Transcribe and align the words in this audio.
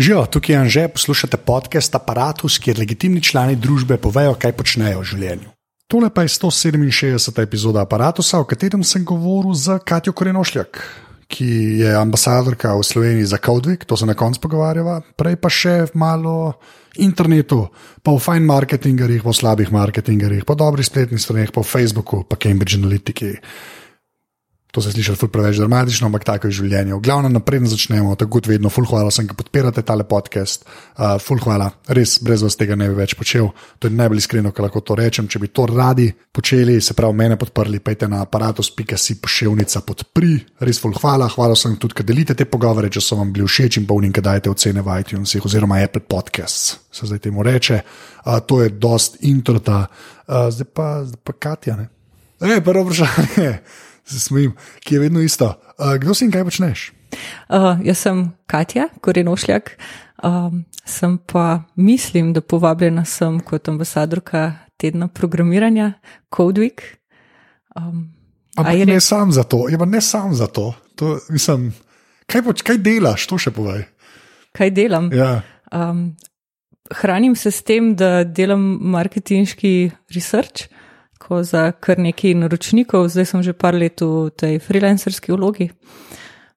Živijo, 0.00 0.26
tukaj 0.26 0.54
je 0.54 0.58
Anže, 0.58 0.88
poslušate 0.88 1.36
podcast 1.36 1.94
Apparatus, 1.94 2.54
kjer 2.58 2.78
legitimni 2.78 3.20
člani 3.20 3.56
družbe 3.56 3.98
povejo, 4.00 4.32
kaj 4.32 4.54
počnejo 4.56 5.02
v 5.02 5.08
življenju. 5.10 5.50
Tole 5.92 6.08
pa 6.08 6.22
je 6.24 6.30
167. 6.32 7.42
epizoda 7.42 7.82
Apparatusa, 7.84 8.40
o 8.40 8.46
katerem 8.48 8.80
sem 8.80 9.04
govoril 9.04 9.52
z 9.52 9.76
Katjo 9.84 10.14
Korenošljak, 10.16 10.80
ki 11.28 11.48
je 11.82 11.92
ambasadorka 12.00 12.72
v 12.78 12.86
Sloveniji 12.88 13.28
za 13.28 13.36
Codevik, 13.44 13.84
to 13.84 13.98
se 14.00 14.08
na 14.08 14.14
koncu 14.16 14.40
pogovarjava, 14.40 15.02
prej 15.20 15.36
pa 15.36 15.52
še 15.52 15.74
malo 15.92 16.54
internetu, 16.96 17.66
pa 18.00 18.16
v 18.16 18.24
fine 18.24 18.48
marketingerjih, 18.48 19.20
v 19.20 19.36
slabih 19.36 19.68
marketingerjih, 19.68 20.48
po 20.48 20.56
dobrih 20.56 20.88
spletnih 20.88 21.20
straneh, 21.20 21.52
po 21.52 21.60
Facebooku, 21.60 22.24
pa 22.24 22.40
Cambridge 22.40 22.80
Analytiki. 22.80 23.36
To 24.70 24.82
se 24.82 24.92
sliši 24.92 25.16
ful 25.18 25.28
preveč 25.28 25.58
dramatično, 25.58 26.06
ampak 26.06 26.24
tako 26.24 26.48
je 26.48 26.60
življenje. 26.60 26.94
V 26.94 27.02
glavnem, 27.02 27.32
naprej 27.34 27.64
začnemo, 27.72 28.14
tako 28.18 28.38
kot 28.38 28.46
vedno, 28.46 28.70
ful 28.70 28.86
hvala, 28.86 29.10
sem, 29.10 29.26
ki 29.26 29.34
podpirate 29.34 29.82
tale 29.86 30.06
podcast. 30.06 30.62
Uh, 30.94 31.16
ful 31.22 31.40
hvala, 31.42 31.66
res 31.90 32.18
brez 32.22 32.44
vas 32.46 32.56
tega 32.58 32.76
ne 32.78 32.86
bi 32.90 32.94
več 33.00 33.16
počel. 33.18 33.50
To 33.82 33.90
je 33.90 33.96
najbolj 33.98 34.22
iskreno, 34.22 34.52
kar 34.54 34.68
lahko 34.68 34.82
to 34.86 34.94
rečem. 34.98 35.26
Če 35.30 35.42
bi 35.42 35.50
to 35.50 35.66
radi 35.70 36.06
počeli, 36.10 36.78
se 36.80 36.94
pravi, 36.94 37.18
mene 37.18 37.38
podprli, 37.40 37.82
pejte 37.82 38.08
na 38.10 38.22
aparatus.si 38.26 39.18
pošiljnica 39.20 39.82
podpri. 39.86 40.32
Res 40.62 40.82
ful 40.82 40.94
hvala, 40.94 41.28
hvala 41.34 41.58
sem 41.58 41.74
tudi, 41.80 41.98
ker 41.98 42.06
delite 42.06 42.38
te 42.38 42.46
pogovore, 42.46 42.92
če 42.92 43.02
so 43.02 43.18
vam 43.18 43.34
bili 43.34 43.50
všeč 43.50 43.82
in 43.82 43.90
pa 43.90 43.98
unim, 43.98 44.14
kaj 44.14 44.26
dajete 44.30 44.54
ocene 44.54 44.86
v 44.86 45.00
iTunesih 45.02 45.50
oziroma 45.50 45.82
Apple 45.82 46.06
Podcasts, 46.06 46.78
se 46.94 47.10
zdaj 47.10 47.26
temu 47.26 47.42
reče. 47.42 47.82
Uh, 48.22 48.38
to 48.46 48.62
je 48.62 48.70
dost 48.70 49.18
introta, 49.26 49.86
uh, 49.86 50.46
zdaj 50.54 50.70
pa, 50.74 50.90
zdaj 51.10 51.24
pa 51.26 51.34
Katja. 51.34 51.80
Ne? 51.80 51.90
E, 52.40 52.60
prvo 52.64 52.86
vprašanje 52.86 53.58
se 54.14 54.20
smejim, 54.20 54.54
ki 54.84 54.94
je 54.94 55.00
vedno 55.00 55.20
isto. 55.20 55.54
Uh, 55.78 55.96
kdo 56.00 56.14
si 56.14 56.24
in 56.24 56.32
kaj 56.34 56.44
počneš? 56.44 56.92
Uh, 57.48 57.80
jaz 57.84 57.98
sem 57.98 58.30
Katja, 58.46 58.88
Korenošljak, 59.00 59.72
um, 60.22 60.64
sem 60.84 61.18
pa 61.26 61.62
mislim, 61.76 62.32
da 62.32 62.40
povabljena 62.40 63.04
sem 63.04 63.40
kot 63.40 63.68
ambasadorka 63.68 64.52
tedna 64.76 65.08
programiranja 65.08 65.92
Codewik. 66.30 66.82
Um, 67.76 68.10
Ampak 68.56 68.74
ne 68.86 68.98
res? 68.98 69.06
sam 69.06 69.32
za 69.32 69.42
to, 69.42 69.68
ja, 69.68 69.78
ne 69.84 70.00
sam 70.00 70.34
za 70.34 70.46
to. 70.46 70.74
to 70.94 71.18
mislim, 71.30 71.70
kaj, 72.26 72.42
poč, 72.42 72.62
kaj 72.62 72.78
delaš, 72.78 73.26
to 73.26 73.38
še 73.38 73.50
povej. 73.54 73.86
Kaj 74.56 74.70
delam? 74.74 75.10
Ja. 75.14 75.40
Um, 75.72 76.16
hranim 76.90 77.36
se 77.36 77.50
s 77.50 77.62
tem, 77.62 77.94
da 77.96 78.24
delam 78.24 78.62
marketinški 78.90 79.90
research 80.14 80.70
tako 81.30 81.42
za 81.42 81.72
kar 81.72 81.98
nekaj 81.98 82.34
naročnikov, 82.34 83.08
zdaj 83.08 83.24
sem 83.24 83.42
že 83.42 83.52
par 83.52 83.74
let 83.74 84.00
v 84.00 84.30
tej 84.34 84.58
freelancerski 84.58 85.32
vlogi. 85.32 85.70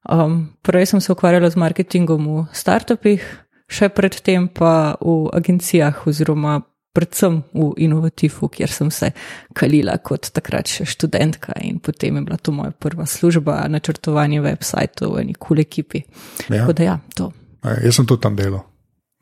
Um, 0.09 0.49
prej 0.61 0.85
sem 0.85 1.01
se 1.01 1.11
ukvarjala 1.11 1.49
z 1.49 1.55
marketingom 1.55 2.25
v 2.25 2.45
startupih, 2.53 3.21
še 3.69 3.89
predtem 3.93 4.49
pa 4.49 4.97
v 4.97 5.29
agencijah 5.29 6.07
oziroma 6.07 6.61
predvsem 6.93 7.43
v 7.53 7.69
inovativu, 7.85 8.49
kjer 8.49 8.69
sem 8.69 8.89
se 8.89 9.13
kalila 9.53 9.97
kot 10.01 10.33
takrat 10.33 10.65
še 10.65 10.89
študentka 10.89 11.53
in 11.61 11.77
potem 11.77 12.17
je 12.17 12.25
bila 12.25 12.37
to 12.37 12.51
moja 12.51 12.71
prva 12.73 13.05
služba, 13.05 13.69
načrtovanje 13.69 14.41
websajtov 14.41 15.21
v 15.21 15.29
neki 15.29 15.39
kul 15.39 15.61
ekipi. 15.61 16.01
Ja. 16.49 16.65
Da, 16.65 16.83
ja, 16.83 16.97
jaz 17.77 18.01
sem 18.01 18.09
tudi 18.09 18.25
tam 18.25 18.33
delal 18.33 18.72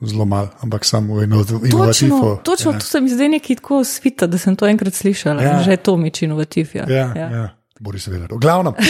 zelo 0.02 0.26
malo, 0.26 0.50
ampak 0.62 0.86
samo 0.86 1.24
inovativno. 1.24 1.62
Točno, 1.86 2.40
točno 2.44 2.72
ja. 2.72 2.80
to 2.80 2.86
se 2.86 3.02
mi 3.02 3.10
zdaj 3.10 3.30
nekaj 3.30 3.56
tako 3.56 3.84
svita, 3.84 4.28
da 4.28 4.38
sem 4.38 4.56
to 4.56 4.68
enkrat 4.68 4.94
slišala. 4.94 5.44
Ja. 5.44 5.64
Že 5.64 5.72
je 5.72 5.78
to 5.78 5.98
mič 5.98 6.22
inovativ. 6.22 6.70
Ja. 6.74 6.86
Ja, 6.90 7.14
ja. 7.16 7.32
Ja. 7.32 7.50
Bori 7.82 8.00
se 8.00 8.12
vedeti. 8.12 8.36
V 8.36 8.38
glavnem, 8.38 8.74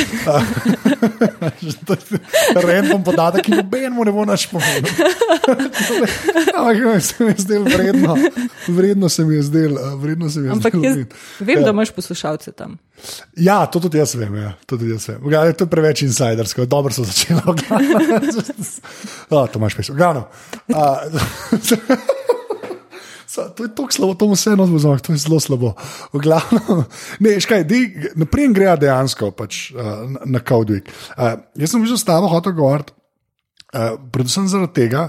rečem 2.68 3.04
podatek, 3.04 3.46
ki 3.46 3.52
nobenemu 3.56 4.04
ne 4.04 4.12
bo 4.12 4.26
naš 4.28 4.50
pomen. 4.52 4.84
Ampak 6.58 6.78
se 7.00 7.24
mi 7.24 7.32
je 7.32 7.36
zdel 7.38 7.64
vredno, 7.64 8.18
vredno 8.68 9.10
se 9.10 9.26
mi 9.26 9.36
je 9.36 9.44
zdel. 9.48 9.78
Vredno 9.96 10.30
se 10.30 10.40
mi 10.40 10.48
je 10.48 10.52
Ampak 10.52 10.76
zdel, 10.76 10.98
jaz 10.98 11.08
vem, 11.40 11.58
ja. 11.58 11.64
da 11.64 11.72
imaš 11.72 11.92
poslušalce 11.96 12.52
tam. 12.52 12.78
Ja, 13.36 13.66
to 13.66 13.80
tudi 13.80 13.98
jaz 13.98 14.16
vem. 14.16 14.36
Ja. 14.36 14.54
To, 14.66 14.76
tudi 14.76 14.92
jaz 14.92 15.08
vem. 15.08 15.22
Gledaj, 15.24 15.54
to 15.54 15.64
je 15.64 15.70
preveč 15.70 16.02
insidersko, 16.04 16.66
dobro 16.66 16.94
so 16.94 17.06
začeli. 19.32 19.54
to 19.54 19.60
imaš 19.60 19.76
pesem. 19.80 19.96
Glavno. 19.96 20.28
To 23.36 23.64
je 23.64 23.76
tako 23.76 23.92
slabo, 23.92 24.14
to 24.14 24.28
mu 24.28 24.36
vseeno 24.36 24.66
zelo, 24.78 24.98
to 25.00 25.14
je 25.14 25.18
zelo 25.24 25.40
slabo. 25.40 25.74
V 26.14 26.20
glavnem, 26.20 26.84
ne, 27.24 27.40
škaj, 27.40 27.64
naprej 28.20 28.50
gre 28.52 28.76
dejansko 28.76 29.32
pač, 29.32 29.72
uh, 29.72 30.04
na 30.28 30.42
Codewik. 30.44 30.92
Uh, 31.16 31.40
jaz 31.56 31.72
sem 31.72 31.86
že 31.88 31.96
s 31.96 32.04
tabo 32.04 32.28
hotel 32.28 32.52
govoriti, 32.52 32.92
uh, 33.72 33.96
predvsem 34.12 34.52
zaradi 34.52 34.84
tega, 34.84 35.08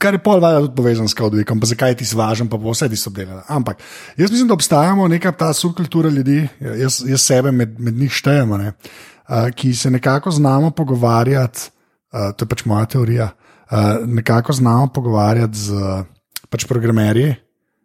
kar 0.00 0.16
je 0.16 0.22
pol 0.24 0.40
valjda 0.40 0.64
tudi 0.64 0.76
povezan 0.80 1.08
s 1.08 1.16
Codewikom, 1.18 1.60
pa 1.60 1.68
zakaj 1.68 1.98
ti 2.00 2.08
zvažam, 2.08 2.48
pa 2.48 2.56
vse 2.56 2.88
ti 2.88 2.96
so 2.96 3.12
delali. 3.12 3.44
Ampak 3.52 3.84
jaz 4.16 4.32
mislim, 4.32 4.48
da 4.48 4.56
obstajamo 4.56 5.08
neka 5.12 5.32
ta 5.36 5.52
subkultura 5.52 6.08
ljudi, 6.08 6.46
jaz, 6.80 7.02
jaz 7.04 7.20
sebe 7.20 7.52
med, 7.52 7.76
med 7.76 8.00
njih 8.00 8.12
štejemo, 8.16 8.56
ne, 8.56 8.72
uh, 8.72 9.52
ki 9.52 9.74
se 9.76 9.92
nekako 9.92 10.32
znamo 10.32 10.72
pogovarjati, 10.72 11.68
uh, 12.16 12.32
to 12.32 12.48
je 12.48 12.48
pač 12.48 12.64
moja 12.64 12.88
teorija, 12.96 13.28
uh, 13.70 14.06
nekako 14.06 14.52
znamo 14.52 14.86
pogovarjati 14.86 15.58
z. 15.58 15.72
Uh, 15.72 16.04
pač 16.52 16.68
programerji 16.68 17.34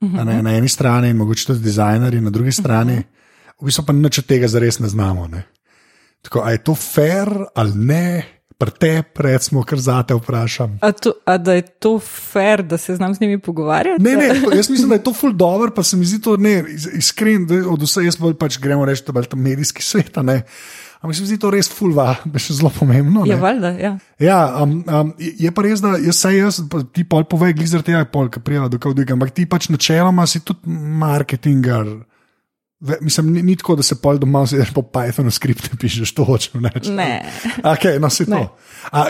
uh 0.01 0.11
-huh. 0.11 0.25
na, 0.25 0.41
na 0.41 0.57
eni 0.57 0.69
strani 0.69 1.09
in 1.09 1.17
mogoče 1.17 1.45
tudi 1.45 1.63
dizajnerji 1.63 2.21
na 2.21 2.29
drugi 2.29 2.51
strani, 2.51 2.93
uh 2.93 2.99
-huh. 2.99 3.61
v 3.61 3.65
bistvu 3.65 3.85
pa 3.85 3.93
nič 3.93 4.19
od 4.19 4.25
tega 4.25 4.47
zares 4.47 4.79
ne 4.79 4.87
znamo. 4.87 5.27
Ne? 5.27 5.43
Tako, 6.21 6.41
a 6.43 6.51
je 6.51 6.57
to 6.57 6.75
fair 6.75 7.29
ali 7.55 7.71
ne? 7.75 8.33
Prte, 8.57 9.03
recimo, 9.15 9.63
kar 9.63 9.79
zate 9.79 10.15
vprašam. 10.17 10.79
A, 10.81 10.91
to, 10.91 11.13
a 11.25 11.37
da 11.37 11.53
je 11.53 11.61
to 11.61 11.99
fair, 11.99 12.63
da 12.63 12.77
se 12.77 12.95
znam 12.95 13.13
z 13.13 13.21
njimi 13.21 13.39
pogovarjati? 13.39 14.03
Ne, 14.03 14.15
ne, 14.15 14.27
jaz 14.55 14.69
mislim, 14.69 14.89
da 14.89 14.95
je 14.95 15.03
to 15.03 15.13
ful 15.13 15.33
dobro, 15.33 15.71
pa 15.71 15.83
se 15.83 15.97
mi 15.97 16.05
zdi 16.05 16.21
to 16.21 16.37
ne, 16.37 16.63
iskren, 16.97 17.45
od 17.69 17.81
vse 17.81 18.01
jaz 18.03 18.17
bolj 18.17 18.33
pač 18.33 18.57
gremo 18.57 18.85
reči, 18.85 19.03
da 19.13 19.19
je 19.19 19.29
to 19.29 19.37
medijski 19.37 19.83
svet. 19.83 20.17
Ampak 20.97 21.15
se 21.15 21.21
mi 21.21 21.29
zdi 21.29 21.37
to 21.37 21.51
res 21.53 21.69
fulva, 21.69 22.15
je 22.33 22.55
zelo 22.57 22.71
pomembno. 22.73 23.25
Je 23.27 23.37
valjda, 23.37 23.69
ja. 23.77 23.93
ja 24.19 24.39
um, 24.63 24.79
um, 24.81 25.13
je 25.17 25.51
pa 25.53 25.65
res, 25.65 25.81
da 25.83 25.95
jaz 26.01 26.21
se 26.23 26.33
jaz, 26.33 26.59
ti 26.93 27.05
pol 27.05 27.27
povej, 27.29 27.53
glizar 27.59 27.85
tega 27.85 28.01
je 28.01 28.11
pol, 28.11 28.31
ki 28.33 28.41
prijava 28.41 28.71
do 28.73 28.79
kavdiga, 28.81 29.13
ampak 29.17 29.35
ti 29.37 29.45
pač 29.49 29.69
načeloma 29.73 30.25
si 30.29 30.41
tudi 30.45 30.73
marketingar. 30.73 31.89
Mislim, 33.01 33.31
ni, 33.33 33.41
ni 33.41 33.55
tako, 33.57 33.75
da 33.79 33.83
se 33.85 33.95
pol 34.01 34.19
doma 34.21 34.43
zješ 34.45 34.69
po 34.73 34.83
Pythonu 34.85 35.33
skripte, 35.33 35.77
pišeš 35.81 36.13
to 36.13 36.25
hočeš 36.27 36.59
reči. 36.61 36.91
Ne. 36.93 37.25
Okay, 37.63 37.97
no, 38.01 38.09
to. 38.09 38.41
A, 38.93 39.07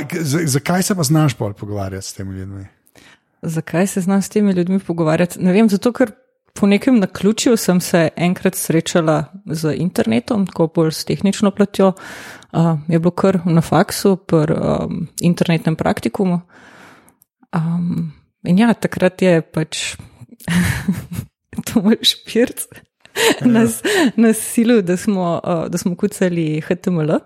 zakaj 0.48 0.88
se 0.88 0.96
pa 0.96 1.04
znaš 1.04 1.36
pol 1.36 1.54
pogovarjati 1.54 2.08
s 2.08 2.16
temi 2.16 2.38
ljudmi? 2.40 2.64
Zakaj 3.42 3.88
se 3.88 4.02
znaš 4.02 4.26
s 4.26 4.30
temi 4.30 4.56
ljudmi 4.56 4.80
pogovarjati? 4.80 5.44
Ne 5.44 5.52
vem, 5.54 5.70
zato 5.70 5.92
ker 5.92 6.16
po 6.60 6.68
nekem 6.68 7.00
naključju 7.00 7.58
sem 7.58 7.82
se 7.82 8.10
enkrat 8.16 8.56
srečala 8.56 9.26
z 9.46 9.74
internetom, 9.78 10.48
tako 10.48 10.68
bolj 10.76 10.92
s 10.92 11.06
tehnično 11.06 11.52
platjo. 11.52 11.94
Uh, 12.52 12.80
je 12.88 13.00
bilo 13.00 13.12
kar 13.12 13.40
na 13.46 13.62
faksu, 13.62 14.16
pri 14.16 14.54
um, 14.54 15.08
internetnem 15.22 15.76
praktikumu. 15.76 16.42
Um, 17.56 18.12
in 18.44 18.60
ja, 18.60 18.74
takrat 18.74 19.22
je 19.22 19.42
pač 19.42 19.96
Tomaš 21.68 22.16
Pirc 22.26 22.66
ja. 23.42 23.48
nas, 23.48 23.82
nas 24.16 24.38
silil, 24.38 24.82
da 24.82 24.98
smo, 24.98 25.42
uh, 25.44 25.80
smo 25.80 25.96
kucali 25.96 26.62
HTML. 26.62 27.20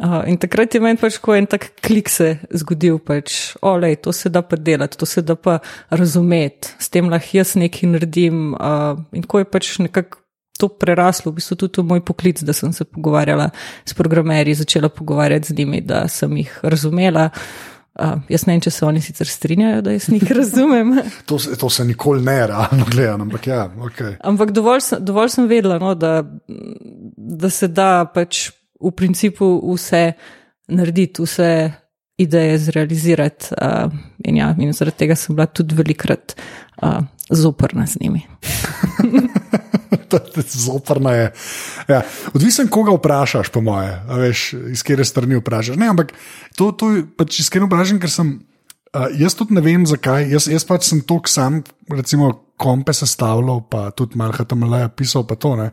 Uh, 0.00 0.22
in 0.26 0.38
takrat 0.40 0.74
je 0.74 0.80
meni 0.80 0.96
pač 0.96 1.18
en 1.36 1.46
tak 1.46 1.68
klik 1.84 2.08
se 2.08 2.38
zgodil, 2.50 2.96
pač, 2.98 3.54
olej, 3.62 4.00
to 4.00 4.12
se 4.16 4.30
da 4.32 4.40
pa 4.42 4.56
delati, 4.56 4.96
to 4.96 5.06
se 5.06 5.22
da 5.22 5.36
pa 5.36 5.58
razumeti, 5.90 6.72
s 6.80 6.88
tem 6.88 7.10
lahko 7.12 7.36
jaz 7.36 7.54
nekaj 7.54 7.90
naredim. 7.92 8.54
Uh, 8.54 9.04
in 9.12 9.22
ko 9.22 9.38
je 9.38 9.44
pač 9.44 9.78
nekako 9.78 10.24
to 10.58 10.68
preraslo, 10.68 11.32
v 11.32 11.42
bistvu 11.42 11.56
tudi 11.66 11.84
moj 11.84 12.00
poklic, 12.00 12.40
da 12.42 12.54
sem 12.56 12.72
se 12.72 12.84
pogovarjala 12.84 13.50
s 13.84 13.94
programerji, 13.94 14.54
začela 14.54 14.88
pogovarjati 14.88 15.52
z 15.52 15.58
njimi, 15.58 15.80
da 15.84 16.08
sem 16.08 16.36
jih 16.36 16.58
razumela. 16.62 17.28
Uh, 17.94 18.18
jaz 18.28 18.46
ne 18.46 18.54
vem, 18.54 18.64
če 18.64 18.72
se 18.74 18.86
oni 18.86 19.04
sicer 19.04 19.28
strinjajo, 19.28 19.82
da 19.84 19.92
jaz 19.94 20.08
njih 20.10 20.32
razumem. 20.40 20.96
to, 21.26 21.38
to 21.38 21.70
se 21.70 21.84
nikoli 21.84 22.24
ne, 22.24 22.40
realno 22.46 22.88
gledano, 22.90 23.28
ampak 23.28 23.46
ja. 23.46 23.68
Okay. 23.90 24.16
Ampak 24.24 24.50
dovolj 24.50 24.80
sem, 24.80 25.04
dovolj 25.04 25.36
sem 25.36 25.46
vedela, 25.46 25.78
no, 25.78 25.94
da, 25.94 26.22
da 27.14 27.50
se 27.50 27.68
da 27.68 28.06
pač 28.14 28.48
v 28.84 28.92
principu 28.96 29.48
vse 29.72 30.12
narediti, 30.68 31.22
vse 31.24 31.50
ideje 32.20 32.58
zrealizirati. 32.58 33.54
Uh, 33.58 33.92
in, 34.24 34.36
ja, 34.36 34.52
in 34.58 34.72
zaradi 34.72 35.04
tega 35.04 35.16
sem 35.18 35.34
bila 35.36 35.46
tudi 35.50 35.74
velikrat 35.74 36.36
uh, 36.82 37.02
zoprna 37.30 37.86
z 37.86 38.00
njimi. 38.00 38.22
Zoprna 40.46 41.10
je. 41.10 41.32
Ja. 41.88 42.02
Odvisen, 42.34 42.68
koga 42.68 42.92
vprašaš, 42.94 43.48
po 43.50 43.60
moje, 43.60 43.96
veš, 44.08 44.52
iz 44.70 44.82
katere 44.86 45.04
strani 45.04 45.40
vprašaš. 45.40 45.76
Ne, 45.80 45.88
ampak 45.90 46.12
to, 46.56 46.70
to 46.72 46.90
je 46.92 47.02
pač 47.18 47.40
iskreno 47.42 47.66
vprašanje, 47.66 48.02
ker 48.02 48.12
sem. 48.12 48.34
Uh, 48.94 49.08
jaz 49.18 49.34
tudi 49.34 49.56
ne 49.56 49.62
vem, 49.64 49.86
zakaj. 49.90 50.28
Jaz, 50.30 50.46
jaz 50.50 50.66
pač 50.68 50.86
sem 50.86 51.00
to 51.02 51.18
sam, 51.26 51.64
recimo, 51.90 52.30
kompe 52.60 52.94
sestavljal, 52.94 53.64
pa 53.66 53.88
tudi 53.90 54.18
malo 54.20 54.36
HTML-ja 54.36 54.92
pisal, 54.94 55.26
pa 55.26 55.34
to 55.34 55.56
ne. 55.58 55.72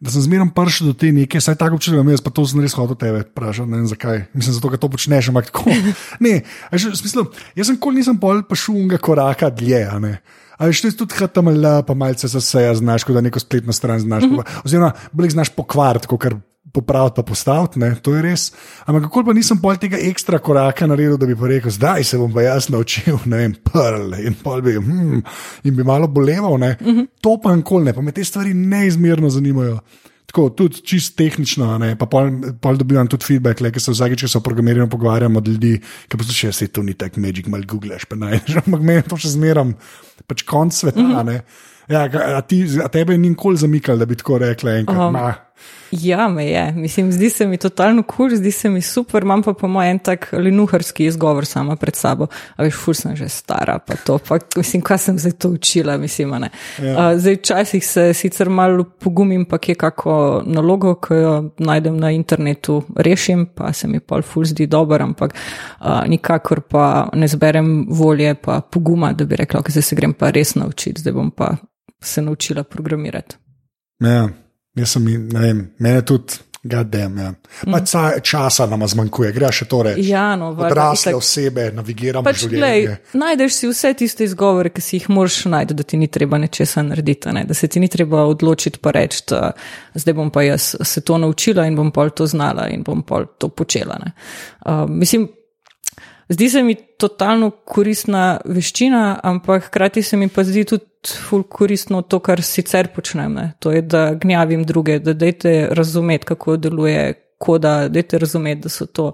Da 0.00 0.12
sem 0.12 0.24
zmeraj 0.26 0.50
prišel 0.56 0.90
do 0.90 0.94
te 0.98 1.10
neke, 1.12 1.40
saj 1.40 1.58
tako 1.60 1.78
občutek 1.78 1.98
imam, 1.98 2.12
jaz 2.12 2.22
pa 2.24 2.32
to 2.34 2.44
sem 2.48 2.60
res 2.64 2.76
hodil 2.76 2.98
tebe 3.00 3.22
vprašati, 3.24 3.70
ne 3.70 3.80
vem 3.80 3.86
zakaj. 3.90 4.24
Mislim, 4.36 4.56
zato, 4.56 4.70
ker 4.72 4.80
to 4.82 4.90
počneš, 4.92 5.30
ampak 5.32 5.50
tako. 5.50 5.70
Ne, 6.24 6.40
a 6.70 6.80
že, 6.80 6.92
v 6.92 6.98
smislu, 7.00 7.26
jaz 7.56 7.70
sem 7.70 7.78
kol 7.80 7.96
nisem 7.96 8.18
pol 8.20 8.42
pa 8.46 8.58
šel 8.58 8.76
unga 8.82 9.00
koraka 9.02 9.50
dlje, 9.52 9.82
a 9.88 9.96
ne. 10.02 10.18
Ali 10.56 10.72
še 10.72 10.92
tudi 10.96 11.16
HTML, 11.16 11.84
pa 11.84 11.92
malce 11.92 12.28
za 12.32 12.40
vse, 12.40 12.64
znaš, 12.80 13.04
kot 13.04 13.16
da 13.16 13.20
neko 13.24 13.40
spletno 13.40 13.74
stran 13.76 14.00
znaš. 14.00 14.24
Mm 14.24 14.38
-hmm. 14.40 14.60
Oziroma, 14.64 14.92
bolj 15.12 15.34
znaš 15.36 15.52
pokvariti, 15.52 16.08
kot 16.08 16.20
kar 16.20 16.38
popraviti, 16.76 17.16
pa 17.16 17.24
postaviti, 17.26 17.80
ne, 17.82 17.94
to 18.02 18.14
je 18.16 18.22
res. 18.24 18.46
Ampak 18.84 19.08
kako 19.08 19.24
pa 19.28 19.34
nisem 19.36 19.60
pol 19.62 19.78
tega 19.80 20.00
ekstra 20.10 20.40
koraka 20.44 20.88
naredil, 20.88 21.16
da 21.20 21.28
bi 21.28 21.36
pa 21.38 21.50
rekel, 21.50 21.72
zdaj 21.72 22.04
se 22.04 22.20
bom 22.20 22.32
pa 22.32 22.44
jaz 22.44 22.68
naučil, 22.72 23.20
ne 23.30 23.44
vem, 23.44 23.54
prle 23.66 24.24
in 24.28 24.36
pol 24.42 24.64
bi, 24.64 24.76
hmm, 24.78 25.22
in 25.64 25.76
bi 25.76 25.86
malo 25.86 26.08
boleval, 26.08 26.58
ne. 26.60 26.76
Mm 26.80 26.92
-hmm. 26.92 27.06
To 27.20 27.38
pa 27.42 27.56
nikoli 27.56 27.84
ne, 27.84 27.92
pa 27.92 28.02
me 28.02 28.12
te 28.12 28.24
stvari 28.24 28.54
neizmerno 28.54 29.30
zanimajo. 29.30 29.80
Tako, 30.26 30.48
tudi 30.50 30.82
čist 30.82 31.14
tehnično, 31.16 31.78
ne, 31.78 31.94
pa 31.98 32.06
pol, 32.06 32.30
pol 32.60 32.76
dobivam 32.76 33.06
tudi 33.06 33.24
feedback, 33.24 33.62
ki 33.72 33.80
se 33.80 33.92
vsakeč, 33.94 34.20
če 34.20 34.28
se 34.28 34.38
o 34.38 34.40
programiranju 34.40 34.88
pogovarjam 34.90 35.36
od 35.36 35.48
ljudi, 35.48 35.80
ki 36.08 36.16
poslušajo, 36.16 36.52
se 36.52 36.66
to 36.68 36.82
ni 36.82 36.94
tako 36.94 37.20
magic, 37.20 37.46
malo 37.46 37.64
googlaš, 37.68 38.04
pa 38.04 38.16
naj, 38.16 38.40
ampak 38.64 38.82
meni 38.82 39.02
to 39.06 39.16
še 39.16 39.28
zmeram, 39.28 39.74
pač 40.26 40.42
konc 40.42 40.74
sveta, 40.74 41.00
mm 41.00 41.12
-hmm. 41.12 41.24
ne. 41.24 41.40
Ja, 41.88 42.02
a, 42.36 42.40
ti, 42.42 42.64
a 42.84 42.88
tebe 42.90 43.14
ni 43.18 43.28
nikoli 43.28 43.56
zamikal, 43.56 43.98
da 43.98 44.06
bi 44.06 44.16
tako 44.18 44.38
rekla 44.38 44.72
enkrat, 44.80 45.08
um. 45.08 45.45
Ja, 45.90 46.28
me 46.28 46.46
je. 46.46 46.72
Mislim, 46.72 47.12
zdi 47.12 47.30
se 47.30 47.46
mi 47.46 47.56
totalno 47.56 48.02
kul, 48.02 48.16
cool, 48.16 48.36
zdi 48.36 48.50
se 48.50 48.68
mi 48.70 48.82
super, 48.82 49.22
imam 49.22 49.42
pa 49.42 49.52
po 49.52 49.68
mojem 49.68 49.90
en 49.90 49.98
tak 49.98 50.28
lenuharski 50.32 51.04
izgovor 51.06 51.46
sama 51.46 51.76
pred 51.76 51.96
sabo. 51.96 52.26
A 52.56 52.62
veš, 52.62 52.74
fur 52.74 52.96
sem 52.96 53.16
že 53.16 53.28
stara, 53.28 53.78
pa 53.78 53.94
to, 53.96 54.18
pa 54.18 54.38
mislim, 54.56 54.82
kaj 54.82 54.98
sem 54.98 55.18
zdaj 55.18 55.32
to 55.32 55.48
učila, 55.48 55.96
mislim, 55.96 56.34
ne. 56.40 56.50
Ja. 56.82 56.94
A, 56.98 57.18
zdaj, 57.18 57.34
včasih 57.34 57.86
se 57.86 58.14
sicer 58.14 58.48
malo 58.48 58.84
pogumim, 58.84 59.44
pa 59.44 59.58
je 59.66 59.74
kako 59.74 60.42
nalogo, 60.46 60.94
ki 60.94 61.14
jo 61.14 61.34
najdem 61.58 62.00
na 62.00 62.10
internetu, 62.10 62.82
rešim, 62.96 63.46
pa 63.54 63.72
se 63.72 63.88
mi 63.88 64.00
pol 64.00 64.22
ful 64.22 64.44
zdi 64.44 64.66
dober, 64.66 65.02
ampak 65.02 65.34
a, 65.78 66.02
nikakor 66.06 66.60
pa 66.60 67.08
ne 67.14 67.28
zberem 67.28 67.86
volje, 67.90 68.34
pa 68.34 68.60
poguma, 68.60 69.12
da 69.12 69.24
bi 69.24 69.36
rekla, 69.36 69.62
da 69.74 69.82
se 69.82 69.96
grem 69.96 70.14
pa 70.14 70.30
res 70.30 70.54
naučiti, 70.54 71.00
zdaj 71.00 71.12
bom 71.12 71.30
pa 71.30 71.54
se 72.02 72.22
naučila 72.22 72.64
programirati. 72.64 73.36
Ja. 74.00 74.28
Jaz 74.76 74.96
sem, 74.96 75.06
ne 75.32 75.46
vem, 75.46 75.62
meni 75.78 76.04
tudi. 76.06 76.42
Gadem, 76.66 77.18
ja. 77.18 77.30
mm. 77.66 78.20
Časa 78.22 78.66
nam 78.66 78.82
zmanjkuje, 78.88 79.30
gre 79.36 79.50
še 79.54 79.68
to 79.70 79.84
reči. 79.86 80.08
Ja, 80.08 80.32
no, 80.38 80.48
Odrasle 80.50 81.12
tak, 81.12 81.20
osebe, 81.20 81.68
navigiramo 81.76 82.26
pač, 82.26 82.42
življenje. 82.42 82.96
Glej, 82.96 83.20
najdeš 83.22 83.58
si 83.60 83.70
vse 83.70 83.92
tiste 84.00 84.26
izgovore, 84.26 84.72
ki 84.74 84.82
si 84.82 84.98
jih 84.98 85.06
moraš 85.14 85.38
najti, 85.52 85.76
da 85.78 85.86
ti 85.86 86.00
ni 86.00 86.10
treba 86.10 86.40
nečesa 86.42 86.82
narediti, 86.86 87.30
ne? 87.36 87.44
da 87.46 87.54
se 87.54 87.70
ti 87.70 87.82
ni 87.82 87.90
treba 87.92 88.24
odločiti 88.26 88.82
pa 88.82 88.96
reči, 88.96 89.22
da 89.30 89.52
zdaj 89.94 90.18
bom 90.18 90.32
pa 90.34 90.42
jaz 90.42 90.72
se 90.82 91.04
to 91.06 91.20
naučila 91.22 91.68
in 91.70 91.78
bom 91.78 91.92
pol 91.94 92.10
to 92.10 92.26
znala 92.26 92.66
in 92.72 92.82
bom 92.86 93.06
pol 93.06 93.28
to 93.38 93.52
počela. 93.52 94.00
Uh, 94.02 94.88
mislim, 94.90 95.28
Zdi 96.28 96.48
se 96.50 96.62
mi 96.62 96.74
totalno 96.98 97.50
koristna 97.50 98.40
veščina, 98.44 99.20
ampak 99.22 99.68
hkrati 99.68 100.02
se 100.02 100.16
mi 100.16 100.28
pa 100.28 100.42
zdi 100.44 100.64
tudi 100.66 100.86
ful 101.28 101.44
koristno 101.46 102.02
to, 102.02 102.18
kar 102.18 102.42
sicer 102.42 102.88
počnem. 102.94 103.36
Ne? 103.38 103.52
To 103.62 103.70
je, 103.70 103.82
da 103.82 104.08
gnjavim 104.14 104.64
druge, 104.66 104.98
da 104.98 105.14
dajte 105.14 105.68
razumeti, 105.70 106.26
kako 106.26 106.56
deluje 106.56 107.14
koda, 107.38 107.88
dajte 107.88 108.18
razumeti, 108.18 108.60
da 108.66 108.72
so 108.72 108.86
to 108.86 109.12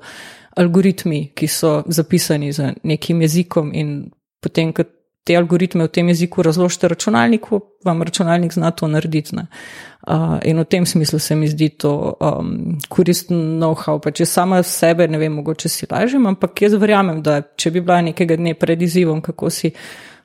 algoritmi, 0.57 1.27
ki 1.37 1.49
so 1.49 1.83
zapisani 1.87 2.53
z 2.53 2.73
nekim 2.83 3.21
jezikom 3.21 3.73
in 3.75 4.11
potem, 4.41 4.73
ko 4.73 4.85
te 5.25 5.37
algoritme 5.39 5.87
v 5.87 5.93
tem 5.95 6.09
jeziku 6.09 6.43
razložite 6.43 6.89
računalniku, 6.89 7.61
vam 7.85 8.03
računalnik 8.03 8.53
zna 8.53 8.71
to 8.71 8.89
narediti. 8.91 9.37
Uh, 9.37 10.39
in 10.45 10.59
v 10.59 10.65
tem 10.65 10.87
smislu 10.87 11.19
se 11.19 11.37
mi 11.37 11.49
zdi 11.49 11.69
to 11.69 12.17
um, 12.21 12.79
koristno 12.89 13.37
know-how. 13.37 14.01
Pa 14.03 14.11
če 14.11 14.27
sama 14.27 14.63
sebe, 14.67 15.07
ne 15.09 15.19
vem, 15.19 15.33
mogoče 15.39 15.69
si 15.71 15.87
lažem, 15.91 16.27
ampak 16.27 16.63
jaz 16.63 16.75
verjamem, 16.75 17.23
da 17.23 17.41
če 17.43 17.71
bi 17.71 17.81
bila 17.81 18.01
nekega 18.03 18.37
dne 18.37 18.57
pred 18.59 18.83
izzivom, 18.83 19.23
kako 19.23 19.51
si 19.51 19.71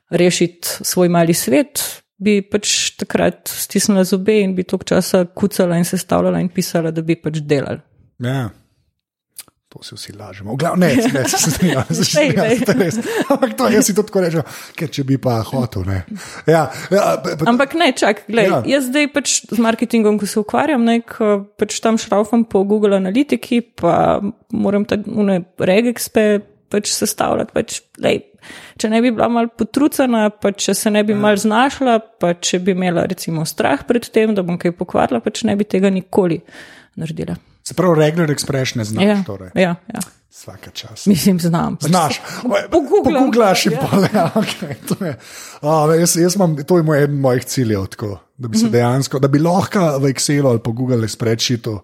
rešiti 0.10 0.82
svoj 0.82 1.12
mali 1.14 1.34
svet, 1.34 1.84
bi 2.18 2.40
pač 2.42 2.96
takrat 2.98 3.52
stisnila 3.54 4.04
zobe 4.08 4.40
in 4.42 4.56
bi 4.58 4.66
tok 4.66 4.88
časa 4.90 5.28
kucala 5.30 5.78
in 5.78 5.86
sestavljala 5.86 6.42
in 6.42 6.50
pisala, 6.50 6.92
da 6.92 7.06
bi 7.06 7.20
pač 7.22 7.44
delala. 7.46 7.84
Ja. 8.18 8.48
To 9.68 9.84
si 9.84 9.96
vsi 9.96 10.14
lažemo. 10.16 10.56
Glav, 10.56 10.78
ne, 10.80 10.94
ne, 10.96 11.24
se 11.28 11.52
strinjam, 11.52 11.84
se 11.92 12.06
strinjam. 12.06 12.46
Ampak 13.30 13.58
to 13.60 13.68
jaz 13.68 13.86
si 13.86 13.96
to 13.96 14.06
tako 14.08 14.22
rečem, 14.24 14.46
ker 14.80 14.92
če 14.96 15.04
bi 15.04 15.18
pa 15.20 15.42
hotel. 15.44 15.84
Ne. 15.84 15.98
Ja, 16.48 16.70
ja, 16.92 17.02
pa, 17.20 17.36
Ampak 17.52 17.76
ne, 17.76 17.90
čak, 17.92 18.24
gledaj, 18.32 18.48
ja. 18.48 18.78
jaz 18.78 18.88
zdaj 18.88 19.10
pač 19.12 19.34
z 19.52 19.60
marketingom, 19.60 20.22
ko 20.22 20.30
se 20.30 20.40
ukvarjam, 20.40 20.88
ne, 20.88 21.02
pač 21.60 21.82
tam 21.84 22.00
šraufam 22.00 22.46
po 22.48 22.64
Google 22.64 22.96
Analytiki, 22.96 23.60
pa 23.60 24.22
moram 24.56 24.88
ta 24.88 24.96
regekspe 25.60 26.40
pač 26.72 26.94
sestavljati. 26.96 27.52
Pač, 27.56 27.82
lej, 28.04 28.22
če 28.80 28.92
ne 28.94 29.04
bi 29.04 29.12
bila 29.12 29.28
mal 29.32 29.52
potrucena, 29.52 30.30
pa 30.32 30.54
če 30.56 30.78
se 30.80 30.96
ne 30.96 31.04
bi 31.08 31.12
ja. 31.16 31.20
mal 31.28 31.36
znašla, 31.40 32.00
pa 32.24 32.32
če 32.40 32.62
bi 32.64 32.76
imela 32.76 33.04
recimo 33.12 33.44
strah 33.48 33.84
pred 33.88 34.08
tem, 34.16 34.32
da 34.32 34.48
bom 34.48 34.60
kaj 34.62 34.78
pokvarila, 34.80 35.20
pač 35.24 35.44
ne 35.48 35.60
bi 35.60 35.68
tega 35.68 35.92
nikoli 35.92 36.40
naredila. 36.96 37.36
Se 37.68 37.74
pravi, 37.74 38.00
regular 38.00 38.30
expression 38.30 38.84
znaš. 38.84 39.04
Ja, 39.04 39.24
torej. 39.26 39.50
ja, 39.56 39.76
ja. 39.94 40.00
Vsaka 40.32 40.72
čas. 40.72 41.06
Mislim, 41.06 41.40
znam. 41.40 41.76
Pač 41.76 41.90
znaš. 41.90 42.22
Pogooglaš 42.72 43.66
in 43.66 43.74
pa 43.82 43.98
le. 43.98 44.10
Okay, 44.14 46.00
jaz, 46.00 46.16
jaz 46.16 46.36
imam, 46.36 46.56
to 46.64 46.78
je 46.78 46.84
moj 46.84 47.04
eden 47.04 47.20
mojih 47.20 47.46
ciljev, 47.46 47.86
tako, 47.92 48.20
da 48.38 48.48
bi 48.48 48.58
se 48.58 48.66
mhm. 48.66 48.72
dejansko, 48.72 49.20
da 49.20 49.28
bi 49.28 49.40
lahko 49.44 49.84
v 50.00 50.14
Excelu 50.14 50.48
ali 50.54 50.64
pa 50.64 50.72
Google 50.72 51.10
spreadsheetu 51.12 51.80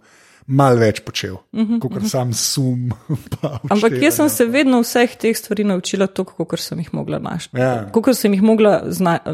mal 0.47 0.80
več 0.80 1.01
počel, 1.03 1.35
uh 1.35 1.59
-huh, 1.59 1.80
kot 1.81 1.91
uh 1.91 1.97
-huh. 1.97 2.09
sam 2.09 2.33
sum. 2.33 2.91
Ampak 3.74 4.00
jaz 4.01 4.15
sem 4.15 4.29
se 4.29 4.45
vedno 4.45 4.79
vseh 4.81 5.15
teh 5.15 5.38
stvari 5.38 5.63
naučila 5.63 6.07
tako, 6.07 6.45
kot 6.45 6.59
sem 6.59 6.79
jih 6.79 6.94
mogla 6.94 7.19
našti. 7.19 7.57
Ja. 7.57 7.89
Kot 7.91 8.18
sem 8.18 8.33
jih 8.33 8.41
mogla 8.41 8.83
znati 8.88 9.29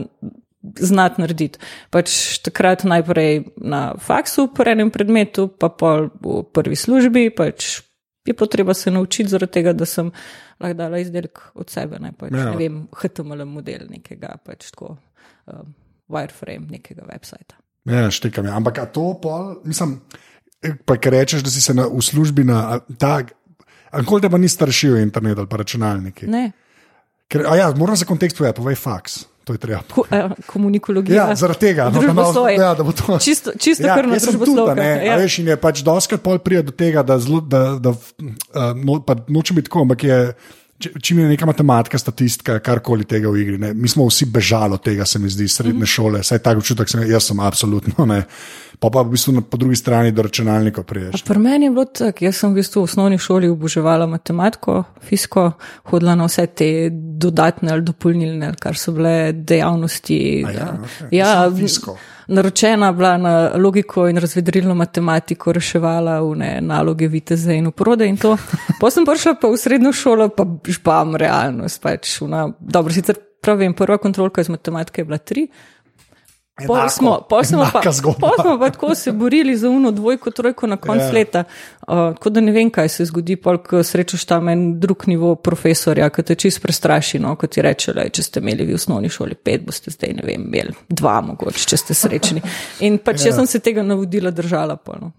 znati 0.61 1.21
narediti. 1.21 1.59
Pač 1.89 2.39
takrat 2.43 2.83
najprej 2.83 3.43
na 3.57 3.95
faksu, 3.99 4.49
po 4.53 4.65
enem 4.67 4.91
predmetu, 4.91 5.47
pa 5.47 5.71
pol 5.71 6.09
v 6.19 6.43
prvi 6.51 6.75
službi, 6.75 7.29
pač 7.35 7.79
je 8.27 8.35
potreba 8.37 8.73
se 8.73 8.91
naučiti, 8.91 9.29
zaradi 9.29 9.51
tega, 9.59 9.73
da 9.73 9.87
sem 9.89 10.11
lahko 10.59 10.77
dala 10.77 10.99
izdelek 10.99 11.39
od 11.55 11.71
sebe, 11.71 11.97
ne, 12.03 12.11
pač, 12.11 12.35
ja. 12.35 12.51
ne 12.51 12.57
vem, 12.59 12.81
HTML 12.93 13.47
model 13.49 13.87
nekega, 13.89 14.35
pač 14.45 14.69
tako 14.73 14.97
um, 15.47 15.73
wireframe 16.11 16.67
nekega 16.69 17.07
websita. 17.07 17.57
Ja, 17.89 18.09
štekam, 18.13 18.45
ja. 18.45 18.59
ampak 18.59 18.83
to 18.93 19.15
pol, 19.23 19.55
mislim, 19.65 19.97
pa 20.85 20.99
kaj 20.99 21.15
rečeš, 21.15 21.47
da 21.47 21.53
si 21.53 21.63
se 21.63 21.73
na, 21.73 21.87
v 21.87 22.03
službi 22.03 22.43
na 22.45 22.81
tak. 22.99 23.33
Ankoli 23.95 24.21
te 24.21 24.29
pa 24.29 24.37
ni 24.37 24.45
staršil 24.45 24.99
internet 25.01 25.39
ali 25.39 25.49
pa 25.49 25.57
računalniki. 25.63 26.27
Ne. 26.29 26.51
Ker, 27.29 27.47
ja, 27.57 27.71
moram 27.77 27.97
za 27.97 28.05
kontekst 28.05 28.37
povedati, 28.37 28.59
povej 28.61 28.77
faks 28.77 29.23
to 29.49 29.57
je 29.57 29.61
treba. 29.61 29.81
Ko, 29.89 30.03
eh, 30.11 30.29
komunikologija. 30.45 31.15
Ja, 31.29 31.35
zaradi 31.35 31.59
tega, 31.59 31.89
no, 31.89 32.01
da, 32.01 32.13
no, 32.13 32.45
ja, 32.49 32.73
da 32.77 32.85
bo 32.85 32.93
to. 32.93 33.17
Čisto, 33.17 33.51
čisto 33.57 33.87
ja, 33.87 33.97
nas 34.05 34.27
družbo. 34.29 34.69
Ja. 34.77 35.17
Veš, 35.17 35.39
in 35.41 35.49
je 35.49 35.57
pač 35.57 35.81
doskrat 35.81 36.21
pol 36.21 36.37
prije 36.37 36.67
do 36.69 36.75
tega, 36.75 37.01
da, 37.01 37.17
zlo, 37.19 37.41
da, 37.41 37.63
da 37.81 37.95
uh, 37.95 38.77
no, 38.77 38.99
nočem 39.27 39.57
biti 39.57 39.71
tako, 39.71 39.87
ampak 39.87 40.05
je. 40.05 40.21
Če 40.79 41.11
mi 41.11 41.25
je 41.25 41.33
neka 41.33 41.43
matematika, 41.43 41.99
statistika, 41.99 42.53
karkoli 42.63 43.03
tega 43.03 43.27
v 43.27 43.41
igri, 43.41 43.57
ne. 43.59 43.73
mi 43.75 43.89
smo 43.91 44.05
vsi 44.07 44.29
bežali 44.31 44.77
od 44.77 44.83
tega, 44.85 45.03
se 45.03 45.19
mi 45.19 45.27
zdi, 45.27 45.49
srednje 45.51 45.73
mm 45.73 45.83
-hmm. 45.83 45.95
šole, 45.95 46.21
vsaj 46.23 46.39
tako 46.39 46.63
občutek, 46.63 46.89
sem, 46.89 47.01
jaz 47.09 47.25
sem 47.27 47.39
absolutno 47.43 48.05
ne 48.05 48.21
pa 48.79 48.89
pa 48.89 49.01
v 49.03 49.11
bistvu 49.11 49.33
na, 49.35 49.41
po 49.41 49.57
drugi 49.57 49.75
strani 49.75 50.11
do 50.11 50.23
računalnika 50.23 50.83
priješ. 50.83 51.23
Pri 51.23 51.39
meni 51.39 51.65
je 51.65 51.71
bilo 51.71 51.85
tako, 51.85 52.25
jaz 52.25 52.37
sem 52.39 52.51
v 52.51 52.61
bistvu 52.61 52.81
v 52.81 52.87
osnovni 52.87 53.17
šoli 53.19 53.49
oboževala 53.51 54.07
matematiko, 54.07 54.83
fisko, 55.03 55.51
hodila 55.91 56.15
na 56.15 56.29
vse 56.29 56.45
te 56.47 56.69
dodatne 56.91 57.73
ali 57.75 57.83
dopolnilne, 57.83 58.53
kar 58.59 58.79
so 58.79 58.95
bile 58.95 59.33
dejavnosti. 59.33 60.19
Ja, 60.47 60.71
okay. 60.79 61.11
ja, 61.11 61.33
fisko. 61.51 61.97
Naročena 62.29 62.91
bila 62.93 63.17
na 63.17 63.33
logiko 63.57 64.07
in 64.07 64.21
razvedrilno 64.21 64.75
matematiko, 64.77 65.51
reševala 65.51 66.19
v 66.21 66.61
naloge 66.61 67.07
viteze 67.07 67.57
in 67.57 67.67
uprode 67.67 68.07
in 68.07 68.17
to. 68.17 68.35
Potem 68.79 69.01
sem 69.01 69.07
prišla 69.09 69.33
pa 69.41 69.49
v 69.49 69.57
srednjo 69.57 69.91
šolo, 69.91 70.29
pa 70.29 70.45
žbam 70.67 71.17
realnost. 71.19 71.81
Pač 71.81 72.21
una, 72.21 72.45
dobro, 72.59 72.93
sicer 72.93 73.17
pravim, 73.41 73.73
prva 73.73 73.97
kontrolka 73.97 74.41
iz 74.41 74.49
matematike 74.49 75.01
je 75.01 75.05
bila 75.05 75.17
tri. 75.17 75.47
Pol 76.67 76.89
smo, 76.89 77.19
pol 77.29 77.43
smo, 77.43 77.65
pa, 77.73 77.81
pol 77.81 78.33
smo 78.41 78.55
pa 78.59 78.69
tako 78.69 78.95
se 78.95 79.11
borili 79.11 79.57
za 79.57 79.69
uno 79.69 79.91
dvojko, 79.91 80.31
trojko 80.31 80.67
na 80.67 80.77
koncu 80.77 81.03
yeah. 81.03 81.07
Ja. 81.07 81.13
leta. 81.13 81.43
Uh, 81.81 81.87
tako 81.87 82.29
da 82.29 82.41
ne 82.41 82.51
vem, 82.51 82.69
kaj 82.69 82.89
se 82.89 83.05
zgodi, 83.05 83.37
ko 83.67 83.83
srečaš 83.83 84.25
tam 84.25 84.49
en 84.49 84.79
drug 84.79 85.07
nivo 85.07 85.35
profesorja, 85.35 86.09
ki 86.09 86.23
te 86.23 86.35
čist 86.35 86.61
prestraši, 86.61 87.19
no, 87.19 87.35
kot 87.35 87.55
ti 87.55 87.61
reče, 87.61 87.93
le, 87.93 88.09
če 88.09 88.23
ste 88.23 88.43
imeli 88.43 88.67
v 88.69 88.75
osnovni 88.75 89.09
šoli 89.09 89.35
pet, 89.35 89.65
boste 89.65 89.91
zdaj, 89.91 90.13
ne 90.19 90.25
vem, 90.25 90.45
imeli 90.47 90.75
dva 90.89 91.19
mogoče, 91.21 91.65
če 91.69 91.77
ste 91.77 91.97
srečni. 91.97 92.43
In 92.85 92.99
pač 92.99 93.23
yeah. 93.23 93.31
jaz 93.31 93.35
ja. 93.35 93.39
sem 93.41 93.47
se 93.47 93.63
tega 93.63 93.83
navodila 93.83 94.31
držala 94.31 94.77
polno. 94.77 95.11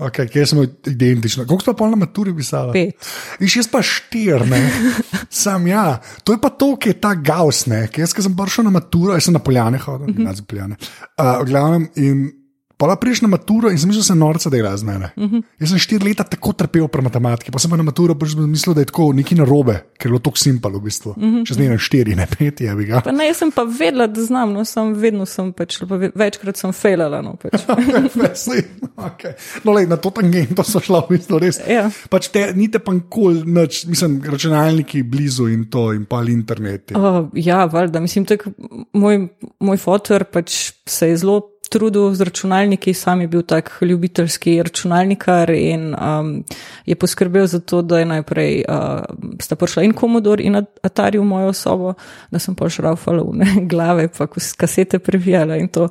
Okay, 0.00 0.28
kje 0.32 0.46
smo 0.46 0.64
identični? 0.86 1.44
Kako 1.44 1.60
smo 1.60 1.74
pa 1.76 1.88
na 1.90 1.96
maturi 1.96 2.32
pisali? 2.36 2.72
Pet. 2.72 3.08
In 3.44 3.50
še 3.52 3.66
pa 3.72 3.82
štir, 3.84 4.46
ne? 4.48 4.60
Sam 5.42 5.66
ja. 5.68 6.00
To 6.24 6.32
je 6.32 6.40
pa 6.40 6.48
to, 6.56 6.72
ki 6.80 6.94
je 6.94 7.00
ta 7.02 7.12
gaus, 7.14 7.66
ne? 7.68 7.84
Ker 7.92 8.06
jaz 8.06 8.16
sem 8.16 8.36
prišel 8.36 8.64
na 8.68 8.72
maturo, 8.74 9.12
jaz 9.12 9.28
sem 9.28 9.36
na 9.36 9.42
poljane 9.44 9.78
hodil, 9.78 10.08
uh 10.08 10.16
-huh. 10.16 10.24
na 10.24 10.46
poljane. 10.48 10.76
Uh, 11.20 11.44
glavnem, 11.44 11.88
in 11.96 12.39
Pa 12.80 12.96
priješ 12.96 13.20
na 13.22 13.28
maturo 13.28 13.70
in 13.70 13.76
zmišljal 13.78 14.02
se 14.02 14.14
norca 14.14 14.50
dela 14.50 14.76
z 14.76 14.84
mene. 14.84 15.10
Uh 15.16 15.24
-huh. 15.24 15.42
Jaz 15.60 15.68
sem 15.68 15.78
štiri 15.78 16.04
leta 16.04 16.24
tako 16.24 16.52
trpel 16.52 16.88
pri 16.88 17.02
matematiki, 17.02 17.50
pa 17.52 17.58
sem 17.58 17.70
pa 17.70 17.76
na 17.76 17.82
maturo 17.82 18.16
mislil, 18.46 18.74
da 18.74 18.80
je 18.80 18.84
tako 18.84 19.12
neki 19.12 19.34
narobe, 19.34 19.72
ker 19.72 20.06
je 20.06 20.10
bilo 20.10 20.18
tako 20.18 20.38
simpel 20.38 20.72
v 20.72 20.80
bistvu. 20.80 21.10
Uh 21.10 21.16
-huh. 21.16 21.46
Če 21.46 21.68
na 21.68 21.78
štiri, 21.78 22.16
ne 22.16 22.26
pet, 22.38 22.60
je 22.60 22.74
bi 22.74 22.84
ga. 22.84 23.00
Pa 23.00 23.12
ne, 23.12 23.26
jaz 23.26 23.36
sem 23.36 23.50
pa 23.52 23.62
vedela, 23.62 24.06
da 24.06 24.22
znam, 24.22 24.52
no 24.52 24.64
sem 24.64 24.94
vedno 24.94 25.26
sem 25.26 25.52
pač, 25.52 25.78
pa 25.88 25.96
večkrat 26.14 26.56
sem 26.56 26.72
failala. 26.72 27.22
No, 27.22 27.36
pač. 27.36 27.52
okay. 29.08 29.32
no 29.64 29.72
lej, 29.72 29.86
na 29.86 29.96
to 29.96 30.10
tangento 30.10 30.62
so 30.64 30.80
šla 30.80 31.00
v 31.00 31.08
bistvu 31.08 31.38
res. 31.38 31.60
Ja. 31.68 31.90
Pač 32.10 32.28
te, 32.28 32.52
ni 32.56 32.70
te 32.70 32.78
pa 32.78 32.92
nikoli, 32.92 33.44
mislim, 33.86 34.22
računalniki 34.24 35.02
blizu 35.02 35.48
in 35.48 35.64
to 35.64 35.92
in 35.92 36.04
pa 36.04 36.22
internet. 36.22 36.92
Uh, 36.96 37.28
ja, 37.34 37.64
valjda, 37.64 38.00
mislim, 38.00 38.24
tak, 38.24 38.48
moj, 38.92 39.28
moj 39.60 39.76
fotor 39.76 40.24
pač 40.24 40.72
se 40.86 41.08
je 41.08 41.16
zelo 41.16 41.59
trudil 41.70 42.14
z 42.14 42.26
računalniki, 42.26 42.94
sam 42.94 43.20
je 43.20 43.28
bil 43.28 43.42
tak 43.42 43.70
ljubiteljski 43.80 44.62
računalnikar 44.62 45.50
in 45.50 45.94
um, 45.94 46.44
je 46.86 46.96
poskrbel 46.96 47.46
za 47.46 47.60
to, 47.60 47.82
da 47.82 47.98
je 47.98 48.06
najprej 48.10 48.64
uh, 48.68 49.04
sta 49.40 49.56
prišla 49.56 49.82
in 49.86 49.94
Commodore 49.94 50.42
in 50.42 50.58
Atari 50.82 51.18
v 51.18 51.24
mojo 51.24 51.52
sobo, 51.52 51.94
da 52.30 52.38
sem 52.38 52.54
pa 52.54 52.68
šrafala 52.68 53.22
v 53.26 53.66
glave, 53.70 54.08
pa 54.18 54.26
kasete 54.56 54.98
previjala 54.98 55.56
in 55.56 55.68
to. 55.68 55.88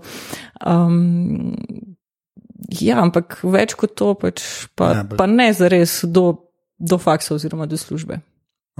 Um, 0.65 1.55
ja, 2.81 2.99
ampak 2.99 3.39
več 3.43 3.73
kot 3.79 3.95
to, 3.95 4.13
pač 4.19 4.43
pa, 4.75 4.91
ja, 4.91 5.05
pa 5.15 5.27
ne 5.31 5.47
zares 5.55 6.01
do, 6.03 6.33
do 6.75 6.99
faksa 6.99 7.37
oziroma 7.39 7.65
do 7.65 7.79
službe. 7.79 8.19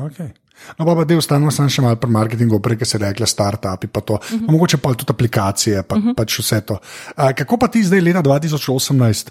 Okay. 0.08 0.32
No, 0.78 0.86
pa, 0.88 1.06
del 1.08 1.22
stanova 1.24 1.52
sem 1.56 1.70
še 1.72 1.84
malo 1.84 2.00
pri 2.00 2.12
marketingu, 2.12 2.60
prej 2.64 2.84
se 2.88 3.00
reče 3.00 3.28
start-upi, 3.28 3.88
pa 3.92 4.02
to, 4.02 4.20
uh 4.20 4.20
-huh. 4.20 4.46
pa 4.46 4.52
mogoče 4.52 4.78
pa 4.78 4.94
tudi 4.94 5.14
aplikacije, 5.16 5.84
pa, 5.84 5.96
uh 5.96 6.04
-huh. 6.04 6.16
pač 6.16 6.40
vse 6.40 6.62
to. 6.62 6.80
A, 7.16 7.34
kako 7.34 7.58
pa 7.58 7.68
ti 7.68 7.84
zdaj, 7.84 8.02
leta 8.02 8.22
2018, 8.24 9.30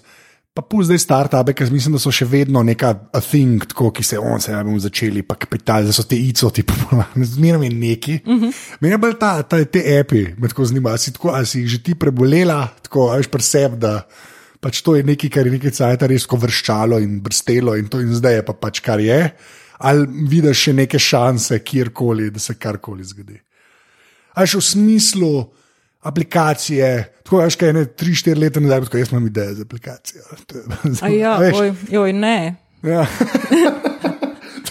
pa 0.53 0.61
pu 0.61 0.83
zdaj 0.83 0.97
start-upe, 0.97 1.53
ker 1.53 1.71
mislim, 1.71 1.93
da 1.93 1.99
so 1.99 2.11
še 2.11 2.25
vedno 2.25 2.63
neka 2.63 2.93
thing, 3.29 3.65
tako, 3.65 3.91
ki 3.91 4.03
se 4.03 4.19
on 4.19 4.41
se 4.41 4.51
ne 4.51 4.63
bomo 4.63 4.79
začeli, 4.79 5.21
pa 5.21 5.35
kapital, 5.35 5.85
da 5.85 5.91
so 5.91 6.03
te 6.03 6.15
ico, 6.15 6.49
ti 6.49 6.63
popularni, 6.63 7.25
zmeraj 7.35 7.63
je 7.63 7.69
neki. 7.69 8.19
Uh 8.25 8.41
-huh. 8.41 8.53
Meni 8.79 8.93
je 8.93 8.97
bolj 8.97 9.13
ta, 9.19 9.43
ta, 9.43 9.65
te 9.65 9.99
api, 9.99 10.35
me 10.37 10.47
tako 10.47 10.65
zanima, 10.65 10.97
si, 10.97 11.13
tako, 11.13 11.45
si 11.45 11.59
jih 11.59 11.67
že 11.67 11.83
ti 11.83 11.95
prebolela, 11.95 12.67
tako, 12.81 13.11
veš, 13.15 13.27
preseb, 13.27 13.79
da. 13.79 14.07
Pač 14.59 14.81
to 14.81 14.95
je 14.95 15.03
nekaj, 15.03 15.29
kar 15.29 15.45
je 15.45 15.51
nekaj 15.51 15.71
cajt 15.71 16.01
res 16.01 16.27
vrščalo 16.31 16.99
in 16.99 17.21
brstelo, 17.21 17.75
in 17.77 17.87
to 17.87 17.99
in 17.99 18.15
zdaj 18.15 18.33
je 18.33 18.45
pa 18.45 18.53
pač 18.53 18.79
kar 18.79 18.99
je 18.99 19.31
ali 19.79 20.07
vidiš 20.27 20.65
še 20.67 20.73
neke 20.75 20.99
šanse, 20.99 21.61
kjerkoli, 21.63 22.29
da 22.35 22.39
se 22.39 22.55
karkoli 22.59 23.03
zgodi. 23.07 23.39
Až 24.39 24.59
v 24.59 24.61
smislu 24.63 25.33
aplikacije, 26.07 26.91
tako 27.23 27.41
veš, 27.43 27.57
kaj 27.59 27.69
je 27.69 27.73
ne 27.73 27.85
3-4 27.85 28.39
leta 28.39 28.63
nazaj, 28.63 28.85
tako 28.87 29.01
jaz 29.01 29.11
imam 29.11 29.27
ideje 29.27 29.53
za 29.59 29.67
aplikacijo. 29.67 30.23
Ja, 31.21 31.37
oj, 31.39 31.73
oj, 31.97 32.13
ne. 32.13 32.55
Ja. 32.83 33.07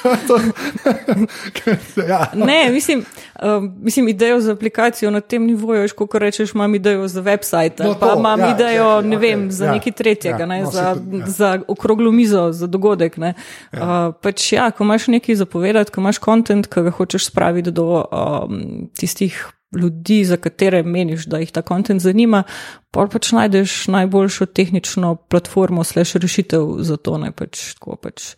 ja. 2.09 2.33
Ne, 2.35 2.71
mislim, 2.73 3.05
um, 3.43 3.75
mislim, 3.81 4.09
idejo 4.09 4.41
za 4.41 4.53
aplikacijo 4.53 5.11
na 5.11 5.21
tem 5.21 5.47
nivoju, 5.47 5.81
veš, 5.81 5.93
kot 5.93 6.15
rečeš, 6.15 6.55
imam 6.55 6.75
idejo 6.75 7.09
za 7.09 7.23
website, 7.23 7.85
no, 7.85 7.95
pa 8.01 8.15
imam 8.19 8.41
ja, 8.41 8.55
idejo 8.55 9.03
ne 9.03 9.17
okay, 9.17 9.21
vem, 9.21 9.51
za 9.51 9.65
ja, 9.65 9.73
nekaj 9.73 9.93
tretjega, 9.93 10.39
ja, 10.39 10.47
ne, 10.47 10.63
no, 10.63 10.71
za, 10.71 10.95
to, 10.95 11.17
ja. 11.17 11.27
za 11.27 11.61
okroglo 11.69 12.13
mizo, 12.13 12.53
za 12.53 12.67
dogodek. 12.67 13.19
Ja. 13.19 13.33
Uh, 13.73 14.15
pač, 14.23 14.53
ja, 14.53 14.71
ko 14.71 14.85
imaš 14.85 15.07
nekaj 15.07 15.35
zapovedati, 15.35 15.93
ko 15.93 16.01
imaš 16.01 16.19
kontent, 16.19 16.67
ki 16.67 16.89
ga 16.89 16.91
hočeš 16.91 17.31
spraviti 17.31 17.71
do 17.71 18.05
um, 18.05 18.91
tistih. 18.99 19.47
Ljudi, 19.77 20.23
za 20.25 20.39
katere 20.41 20.79
meniš, 20.83 21.27
da 21.29 21.43
jih 21.43 21.51
ta 21.53 21.61
kontent 21.63 22.01
zanima, 22.01 22.43
pa 22.91 23.05
pač 23.13 23.35
najdeš 23.37 23.83
najboljšo 23.93 24.47
tehnično 24.47 25.11
platformo, 25.29 25.85
slash 25.85 26.17
rešitev 26.17 26.79
za 26.89 26.97
to. 26.97 27.19
Ne, 27.21 27.35
pač, 27.37 27.75
tako, 27.77 27.99
pač, 28.01 28.31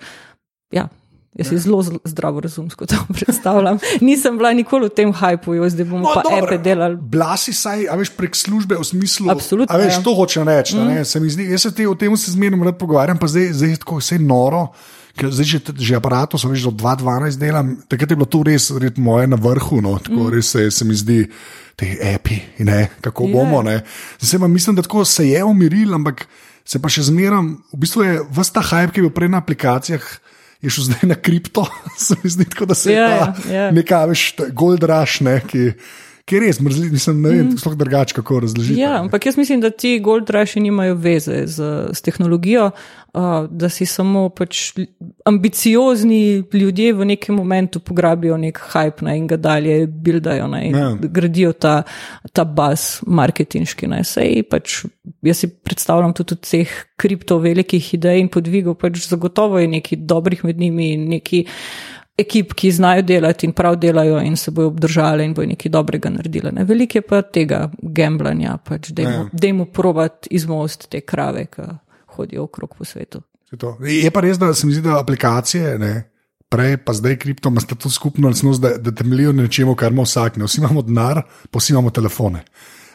ja, 0.74 0.88
Jaz 1.38 1.46
si 1.48 1.58
zelo 1.58 1.78
zdravo 2.04 2.40
razumsko 2.40 2.86
to 2.86 2.96
predstavljam. 3.16 3.78
Nisem 4.00 4.38
bila 4.38 4.52
nikoli 4.52 4.88
v 4.90 4.94
tem 4.94 5.12
hajpu, 5.12 5.54
zdaj 5.68 5.86
bomo 5.86 6.02
no, 6.08 6.14
pa 6.14 6.26
epe 6.34 6.58
delali. 6.58 6.98
Blasi 6.98 7.54
saj, 7.54 7.86
a 7.86 7.94
veš, 7.94 8.10
prek 8.18 8.34
službe 8.34 8.74
v 8.74 8.84
smislu. 8.84 9.30
Absolutno. 9.30 9.70
A 9.70 9.78
veš, 9.78 10.00
ja. 10.00 10.02
to 10.02 10.14
hočem 10.18 10.48
reči. 10.48 10.74
Mm. 10.74 11.04
Se 11.06 11.22
zdi, 11.22 11.46
jaz 11.52 11.68
se 11.68 11.70
te, 11.74 11.86
o 11.86 11.94
tem 11.94 12.16
se 12.18 12.34
zmerno 12.34 12.66
rad 12.66 12.78
pogovarjam, 12.78 13.18
pa 13.18 13.30
zdaj, 13.30 13.52
zdaj 13.62 13.70
je 13.70 13.82
tako 13.84 14.00
vse 14.02 14.18
noro. 14.18 14.66
Zdaj 15.20 15.46
že, 15.46 15.58
že 15.78 15.94
aparato 15.98 16.38
sem 16.38 16.54
že 16.54 16.70
do 16.70 16.74
2012 16.80 17.38
delam, 17.38 17.74
takrat 17.90 18.10
je 18.10 18.16
bilo 18.16 18.26
to 18.30 18.40
res, 18.46 18.70
res 18.72 18.94
moje 18.96 19.26
na 19.30 19.36
vrhu, 19.36 19.82
no, 19.84 19.98
tako 20.02 20.26
mm. 20.26 20.30
res 20.34 20.50
se, 20.54 20.70
se 20.70 20.86
mi 20.86 20.94
zdi, 20.96 21.26
te 21.76 21.98
epi, 22.10 22.38
ne, 22.66 22.88
kako 23.04 23.26
yeah. 23.26 23.32
bomo. 23.38 23.62
Ne. 23.62 23.82
Zdaj 24.18 24.40
pa 24.40 24.48
mislim, 24.48 24.78
da 24.78 24.82
tako 24.82 25.04
se 25.04 25.28
je 25.28 25.44
umiril, 25.44 25.94
ampak 25.94 26.26
se 26.64 26.78
pa 26.82 26.90
še 26.90 27.06
zmeram, 27.10 27.58
v 27.70 27.80
bistvu 27.84 28.06
je 28.06 28.18
vsta 28.38 28.62
hype, 28.64 28.94
ki 28.94 29.02
je 29.02 29.06
bil 29.06 29.14
prej 29.14 29.30
na 29.30 29.42
aplikacijah 29.42 30.06
je 30.62 30.70
šel 30.70 30.84
zdaj 30.84 31.08
na 31.08 31.14
kripto, 31.14 31.66
se 32.06 32.16
mi 32.22 32.30
zdi, 32.30 32.46
da 32.66 32.74
se 32.74 32.92
je 32.92 32.98
ja, 32.98 33.34
yeah. 33.46 33.52
Ja. 33.52 33.70
nekaj 33.70 34.06
več, 34.12 34.24
gold 34.52 34.84
rush, 34.84 35.22
ne, 35.24 35.40
ki, 35.46 35.72
ki 36.24 36.36
je 36.36 36.40
res, 36.40 36.60
mrzli, 36.62 36.90
mislim, 36.90 37.20
ne 37.22 37.30
vem, 37.32 37.46
mm. 37.48 37.58
sploh 37.60 37.74
drugače, 37.78 38.14
kako 38.14 38.40
razložiti. 38.44 38.80
Ja, 38.80 39.00
ampak 39.00 39.26
jaz 39.26 39.36
mislim, 39.36 39.60
da 39.60 39.70
ti 39.70 39.98
gold 40.02 40.30
rushi 40.30 40.60
nimajo 40.60 40.94
veze 40.94 41.42
z, 41.46 41.70
z 41.92 42.02
tehnologijo, 42.06 42.70
uh, 42.70 43.46
da 43.50 43.68
si 43.68 43.86
samo 43.86 44.28
pač 44.28 44.72
ambiciozni 45.24 46.44
ljudje 46.52 46.92
v 46.92 47.08
nekem 47.12 47.34
momentu 47.34 47.80
pograbijo 47.80 48.36
nek 48.36 48.60
hype 48.72 49.04
ne, 49.06 49.16
in 49.18 49.26
ga 49.30 49.36
dalje 49.36 49.86
buildajo 49.86 50.46
ne, 50.52 50.62
in 50.68 50.76
ja. 50.76 50.92
gradijo 51.00 51.52
ta, 51.52 51.82
ta 52.32 52.44
baz 52.44 53.00
marketinški. 53.06 53.90
Ne. 53.90 54.04
Sej 54.04 54.44
pač 54.50 54.84
jaz 55.26 55.44
si 55.44 55.50
predstavljam 55.50 56.14
tudi 56.16 56.38
od 56.38 56.46
teh 56.46 56.80
kripto 57.00 57.38
velikih 57.42 57.94
idej 57.96 58.20
in 58.22 58.32
podvigov, 58.32 58.78
pač 58.80 59.02
zagotovo 59.08 59.60
je 59.60 59.70
nekaj 59.78 60.04
dobrih 60.06 60.44
med 60.44 60.58
njimi 60.60 60.92
in 60.94 61.08
neki. 61.16 61.46
Ekip, 62.20 62.54
ki 62.54 62.72
znajo 62.72 63.02
delati 63.06 63.46
in 63.48 63.52
prav 63.56 63.76
delajo, 63.80 64.20
in 64.20 64.36
se 64.36 64.50
bojo 64.50 64.68
obdržali, 64.68 65.24
in 65.24 65.34
bojo 65.34 65.48
nekaj 65.48 65.72
dobrega 65.72 66.10
naredili. 66.10 66.52
Ne? 66.52 66.64
Veliko 66.64 66.98
je 66.98 67.02
pa 67.02 67.22
tega 67.22 67.64
gamblanja, 67.82 68.56
pač, 68.64 68.90
da 68.92 69.46
jim 69.46 69.64
probati 69.72 70.28
izmost 70.36 70.88
te 70.90 71.00
krave, 71.00 71.46
ki 71.52 71.68
hodijo 72.16 72.44
okrog 72.48 72.76
po 72.78 72.84
svetu. 72.84 73.22
Je 73.82 74.10
pa 74.10 74.22
res, 74.22 74.38
da 74.38 74.52
se 74.54 74.66
mi 74.66 74.72
zdi, 74.72 74.84
da 74.86 75.00
aplikacije, 75.00 75.78
ne, 75.78 75.94
prej 76.50 76.76
pa 76.84 76.92
zdaj 76.94 77.16
kripto, 77.22 77.48
ima 77.48 77.60
to 77.60 77.90
skupno, 77.90 78.30
da, 78.62 78.76
da 78.78 78.92
temeljijo 78.94 79.32
na 79.32 79.42
nečemu, 79.42 79.74
kar 79.74 79.92
ima 79.92 80.02
vsak. 80.02 80.36
Ne. 80.36 80.44
Vsi 80.44 80.60
imamo 80.60 80.82
denar, 80.82 81.22
pa 81.50 81.58
vsi 81.58 81.72
imamo 81.72 81.90
telefone. 81.90 82.44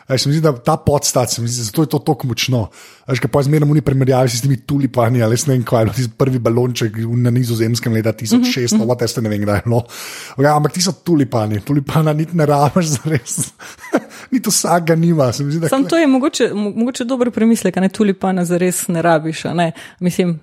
Aj, 0.08 0.20
se 0.20 0.30
mi 0.30 0.36
zdi, 0.36 0.42
da 0.46 0.52
ta 0.54 0.76
podstat, 0.78 1.32
se 1.32 1.42
zdi, 1.42 1.64
zato 1.66 1.82
je 1.82 1.90
to 1.90 2.00
tako 2.06 2.28
močno. 2.30 2.68
Aj, 3.10 3.18
pa 3.32 3.42
zmerno 3.42 3.74
ni 3.74 3.82
primerjavi 3.82 4.30
s 4.30 4.44
temi 4.44 4.58
tulipani, 4.62 5.24
ali 5.26 5.38
ne 5.48 5.54
vem, 5.54 5.64
kaj 5.66 5.84
je 5.84 5.94
tisti 5.98 6.14
prvi 6.18 6.40
balonček 6.40 7.00
na 7.18 7.34
nizozemskem 7.34 7.94
leta 7.94 8.14
1600, 8.14 8.76
mm 8.76 8.82
-hmm. 8.82 8.98
teste 9.00 9.22
ne 9.22 9.30
vem, 9.30 9.42
kdaj 9.42 9.58
je 9.58 9.62
bilo. 9.66 9.82
Ja, 10.38 10.56
ampak 10.56 10.74
ti 10.74 10.82
so 10.82 10.92
tulipani, 10.92 11.62
tulipana 11.62 12.14
niti 12.14 12.38
ne 12.38 12.46
rabiš 12.46 12.86
za 12.86 13.00
res. 13.06 13.54
niti 14.32 14.50
vsak 14.50 14.86
ga 14.86 14.96
nima. 14.96 15.32
Zdi, 15.32 15.70
Sam 15.70 15.86
to 15.86 15.98
je 15.98 16.08
mogoče, 16.08 16.52
mogoče 16.54 17.04
dober 17.04 17.32
premislek, 17.32 17.76
ne 17.76 17.90
tulipana 17.90 18.46
za 18.46 18.58
res 18.58 18.88
ne 18.88 19.02
rabiš. 19.02 19.44
Ne? 19.44 19.72
Mislim, 20.00 20.40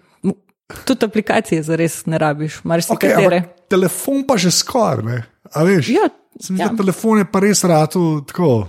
tudi 0.85 1.05
aplikacije 1.07 1.63
za 1.63 1.77
res 1.77 2.07
ne 2.07 2.19
rabiš, 2.19 2.61
marsikaj. 2.65 3.11
Okay, 3.11 3.43
telefon 3.69 4.27
pa 4.27 4.37
že 4.37 4.51
skoraj, 4.51 5.23
a 5.55 5.63
veš? 5.63 5.89
Ja, 5.89 6.09
Zdi, 6.41 6.61
ja. 6.61 6.71
Telefon 6.77 7.19
je 7.19 7.25
pa 7.29 7.41
res 7.41 7.65
rado 7.65 8.23
tako 8.27 8.69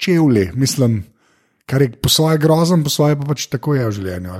čevlji, 0.00 0.50
mislim, 0.54 1.02
kar 1.66 1.82
je 1.82 1.92
po 1.92 2.08
svoje 2.08 2.38
grozen, 2.38 2.84
po 2.84 2.90
svoje 2.90 3.16
pa 3.16 3.24
pač 3.30 3.46
tako 3.46 3.74
je 3.74 3.86
v 3.86 3.96
življenju. 3.98 4.38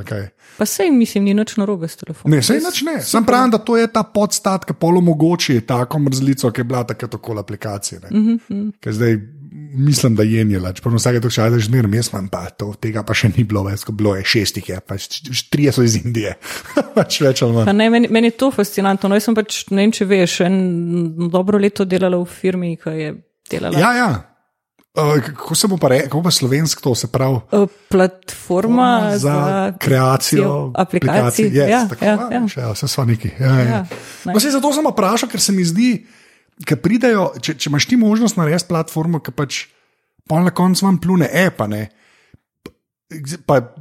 Pa 0.58 0.66
sej 0.66 0.90
mislim, 0.90 1.28
ni 1.30 1.34
nič 1.34 1.56
narobe 1.60 1.88
s 1.88 2.00
telefonom. 2.00 2.34
Ne, 2.34 2.42
sej 2.42 2.62
nič 2.64 2.82
ne. 2.86 2.98
Sam 3.06 3.26
pravim, 3.26 3.52
da 3.54 3.60
to 3.62 3.76
je 3.78 3.86
ta 3.92 4.02
podstat, 4.02 4.66
ki 4.66 4.74
polomogoči 4.74 5.60
tako 5.66 6.02
mrzlico, 6.06 6.50
ki 6.50 6.64
je 6.64 6.70
bila 6.72 6.82
tako 6.84 7.06
tako 7.06 7.38
aplikacija. 7.38 8.00
Mm 8.10 8.38
-hmm. 8.38 8.72
Zdaj 8.86 9.18
mislim, 9.74 10.16
da 10.16 10.22
je 10.22 10.44
njela, 10.44 10.72
čeprav 10.72 10.94
vsake 10.94 11.20
to 11.20 11.30
časa 11.30 11.58
že 11.58 11.66
zmerno, 11.66 11.96
jaz 11.96 12.10
imam 12.12 12.28
pa 12.28 12.50
to, 12.50 12.74
tega 12.80 13.02
pa 13.02 13.14
še 13.14 13.30
ni 13.36 13.44
bilo 13.44 13.62
več, 13.62 13.84
ko 13.84 13.92
bilo 13.92 14.14
je 14.16 14.24
šestih, 14.24 14.68
je 14.68 14.80
pa 14.80 14.94
trije 15.50 15.72
so 15.72 15.82
iz 15.82 15.96
Indije. 15.96 16.36
pač 16.96 17.20
več 17.20 17.42
ali 17.42 17.54
manj. 17.54 17.72
Ne, 17.76 17.90
meni, 17.90 18.08
meni 18.10 18.30
je 18.30 18.36
to 18.36 18.50
fascinantno. 18.50 19.08
No, 19.08 19.18
jaz 19.18 19.24
sem 19.24 19.34
pač, 19.34 19.64
ne 19.70 19.82
vem, 19.82 19.92
če 19.92 20.04
veš, 20.04 20.40
en 20.46 20.58
dobro 21.30 21.58
leto 21.58 21.84
delala 21.84 22.18
v 22.18 22.26
firmi, 22.26 22.76
ki 22.80 22.96
je 22.98 23.14
delala. 23.50 23.78
Ja, 23.78 23.92
ja. 23.94 24.10
Uh, 24.94 25.22
kako 25.22 25.54
se 25.54 25.68
bo 25.68 25.76
pa 25.76 25.88
rekel, 25.88 26.08
kako 26.08 26.22
pa 26.22 26.30
slovensko 26.30 26.82
to 26.82 26.94
se 26.94 27.06
pravi? 27.06 27.38
Uh, 27.52 27.68
platforma 27.88 29.10
za, 29.12 29.18
za 29.18 29.72
kreacijo 29.78 30.72
aplikacij. 30.74 31.50
Yes, 31.50 31.68
ja, 31.68 31.88
tako, 31.88 32.04
ja, 32.04 32.28
ja. 32.32 32.46
ja, 32.56 32.72
vse 32.72 32.88
so 32.88 33.04
neki. 33.04 33.30
Ja, 33.38 33.46
ja. 33.46 33.62
Ja, 33.62 33.86
no, 34.24 34.40
se 34.40 34.50
zato 34.50 34.72
sem 34.72 34.86
vprašal, 34.90 35.30
ker 35.30 35.40
se 35.40 35.54
mi 35.54 35.64
zdi, 35.64 35.92
da 36.58 36.76
pridejo, 36.76 37.30
če, 37.38 37.54
če 37.54 37.70
imaš 37.70 37.86
ti 37.86 37.96
možnost 37.96 38.36
narediti 38.36 38.66
platformo, 38.68 39.22
ki 39.22 39.30
pač 39.30 39.60
pa 40.26 40.42
na 40.42 40.50
koncu 40.50 40.86
vam 40.86 40.98
plune, 40.98 41.30
e 41.32 41.46
pa 41.54 41.70
ne. 41.70 41.86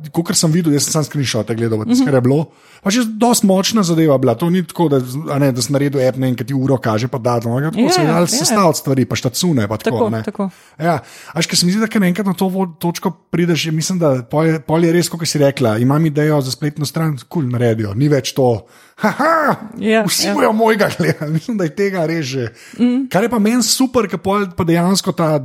Kot 0.09 0.31
sem 0.33 0.49
videl, 0.49 0.73
jaz 0.73 0.87
sem 0.89 1.05
screenshot 1.05 1.51
gledal, 1.53 1.83
mm 1.83 1.91
-hmm. 1.91 2.05
kar 2.05 2.17
je 2.17 2.21
bilo. 2.21 2.47
Pa 2.79 2.89
še 2.89 3.03
dosti 3.19 3.45
močna 3.45 3.83
zadeva 3.83 4.17
bila. 4.17 4.33
To 4.39 4.49
ni 4.49 4.63
tako, 4.63 4.87
da, 4.89 4.99
ne, 5.39 5.51
da 5.51 5.61
sem 5.61 5.75
naredil 5.75 6.01
app, 6.01 6.17
ne, 6.17 6.31
ki 6.35 6.47
ti 6.47 6.55
uro 6.55 6.77
kaže, 6.77 7.07
pa 7.11 7.19
da 7.19 7.35
no, 7.43 7.59
tako 7.59 7.77
yeah, 7.77 7.91
se 7.91 8.01
je 8.01 8.07
yeah. 8.07 8.25
sestavljati 8.25 8.79
stvari, 8.79 9.05
pa 9.05 9.15
štacune. 9.15 9.67
Pa 9.67 9.77
tako, 9.77 10.09
tako, 10.09 10.23
tako. 10.25 10.49
Ja, 10.79 10.99
až 11.33 11.47
ker 11.47 11.59
se 11.59 11.65
mi 11.65 11.71
zdi, 11.71 11.83
da 11.83 12.05
enkrat 12.07 12.25
na 12.25 12.33
to 12.33 12.49
točko 12.79 13.11
prideš, 13.29 13.65
je, 13.65 13.71
mislim, 13.71 13.99
da 13.99 14.23
pol 14.23 14.45
je, 14.45 14.59
pol 14.59 14.83
je 14.83 14.93
res, 14.95 15.09
kot 15.09 15.27
si 15.27 15.37
rekla, 15.37 15.77
imam 15.77 16.05
idejo 16.05 16.41
za 16.41 16.51
spletno 16.51 16.85
stran, 16.85 17.17
kul 17.27 17.43
cool, 17.43 17.51
naredijo, 17.51 17.93
ni 17.93 18.07
več 18.09 18.33
to. 18.33 18.65
Haha, 18.95 19.55
yeah, 19.77 20.07
vsi 20.07 20.27
yeah. 20.27 20.35
bojo 20.35 20.53
mojega 20.53 20.89
gledati, 20.97 21.31
mislim, 21.31 21.57
da 21.57 21.63
je 21.63 21.75
tega 21.75 22.05
reže. 22.05 22.49
Mm. 22.79 23.09
Kar 23.11 23.23
je 23.23 23.29
pa 23.29 23.39
meni 23.39 23.63
super, 23.63 24.07
ker 24.07 24.19
pa 24.23 24.63
dejansko 24.63 25.11
ta 25.11 25.37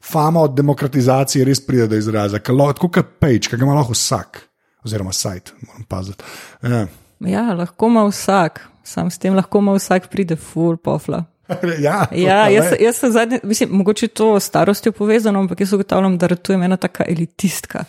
fama 0.00 0.40
od 0.40 0.54
demokratizacije 0.54 1.44
res 1.44 1.66
pride 1.66 1.86
do 1.86 1.96
izraza. 1.96 2.38
Tako 2.38 2.88
kot 2.88 3.06
page, 3.18 3.48
ki 3.50 3.56
ga 3.56 3.64
ima 3.64 3.74
lahko 3.74 3.92
vsak, 3.92 4.40
oziroma 4.84 5.12
sajt, 5.12 5.52
moram 5.66 5.84
paziti. 5.88 6.24
Ja. 6.62 6.86
ja, 7.20 7.52
lahko 7.54 7.86
ima 7.86 8.04
vsak, 8.08 8.62
sam 8.84 9.10
s 9.10 9.18
tem 9.18 9.34
lahko 9.34 9.58
ima 9.58 9.74
vsak 9.74 10.08
pride 10.10 10.36
full 10.36 10.76
pofla. 10.76 11.24
ja, 11.86 12.06
ja 12.14 12.48
jaz, 12.48 12.74
jaz 12.80 12.96
sem 12.96 13.12
zadnji, 13.12 13.38
mislim, 13.42 13.70
mogoče 13.72 14.08
to 14.08 14.40
starostjo 14.40 14.92
povezano, 14.92 15.40
ampak 15.40 15.60
jaz 15.60 15.72
ugotavljam, 15.72 16.18
da 16.18 16.26
ratujem 16.26 16.62
ena 16.62 16.76
taka 16.76 17.04
elitistka. 17.08 17.84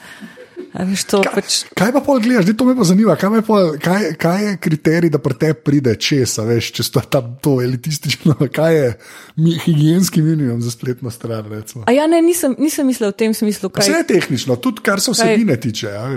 Veš, 0.71 1.03
kaj, 1.03 1.27
pač... 1.35 1.55
kaj 1.75 1.91
pa 1.91 2.01
pol 2.05 2.21
gledaš, 2.23 2.47
to 2.55 2.65
me 2.65 2.75
pa 2.77 2.85
zanima, 2.87 3.15
kaj, 3.19 3.41
pol, 3.43 3.73
kaj, 3.83 4.13
kaj 4.19 4.45
je 4.45 4.51
kriterij, 4.63 5.11
da 5.11 5.19
pri 5.19 5.35
tebi 5.41 5.59
pride 5.67 5.95
česa, 5.99 6.45
veš, 6.47 6.71
če 6.77 6.85
so 6.87 7.03
ta 7.03 7.19
to 7.19 7.57
elitistično, 7.63 8.37
kaj 8.57 8.75
je 8.77 8.91
mi, 9.35 9.57
higijenski 9.65 10.23
minimum 10.23 10.61
za 10.63 10.71
spletno 10.71 11.11
stran. 11.11 11.51
Ja, 11.91 12.07
ne, 12.07 12.21
nisem, 12.23 12.55
nisem 12.59 12.87
mislil 12.87 13.11
v 13.11 13.17
tem 13.19 13.35
smislu. 13.35 13.69
Kaj... 13.69 13.83
Vse 13.83 13.99
je 13.99 14.07
tehnično, 14.15 14.55
tudi 14.63 14.83
kar 14.85 15.03
se 15.03 15.11
vsebine 15.11 15.57
kaj... 15.57 15.61
tiče. 15.67 15.91
Ja, 15.91 16.07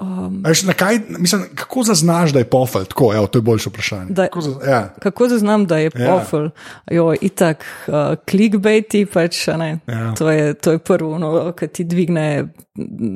Um, 0.00 0.42
kaj, 0.76 0.98
mislim, 1.08 1.44
kako 1.54 1.82
zaznaš, 1.82 2.32
da 2.32 2.38
je 2.38 2.44
pofel? 2.44 2.84
Tako, 2.84 3.14
evo, 3.14 3.26
to 3.26 3.38
je 3.38 3.42
boljše 3.42 3.68
vprašanje. 3.68 4.06
Da, 4.08 4.26
kako, 4.26 4.40
za, 4.40 4.50
ja. 4.70 4.94
kako 5.00 5.28
zaznam, 5.28 5.66
da 5.66 5.78
je 5.78 5.90
ja. 5.94 6.12
pofel? 6.12 6.50
Jo, 6.90 7.14
itak, 7.20 7.64
uh, 7.88 7.94
clickbaiti, 8.30 9.06
pač, 9.06 9.46
ne, 9.46 9.78
ja. 9.86 10.14
to, 10.14 10.30
je, 10.30 10.54
to 10.54 10.76
je 10.76 10.78
prvo, 10.78 11.18
no, 11.18 11.52
ki 11.56 11.68
ti 11.68 11.84
dvigne, 11.84 12.48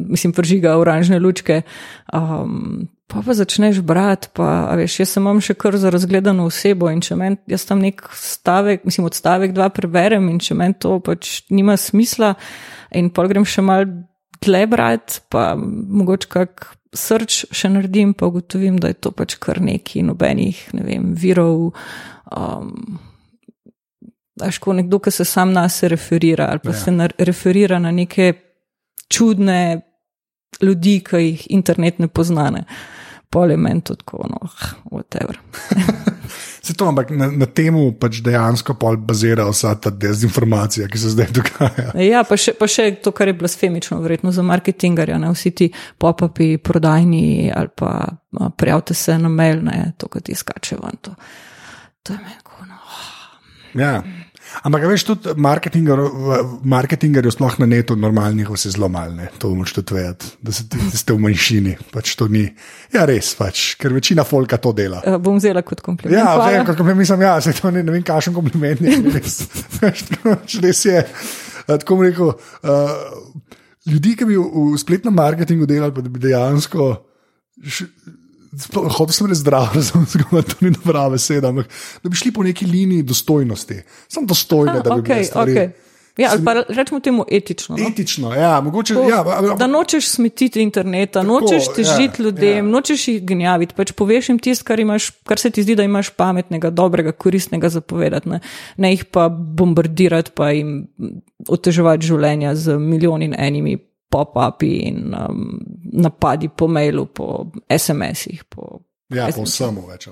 mislim, 0.09 0.33
pržiga 0.33 0.79
oranžne 0.81 1.19
lučke. 1.19 1.63
Um, 2.13 2.89
pa 3.11 3.21
pa 3.27 3.35
začneš 3.35 3.83
brati, 3.85 4.31
pa 4.33 4.73
veš, 4.79 5.01
jaz 5.03 5.13
sem 5.13 5.23
imam 5.23 5.41
še 5.43 5.59
kar 5.59 5.77
za 5.77 5.91
razgledano 5.93 6.47
osebo 6.49 6.89
in 6.89 7.03
če 7.05 7.19
meni, 7.19 7.41
jaz 7.51 7.67
tam 7.69 7.83
nek 7.83 8.07
stavek, 8.17 8.87
mislim, 8.89 9.11
odstavek 9.11 9.53
dva 9.53 9.69
preberem 9.75 10.31
in 10.31 10.39
če 10.41 10.57
meni 10.57 10.79
to 10.81 10.97
pač 11.05 11.43
nima 11.51 11.77
smisla 11.77 12.37
in 12.97 13.11
pa 13.13 13.27
grem 13.29 13.45
še 13.45 13.67
mal 13.67 13.85
tle 14.41 14.65
brati, 14.67 15.21
pa 15.29 15.53
mogoče 15.57 16.29
kak 16.31 16.67
srč 16.97 17.45
še 17.55 17.71
naredim, 17.71 18.15
pa 18.19 18.27
ugotovim, 18.31 18.79
da 18.83 18.91
je 18.91 18.99
to 18.99 19.13
pač 19.15 19.37
kar 19.43 19.61
neki 19.63 20.03
nobenih, 20.07 20.63
ne 20.77 20.87
vem, 20.87 21.13
virov. 21.15 21.71
Um, 22.31 22.99
Ko 24.61 24.73
nekdo, 24.73 24.97
ki 25.05 25.13
se 25.13 25.27
sam 25.29 25.51
na 25.53 25.67
sebe 25.69 25.93
referira, 25.93 26.47
ali 26.49 26.63
pa 26.65 26.73
ja. 26.73 26.79
se 26.81 26.93
na, 26.95 27.11
referira 27.19 27.77
na 27.79 27.91
neke 27.93 28.31
čudne 29.13 29.83
ljudi, 30.63 30.95
ki 31.05 31.21
jih 31.21 31.43
internet 31.53 31.99
ne 32.01 32.09
poznane. 32.09 32.63
Uh, 32.65 33.01
pol 33.31 33.51
je 33.51 33.57
meni 33.57 33.81
tudi 33.81 34.03
tako, 34.05 34.27
no, 34.31 34.49
whatever. 34.91 35.39
Se 36.63 36.75
to, 36.75 36.89
ampak 36.89 37.11
na, 37.11 37.31
na 37.31 37.47
tem 37.47 37.75
pač 38.01 38.21
dejansko 38.23 38.75
bazira 38.99 39.47
vsa 39.49 39.73
ta 39.81 39.91
dezinformacija, 39.91 40.89
ki 40.91 40.99
se 40.99 41.13
zdaj 41.15 41.31
dogaja. 41.35 41.87
Ja, 42.11 42.23
pa 42.29 42.37
še, 42.39 42.53
pa 42.59 42.69
še 42.71 42.91
to, 43.03 43.15
kar 43.17 43.31
je 43.31 43.37
blasfemično, 43.39 44.01
verjetno 44.05 44.33
za 44.35 44.45
marketingarja, 44.47 45.19
ne 45.19 45.33
vsi 45.33 45.55
ti 45.57 45.71
pop-upi, 45.99 46.57
prodajni 46.59 47.51
ali 47.55 47.73
pa 47.75 47.95
prijavite 48.59 48.95
se 48.95 49.19
na 49.19 49.31
mail, 49.33 49.65
ne 49.67 49.93
to, 49.99 50.11
kar 50.13 50.23
ti 50.27 50.37
skače 50.37 50.79
ven. 50.83 51.01
To, 51.07 51.17
to 52.03 52.15
je 52.15 52.19
meni 52.19 52.43
kono. 52.45 52.79
Ja. 53.75 54.03
Ampak, 54.67 54.83
veš, 54.91 55.05
tudi 55.09 55.35
marketingerjev, 55.39 57.31
sploh 57.33 57.55
na 57.63 57.69
netu, 57.71 57.97
normalnih, 57.99 58.49
vse 58.51 58.73
zelo 58.75 58.89
malne, 58.93 59.31
to 59.41 59.53
moč 59.57 59.73
tudi 59.77 59.95
vedeti, 59.97 60.33
da, 60.43 60.55
da 60.75 60.99
ste 60.99 61.15
v 61.15 61.23
manjšini. 61.25 61.75
Pač 61.95 62.15
to 62.19 62.27
ni. 62.33 62.43
Ja, 62.93 63.07
res, 63.09 63.33
pač, 63.39 63.75
ker 63.81 63.95
večina 63.95 64.27
folka 64.27 64.59
to 64.63 64.75
dela. 64.77 65.01
Uh, 65.07 65.21
bom 65.23 65.39
vzela 65.39 65.63
kot 65.67 65.85
kompliment. 65.87 66.19
Ja, 66.19 66.35
vem, 66.43 66.65
kot 66.67 66.77
kompliment, 66.77 67.01
mislim, 67.05 67.25
ja, 67.29 67.37
se 67.45 67.55
to 67.57 67.73
ne, 67.75 67.85
ne 67.87 67.95
vem, 67.95 68.05
kakšen 68.07 68.37
kompliment 68.37 68.83
je. 68.85 68.99
Res, 69.15 69.39
res 70.67 70.85
je. 70.89 71.05
Tako 71.71 72.01
bom 72.01 72.09
rekel, 72.09 72.35
uh, 72.35 73.55
ljudi, 73.89 74.17
ki 74.19 74.29
bi 74.29 74.37
v, 74.37 74.75
v 74.75 74.83
spletnem 74.83 75.15
marketingu 75.17 75.69
delali, 75.71 75.95
pa 75.95 76.05
da 76.05 76.13
bi 76.13 76.23
dejansko. 76.27 76.91
Hotel 78.75 79.13
sem 79.15 79.29
reči 79.31 79.41
zdrav, 79.45 79.69
razumem, 79.79 80.07
da 80.33 80.43
to 80.43 80.57
ni 80.61 80.71
dobra 80.71 81.09
beseda, 81.11 81.49
ampak 81.49 81.69
da 82.03 82.11
bi 82.11 82.17
šli 82.17 82.33
po 82.33 82.43
neki 82.43 82.67
liniji 82.67 83.03
dostojnosti. 83.03 83.83
Sem 84.09 84.27
dostojna, 84.27 84.81
da 84.81 84.95
bi 84.95 85.03
okay, 85.03 85.23
bili. 85.45 85.57
Okay. 85.57 85.71
Ja, 86.17 86.31
ali 86.33 86.45
pa 86.45 86.55
rečemo 86.69 87.01
temu 87.01 87.25
etično. 87.31 87.77
No? 87.77 87.89
Etično, 87.89 88.35
ja, 88.35 88.61
mogoče. 88.61 88.95
To, 88.95 89.09
ja, 89.09 89.25
da 89.59 89.67
nočeš 89.67 90.09
smetiti 90.09 90.63
interneta, 90.63 91.23
tako, 91.23 91.33
nočeš 91.33 91.69
težiti 91.77 92.23
ja, 92.23 92.25
ljudem, 92.25 92.67
ja. 92.67 92.73
nočeš 92.73 93.09
jih 93.09 93.23
gnjaviti. 93.25 93.75
Pač 93.75 93.93
poveš 93.97 94.29
jim 94.29 94.39
tisto, 94.39 94.67
kar, 94.69 94.83
kar 95.25 95.39
se 95.39 95.51
ti 95.51 95.63
zdi, 95.63 95.79
da 95.79 95.87
imaš 95.87 96.11
pametnega, 96.11 96.71
dobrega, 96.71 97.13
koristnega 97.13 97.69
zapovedati. 97.69 98.29
Ne, 98.29 98.41
ne 98.77 98.91
jih 98.93 99.05
pa 99.05 99.29
bombardirati, 99.31 100.35
pa 100.35 100.51
jim 100.51 100.91
oteževati 101.49 102.11
življenja 102.11 102.55
z 102.55 102.77
milijoni 102.77 103.33
enimi 103.39 103.79
pop-upi 104.11 104.73
in 104.91 105.15
um, 105.15 105.59
napadi 105.93 106.49
po 106.49 106.69
mailu, 106.69 107.07
po 107.07 107.47
SMS-ih. 107.71 108.45
Po 108.51 108.83
ja, 109.15 109.31
po 109.35 109.47
vsemu 109.47 109.87
več. 109.87 110.09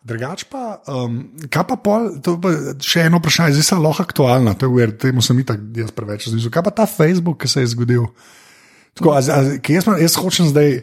Drugač 0.00 0.46
pa, 0.48 0.80
um, 0.88 1.18
kaj 1.52 1.64
pa 1.68 1.76
pol, 1.76 2.08
to 2.24 2.38
je 2.48 2.74
še 2.80 3.04
eno 3.10 3.20
vprašanje, 3.20 3.58
zdaj 3.58 3.66
se 3.68 3.74
je 3.76 3.84
lahko 3.84 4.06
aktualno, 4.08 4.54
to 4.56 4.64
je 4.64 4.72
uvir, 4.72 4.94
temu 4.96 5.20
sem 5.20 5.38
itak 5.42 5.60
jaz 5.76 5.92
preveč 5.92 6.24
razmišljal. 6.24 6.54
Kaj 6.54 6.64
pa 6.70 6.72
ta 6.72 6.86
Facebook, 6.88 7.42
ki 7.42 7.50
se 7.52 7.64
je 7.66 7.72
zgodil? 7.74 8.06
Tako, 8.96 9.12
a, 9.12 9.20
a, 9.20 9.40
jaz, 9.60 9.88
jaz 10.00 10.16
hočem 10.16 10.48
zdaj, 10.48 10.78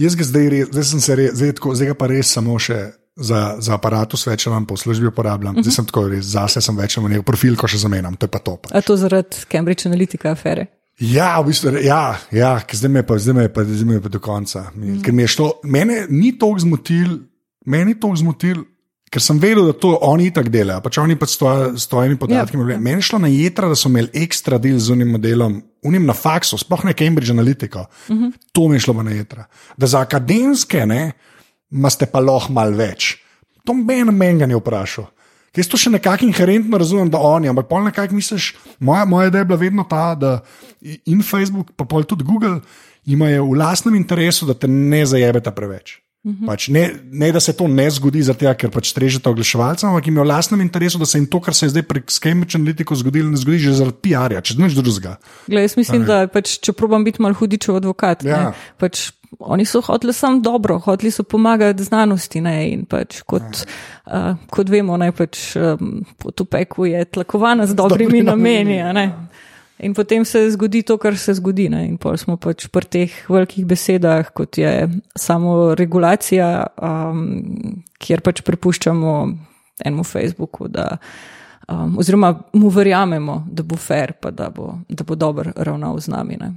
jaz 0.00 0.16
ga 0.16 0.28
zdaj, 0.30 0.48
res, 0.54 0.70
zdaj 0.72 0.86
sem 0.90 1.02
se 1.04 1.18
res, 1.20 1.34
zdaj, 1.36 1.52
tako, 1.60 1.74
zdaj 1.76 1.92
pa 2.00 2.08
res 2.10 2.32
samo 2.38 2.56
še 2.56 2.80
za, 3.14 3.42
za 3.62 3.76
aparatus 3.76 4.24
več 4.26 4.46
vam 4.50 4.64
po 4.66 4.78
službi 4.80 5.12
uporabljam. 5.12 5.54
Uh 5.54 5.58
-huh. 5.58 5.62
Zdaj 5.62 5.70
mhm. 5.70 5.76
sem 5.76 5.86
tako 5.86 6.08
res, 6.08 6.24
zase 6.24 6.60
sem 6.60 6.76
več 6.76 6.96
njegov 6.96 7.24
profil, 7.24 7.56
ko 7.56 7.68
še 7.68 7.78
zamenjam, 7.78 8.16
to 8.16 8.26
je 8.26 8.30
pa 8.30 8.38
to. 8.38 8.56
Pač. 8.56 8.72
A 8.72 8.80
to 8.80 8.96
zaradi 8.96 9.44
Cambridge 9.52 9.86
Analytica 9.86 10.30
afere? 10.30 10.66
Ja, 11.02 11.40
v 11.40 11.50
bistvu, 11.50 11.72
ja, 11.82 12.14
ja 12.30 12.52
zdaj 12.72 12.90
me 12.90 13.02
je 13.02 13.06
pa, 13.06 13.18
zdaj 13.18 13.34
me 13.34 13.42
je 13.48 13.52
pa, 13.52 13.64
zdaj 13.66 13.86
me 13.88 13.96
je 13.96 14.02
pa 14.04 14.08
do 14.08 14.20
konca. 14.22 14.68
Mm. 14.74 15.00
Ker 15.02 15.14
me 15.14 15.24
je 15.26 15.32
šlo, 15.34 15.48
mene 15.66 16.04
ni 16.10 16.36
to 16.38 16.52
zmotil, 16.58 17.16
meni 17.66 17.96
to 17.98 18.12
zmotil, 18.14 18.62
ker 19.10 19.22
sem 19.22 19.40
vedel, 19.42 19.66
da 19.70 19.74
to 19.78 19.92
oni 20.06 20.30
tako 20.34 20.52
delajo, 20.54 20.82
pač 20.84 20.98
oni 21.02 21.16
pa 21.18 21.26
s 21.26 21.38
svojimi 21.38 22.18
podatki. 22.18 22.58
Yep. 22.58 22.70
Ja. 22.70 22.78
Meni 22.78 23.02
je 23.02 23.08
šlo 23.10 23.18
na 23.22 23.30
jedra, 23.30 23.70
da 23.70 23.78
so 23.78 23.90
imeli 23.90 24.22
ekstra 24.22 24.58
del 24.62 24.78
z 24.78 24.94
unim 24.94 25.10
modelom, 25.16 25.58
unim 25.86 26.06
na 26.06 26.14
faksu, 26.14 26.58
sploh 26.62 26.86
ne 26.86 26.94
Cambridge 26.98 27.34
Analytica. 27.34 27.86
Mm 28.08 28.18
-hmm. 28.18 28.32
To 28.52 28.68
mi 28.68 28.76
je 28.76 28.86
šlo 28.86 29.02
na 29.02 29.10
jedra. 29.10 29.46
Da 29.76 29.86
za 29.86 30.00
akademske, 30.00 30.86
ne, 30.86 31.12
imate 31.70 32.06
pa 32.06 32.20
lahko 32.20 32.52
malo 32.52 32.76
več. 32.76 33.18
To 33.64 33.74
meni 33.74 34.12
menga 34.12 34.46
ni 34.46 34.54
vprašal. 34.54 35.06
Jaz 35.54 35.68
to 35.70 35.78
še 35.78 35.92
nekako 35.94 36.26
inherentno 36.26 36.78
razumem, 36.80 37.10
da 37.10 37.20
oni, 37.22 37.50
ampak 37.50 37.68
pol 37.70 37.84
nekako 37.86 38.16
misliš, 38.18 38.52
moja, 38.78 39.04
moja 39.06 39.30
ideja 39.30 39.44
je 39.44 39.50
bila 39.52 39.60
vedno 39.60 39.84
ta, 39.88 40.06
da 40.18 40.38
in 41.06 41.22
Facebook, 41.22 41.74
pa 41.78 41.86
tudi 42.02 42.26
Google, 42.26 42.60
imajo 43.06 43.50
v 43.50 43.60
lastnem 43.60 43.94
interesu, 44.00 44.48
da 44.48 44.54
te 44.54 44.68
ne 44.68 45.04
zajebeta 45.06 45.52
preveč. 45.54 46.00
Mhm. 46.24 46.46
Pač 46.48 46.70
ne, 46.72 46.86
ne, 47.12 47.28
da 47.36 47.40
se 47.40 47.52
to 47.52 47.66
ne 47.68 47.84
zgodi, 47.92 48.22
zato 48.24 48.48
ker 48.56 48.70
pač 48.72 48.88
strežete 48.94 49.28
oglaševalcem, 49.28 49.90
ampak 49.90 50.08
imajo 50.08 50.24
v 50.24 50.30
lastnem 50.30 50.62
interesu, 50.64 50.96
da 50.98 51.04
se 51.04 51.20
jim 51.20 51.26
to, 51.28 51.40
kar 51.44 51.52
se 51.52 51.66
je 51.66 51.74
zdaj 51.74 51.84
prek 51.84 52.08
Cambridge 52.08 52.56
Analytica 52.56 52.96
zgodilo, 52.96 53.28
ne 53.28 53.36
zgodi 53.36 53.60
že 53.66 53.74
zaradi 53.76 54.00
PR-ja, 54.08 54.40
če 54.40 54.56
ne 54.56 54.70
drugega. 54.72 55.18
Jaz 55.52 55.76
mislim, 55.76 56.06
da 56.08 56.24
pač, 56.32 56.56
če 56.64 56.72
probam 56.72 57.04
biti 57.04 57.20
malo 57.20 57.36
hudičev 57.36 57.76
advokat, 57.76 58.24
ja. 58.24 58.40
ne, 58.40 58.70
pač 58.80 59.10
oni 59.38 59.64
so 59.64 59.80
hoteli 59.80 60.12
samo 60.12 60.40
dobro, 60.40 60.78
hoteli 60.78 61.10
so 61.10 61.22
pomagati 61.22 61.84
znanosti. 61.84 62.40
Ne, 62.40 62.56
in 62.70 62.84
pač 62.84 63.22
kot, 63.22 63.64
uh, 64.06 64.34
kot 64.50 64.70
vemo, 64.70 64.96
naj 65.00 65.12
pač 65.16 65.42
um, 65.56 66.00
pot 66.18 66.40
v 66.40 66.48
peku 66.50 66.88
je 66.90 67.04
tlakovana 67.04 67.66
z 67.66 67.74
dobrimi 67.74 68.22
Dobri 68.22 68.30
nameni. 68.30 68.78
nameni 68.82 69.12
in 69.78 69.94
potem 69.94 70.24
se 70.24 70.50
zgodi 70.50 70.82
to, 70.82 70.96
kar 70.98 71.16
se 71.18 71.34
zgodi. 71.34 71.68
Ne, 71.68 71.84
in 71.88 71.96
pa 71.98 72.16
smo 72.16 72.36
pač 72.36 72.68
pri 72.72 72.86
teh 72.90 73.20
velikih 73.28 73.66
besedah, 73.66 74.30
kot 74.32 74.58
je 74.58 74.88
samo 75.18 75.74
regulacija, 75.74 76.50
um, 76.80 77.82
kjer 77.98 78.22
pač 78.24 78.44
prepuščamo 78.46 79.14
enemu 79.84 80.04
Facebooku. 80.04 80.68
Da, 80.68 80.98
Um, 81.64 81.94
oziroma, 81.98 82.42
mu 82.52 82.68
verjamemo, 82.68 83.46
da 83.48 83.62
bo 83.62 83.76
fair, 83.80 84.12
pa 84.20 84.28
da 84.30 84.50
bo, 84.52 84.74
da 84.88 85.04
bo 85.04 85.14
dobro 85.14 85.52
ravnal 85.56 85.96
z 85.98 86.10
nami. 86.12 86.36
Ne. 86.36 86.50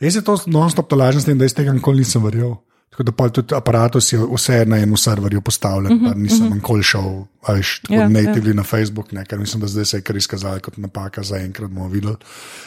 Jaz 0.00 0.14
se 0.14 0.22
to 0.24 0.38
non-stop 0.46 0.88
tolažim 0.88 1.20
s 1.20 1.24
tem, 1.24 1.38
da 1.38 1.44
iz 1.44 1.54
tega 1.54 1.72
nikoli 1.72 2.04
nisem 2.04 2.24
verjel. 2.24 2.56
Tako 2.98 3.02
da 3.02 3.12
pa 3.12 3.28
tudi 3.28 3.54
aparatus 3.54 4.12
je 4.12 4.18
vse 4.18 4.64
na 4.66 4.76
enem 4.82 4.96
serverju 4.96 5.40
postavljen, 5.40 5.92
uh 5.92 6.00
-huh, 6.00 6.08
pa 6.08 6.14
nisem 6.18 6.46
uh 6.46 6.52
-huh. 6.52 6.54
nikoli 6.54 6.82
šel, 6.82 7.22
ajš, 7.42 7.80
tako 7.80 7.94
Ja, 7.94 8.08
natively 8.08 8.54
na 8.54 8.62
Facebook, 8.62 9.12
ne, 9.12 9.24
ker 9.24 9.38
mislim, 9.38 9.60
da 9.60 9.66
zdaj 9.66 9.84
se 9.84 9.96
je 9.96 10.00
kar 10.00 10.16
izkazalo 10.16 10.60
kot 10.60 10.76
napaka, 10.76 11.22
zaenkrat 11.22 11.70
bomo 11.70 11.88
videli. 11.88 12.16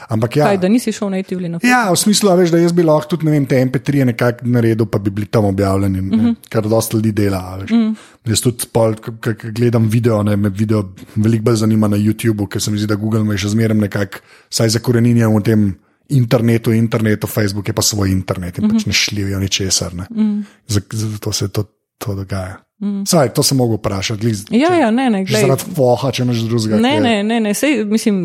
Ampak 0.08 0.36
ja. 0.36 0.46
Kaj, 0.46 0.58
da 0.58 0.68
nisi 0.68 0.92
šel 0.92 1.10
natively 1.10 1.50
na 1.50 1.60
Facebook? 1.60 1.86
Ja, 1.86 1.92
v 1.92 1.96
smislu, 1.96 2.30
a 2.30 2.36
veš, 2.36 2.52
da 2.52 2.58
jaz 2.58 2.72
bi 2.72 2.84
lahko 2.84 3.10
tudi 3.10 3.26
ne 3.26 3.32
vem, 3.32 3.46
te 3.46 3.66
MP3 3.66 4.06
nekako 4.06 4.46
naredil, 4.46 4.86
pa 4.86 5.00
bi 5.00 5.10
bili 5.10 5.28
tam 5.28 5.46
objavljeni, 5.46 6.02
ne, 6.02 6.18
uh 6.18 6.24
-huh. 6.24 6.36
kar 6.50 6.68
dosta 6.70 6.98
ljudi 6.98 7.12
dela. 7.12 7.58
Veš. 7.62 7.72
Uh 7.72 7.78
-huh. 7.78 7.96
Jaz 8.26 8.42
tudi, 8.42 8.66
ko- 8.74 9.52
gledam 9.52 9.90
video, 9.90 10.24
ne, 10.24 10.36
me 10.36 10.50
video 10.50 10.90
veliko 11.16 11.44
bolj 11.44 11.56
zanima 11.56 11.88
na 11.88 11.98
YouTubu, 11.98 12.48
ker 12.48 12.62
se 12.62 12.72
mi 12.72 12.78
zdi, 12.78 12.88
da 12.88 12.96
Google 12.96 13.24
me 13.24 13.38
še 13.38 13.50
zmeraj 13.50 13.78
nekako, 13.78 14.18
saj 14.50 14.70
zakoreninjen 14.70 15.38
v 15.38 15.44
tem 15.44 15.76
internetu, 16.12 16.72
internetu, 16.72 17.28
Facebook 17.28 17.68
je 17.68 17.74
pa 17.74 17.82
svoj 17.82 18.12
internet 18.12 18.58
in 18.58 18.66
uh 18.66 18.72
-huh. 18.72 18.74
pač 18.78 18.86
ne 18.86 18.94
šljivijo 18.94 19.40
ničesar. 19.40 19.94
Ne. 19.94 20.06
-huh. 20.10 20.44
Zato 20.68 21.32
se 21.32 21.48
to, 21.48 21.64
to 21.98 22.16
dogaja. 22.16 22.58
-huh. 22.82 23.06
Saj, 23.06 23.30
to 23.34 23.44
sem 23.44 23.58
mogel 23.58 23.78
vprašati, 23.78 24.22
glih, 24.22 24.38
Ja, 24.50 24.76
ja, 24.76 24.92
ne, 24.92 25.10
ne, 25.10 25.24
glej. 25.26 25.42
zaradi 25.42 25.64
foha, 25.76 26.12
če 26.12 26.24
imaš 26.24 26.38
drugega. 26.38 26.80
Ne, 26.80 26.94
je- 26.94 27.02
ne, 27.02 27.24
ne, 27.24 27.40
ne. 27.40 27.54
Sej, 27.54 27.86
mislim, 27.86 28.18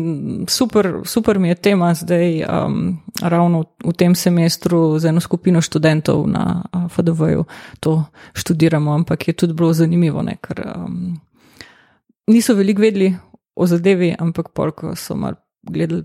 super, 0.49 0.93
super 1.05 1.39
mi 1.39 1.47
je 1.47 1.55
tema 1.55 1.93
zdaj, 1.93 2.43
um, 2.43 2.97
ravno 3.21 3.63
v 3.85 3.93
tem 3.93 4.15
semestru 4.15 4.99
z 4.99 5.05
eno 5.05 5.21
skupino 5.21 5.61
študentov 5.61 6.27
na 6.27 6.63
uh, 6.73 6.87
FDV-ju 6.91 7.45
to 7.79 8.03
študiramo, 8.33 8.93
ampak 8.93 9.27
je 9.27 9.33
tudi 9.33 9.53
bilo 9.53 9.73
zanimivo, 9.73 10.21
ne, 10.21 10.37
ker 10.41 10.65
um, 10.75 11.19
niso 12.27 12.53
veliko 12.53 12.81
vedeli 12.81 13.15
o 13.55 13.65
zadevi, 13.65 14.15
ampak 14.19 14.49
pol, 14.53 14.71
ko 14.71 14.95
so 14.95 15.15
mal 15.15 15.33
gledali 15.63 16.03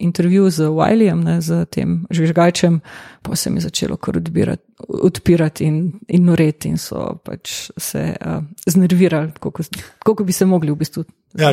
intervju 0.00 0.50
z 0.50 0.68
Wileyjem, 0.68 1.24
ne, 1.24 1.40
z 1.40 1.64
tem 1.70 2.06
žvižgačem, 2.10 2.80
pa 3.22 3.36
se 3.36 3.50
mi 3.50 3.60
je 3.60 3.68
začelo 3.68 3.96
kar 3.96 4.16
odbirati, 4.16 4.69
odpirati 4.88 5.64
in, 5.64 5.92
in 6.08 6.24
noreti 6.24 6.68
in 6.68 6.78
so 6.78 7.20
pač 7.24 7.70
se 7.76 8.16
uh, 8.16 8.42
znervirali, 8.66 9.32
koliko 9.40 10.24
bi 10.24 10.32
se 10.32 10.44
mogli 10.44 10.70
v 10.70 10.76
bistvu. 10.76 11.04
Ja, 11.38 11.52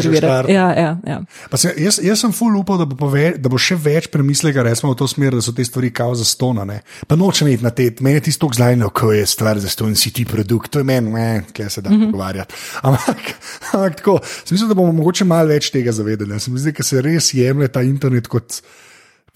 ja, 0.50 0.74
ja, 0.74 0.98
ja. 1.06 1.20
Pa 1.50 1.58
Se, 1.58 1.70
jaz, 1.78 2.00
jaz 2.02 2.24
sem 2.24 2.32
full 2.34 2.56
upal, 2.58 2.80
da 2.82 2.86
bo, 2.90 2.96
pa 2.98 3.10
ve, 3.14 3.28
da 3.38 3.50
bo 3.52 3.60
še 3.62 3.76
več 3.78 4.08
premislega, 4.10 4.64
resmo 4.66 4.90
v 4.90 4.98
to 4.98 5.06
smer, 5.10 5.38
da 5.38 5.44
so 5.46 5.54
te 5.54 5.62
stvari 5.66 5.92
kao 5.94 6.16
za 6.18 6.26
stonane. 6.26 6.80
Pa 7.06 7.14
nočem 7.20 7.52
iti 7.52 7.66
na 7.66 7.70
te, 7.70 7.92
meni 8.02 8.18
je 8.18 8.24
tisto 8.32 8.50
zlajno, 8.50 8.90
ko 8.90 9.12
je 9.14 9.28
stvar 9.30 9.62
za 9.62 9.70
ston, 9.70 9.94
si 9.94 10.10
ti 10.16 10.26
produkt, 10.26 10.72
to 10.74 10.82
je 10.82 10.88
meni, 10.88 11.14
ne, 11.14 11.30
kje 11.54 11.70
se 11.70 11.86
da 11.86 11.92
mm 11.92 12.00
-hmm. 12.00 12.12
pogovarjati. 12.12 12.56
Ampak, 12.82 13.22
ampak 13.74 14.02
tako, 14.02 14.20
sem 14.24 14.56
mislil, 14.56 14.70
da 14.74 14.80
bomo 14.82 14.98
mogoče 14.98 15.26
malo 15.26 15.54
več 15.54 15.70
tega 15.70 15.92
zavedali. 15.92 16.34
ne. 16.34 16.40
Se 16.40 16.52
mi 16.52 16.60
zdi, 16.60 16.72
da 16.72 16.84
se 16.84 17.02
res 17.02 17.34
jemlje 17.34 17.68
ta 17.68 17.82
internet 17.82 18.28
kot. 18.28 18.62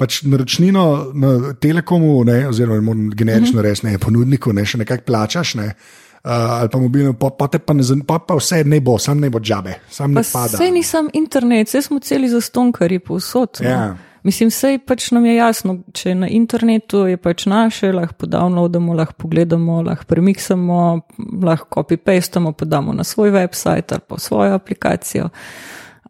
Pač 0.02 0.24
naročnino 0.24 0.84
na 1.14 1.32
Telekomu, 1.54 2.24
ne, 2.26 2.48
oziroma 2.48 2.82
generično 3.14 3.54
Mhm. 3.54 3.62
reči, 3.62 3.86
ne, 3.86 3.98
ponudniku, 4.00 4.50
ne, 4.52 4.66
še 4.66 4.78
nekaj 4.78 5.02
plačaš, 5.02 5.56
ne, 5.56 5.68
uh, 5.68 6.32
ali 6.32 6.70
pa 6.70 6.80
mobilno, 6.80 7.14
pa, 7.14 7.30
pa 7.30 7.48
te 7.48 7.60
pa 7.60 7.74
ne 7.74 7.84
zanima, 7.84 8.06
pa, 8.08 8.20
pa 8.20 8.36
vse 8.36 8.64
ne 8.66 8.80
bo, 8.80 8.98
sam 8.98 9.20
ne 9.20 9.30
bo 9.30 9.40
džabe, 9.40 9.76
sam 9.90 10.14
Pa 10.14 10.20
ne 10.20 10.26
pada. 10.26 10.58
sej 10.58 10.72
nisem 10.72 11.10
internet, 11.14 11.70
sej 11.70 11.82
smo 11.84 12.00
celi 12.02 12.30
zastonkari 12.30 12.98
povsod. 13.00 13.62
no. 13.62 13.70
Ja. 13.70 13.84
Mislim, 14.24 14.52
sej 14.52 14.78
pač 14.80 15.12
nam 15.12 15.26
je 15.26 15.36
jasno, 15.36 15.72
če 15.92 16.10
je 16.10 16.16
na 16.16 16.28
internetu 16.30 17.08
je 17.08 17.18
pač 17.18 17.46
naše, 17.46 17.90
lahko 17.92 18.28
downloadamo, 18.28 18.94
lahko 18.94 19.14
pogledamo, 19.18 19.82
lahko 19.82 20.06
premiksamo, 20.06 21.02
lahko 21.42 21.66
copy-pastamo, 21.74 22.52
podamo 22.54 22.94
na 22.94 23.04
svoj 23.04 23.32
website 23.32 23.90
ali 23.90 24.02
pa 24.08 24.18
svojo 24.18 24.54
aplikacijo. 24.54 25.30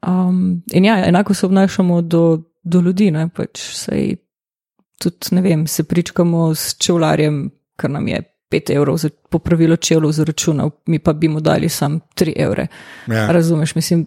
Um, 0.02 0.64
in 0.72 0.86
ja, 0.86 1.06
enako 1.08 1.34
se 1.34 1.46
obnašamo 1.46 2.02
do, 2.04 2.42
do 2.64 2.82
ljudi, 2.82 3.12
ne 3.12 3.28
pač 3.30 3.64
sej 3.76 4.16
tudi, 5.02 5.36
ne 5.36 5.42
vem, 5.42 5.68
se 5.68 5.84
pričkamo 5.84 6.52
s 6.56 6.76
čevlarjem, 6.78 7.44
ker 7.80 7.90
nam 7.90 8.08
je 8.08 8.22
5 8.52 8.74
evrov 8.76 8.98
za 8.98 9.10
popravilo 9.30 9.76
čevljev 9.78 10.12
zaračunal, 10.12 10.72
mi 10.86 11.00
pa 11.00 11.14
bi 11.14 11.28
mu 11.28 11.40
dali 11.40 11.70
sam 11.70 12.00
3 12.20 12.34
evre. 12.36 12.68
Ja. 13.08 13.32
Razumeš, 13.32 13.76
mislim, 13.76 14.06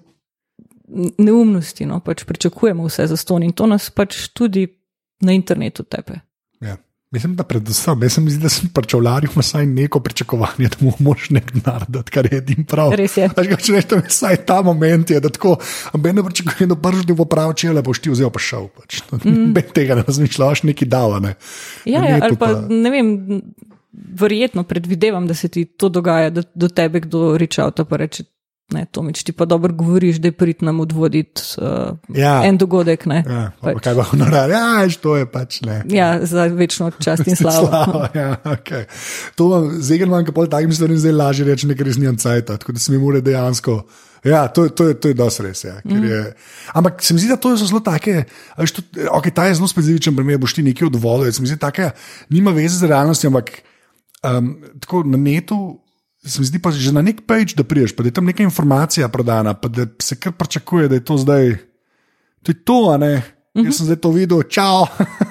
neumnosti, 1.19 1.87
no, 1.87 2.01
pač 2.01 2.25
pričakujemo 2.25 2.87
vse 2.87 3.07
za 3.07 3.17
ston 3.17 3.43
in 3.43 3.53
to 3.53 3.67
nas 3.67 3.91
pač 3.91 4.29
tudi 4.29 4.67
na 5.21 5.33
internetu 5.33 5.83
tepe. 5.83 6.21
Mislim, 7.15 7.37
da 7.39 7.45
predvsem, 7.47 8.03
jaz 8.03 8.13
se 8.13 8.21
mi 8.21 8.31
zdi, 8.31 8.43
da 8.43 8.51
sem 8.51 8.69
pričakoval 8.75 9.29
vsaj 9.37 9.67
neko 9.67 10.01
pričakovanje, 10.01 10.71
da 10.73 10.77
mu 10.81 10.93
moš 10.99 11.29
nek 11.31 11.53
narediti, 11.55 12.11
kar 12.11 12.27
je 12.27 12.39
edin 12.39 12.65
prav. 12.67 12.91
Res 12.99 13.15
je. 13.17 13.29
Kaj, 13.37 13.53
če 13.63 13.77
rečeš, 13.77 14.09
vsaj 14.09 14.41
ta 14.49 14.57
moment 14.67 15.11
je, 15.11 15.21
da 15.23 15.31
tako, 15.31 15.55
amben 15.95 16.19
ne 16.19 16.25
pričakuje, 16.27 16.67
da 16.73 16.77
prvič 16.77 17.07
ti 17.07 17.15
bo 17.15 17.29
prav 17.31 17.55
čele, 17.61 17.85
boš 17.87 18.03
ti 18.03 18.11
vzel 18.11 18.33
pa 18.35 18.43
šel. 18.43 18.69
Pač. 18.75 19.03
Mm. 19.25 19.55
tega 19.75 19.95
ne 19.95 20.03
razmišljaš, 20.07 20.63
neki 20.69 20.87
davane. 20.91 21.35
Ja, 21.89 22.03
ja 22.05 22.19
ali 22.23 22.37
pa, 22.37 22.51
ne 22.69 22.91
vem, 22.91 23.09
verjetno 24.21 24.65
predvidevam, 24.69 25.27
da 25.27 25.35
se 25.35 25.49
ti 25.49 25.65
to 25.65 25.89
dogaja, 25.89 26.31
da 26.31 26.43
do 26.55 26.69
tebe 26.69 27.01
kdo 27.01 27.37
reče 27.39 27.63
avto 27.63 27.85
pa 27.85 27.97
reče. 27.97 28.25
Ne, 28.73 28.87
Tomič, 28.89 29.21
ti 29.23 29.33
pa 29.33 29.45
dobro 29.45 29.75
govoriš, 29.77 30.17
da 30.25 30.29
je 30.29 30.33
prid 30.33 30.63
nam 30.65 30.81
odvoditi 30.81 31.43
uh, 31.61 31.93
Ja. 32.09 32.41
en 32.45 32.57
dogodek. 32.57 33.05
Ne, 33.07 33.21
Ja, 33.21 33.53
pa, 33.61 33.73
pač. 33.73 33.83
Kaj 33.85 33.95
bo 33.95 34.03
honorar? 34.03 34.49
Ja, 34.51 34.81
to 34.97 35.17
je 35.17 35.27
pač 35.27 35.61
ne. 35.61 35.83
ja, 35.87 36.17
za 36.25 36.47
večno 36.47 36.89
čast 36.91 37.29
in 37.29 37.37
slavo. 37.37 37.69
Slava, 37.69 38.09
ja, 38.15 38.31
okay. 38.43 38.89
To 39.37 39.49
vam, 39.49 39.69
zdaj 39.79 39.99
imam, 39.99 40.25
kako 40.25 40.47
takim 40.47 40.73
stvarem 40.73 40.97
zdaj 40.99 41.13
lažje 41.13 41.45
reči, 41.45 41.69
nekaj 41.69 41.85
res 41.85 42.01
nimam 42.01 42.17
cajt, 42.17 42.47
tako 42.47 42.73
da 42.73 42.81
se 42.81 42.93
mi 42.93 42.99
mora 42.99 43.21
dejansko. 43.21 43.85
Ja, 44.25 44.49
to, 44.49 44.69
to, 44.69 44.89
je- 44.89 44.97
to 44.97 45.13
je 45.13 45.15
dosti 45.15 45.43
res. 45.45 45.65
Ja, 45.65 45.77
ker 45.85 46.01
je, 46.01 46.21
ampak 46.73 47.05
se 47.05 47.13
mi 47.15 47.21
zdi, 47.21 47.29
da 47.29 47.37
to 47.37 47.53
so 47.57 47.69
zelo 47.69 47.85
take. 47.85 48.25
tudi, 48.73 49.05
okay, 49.05 49.31
ta 49.31 49.45
je 49.45 49.55
zelo 49.55 49.69
specifičen 49.69 50.17
primer, 50.17 50.41
boš 50.41 50.57
ti 50.57 50.65
nekaj 50.65 50.89
odvolil. 50.89 51.29
Se 51.29 51.43
mi 51.43 51.47
zdi, 51.47 51.61
da 51.61 51.93
nima 52.31 52.51
veze 52.51 52.81
z 52.81 52.89
realnostjo, 52.89 53.29
ampak 53.29 53.61
um, 54.25 54.55
tako 54.81 55.05
na 55.05 55.21
netu. 55.21 55.84
Se 56.25 56.41
mi 56.41 56.47
zdi 56.49 56.59
pa 56.59 56.71
že 56.73 56.93
na 56.93 57.03
nek 57.05 57.27
page, 57.29 57.53
da 57.57 57.65
priješ, 57.65 57.93
pa 57.97 58.03
da 58.03 58.09
je 58.09 58.17
tam 58.17 58.25
neka 58.25 58.43
informacija 58.43 59.09
prodana, 59.09 59.55
pa 59.55 59.69
da 59.69 59.87
se 60.03 60.17
kar 60.17 60.33
pričakuje, 60.33 60.89
da 60.89 60.95
je 60.95 61.05
to 61.05 61.19
zdaj. 61.21 61.57
To 62.43 62.53
je 62.53 62.65
to, 62.65 62.91
a 62.95 62.97
ne. 62.97 63.15
Uh 63.55 63.63
-huh. 63.63 63.67
Jaz 63.67 63.77
sem 63.77 63.87
zdaj 63.87 63.97
to 63.97 64.11
videl, 64.11 64.43
čau. 64.43 64.87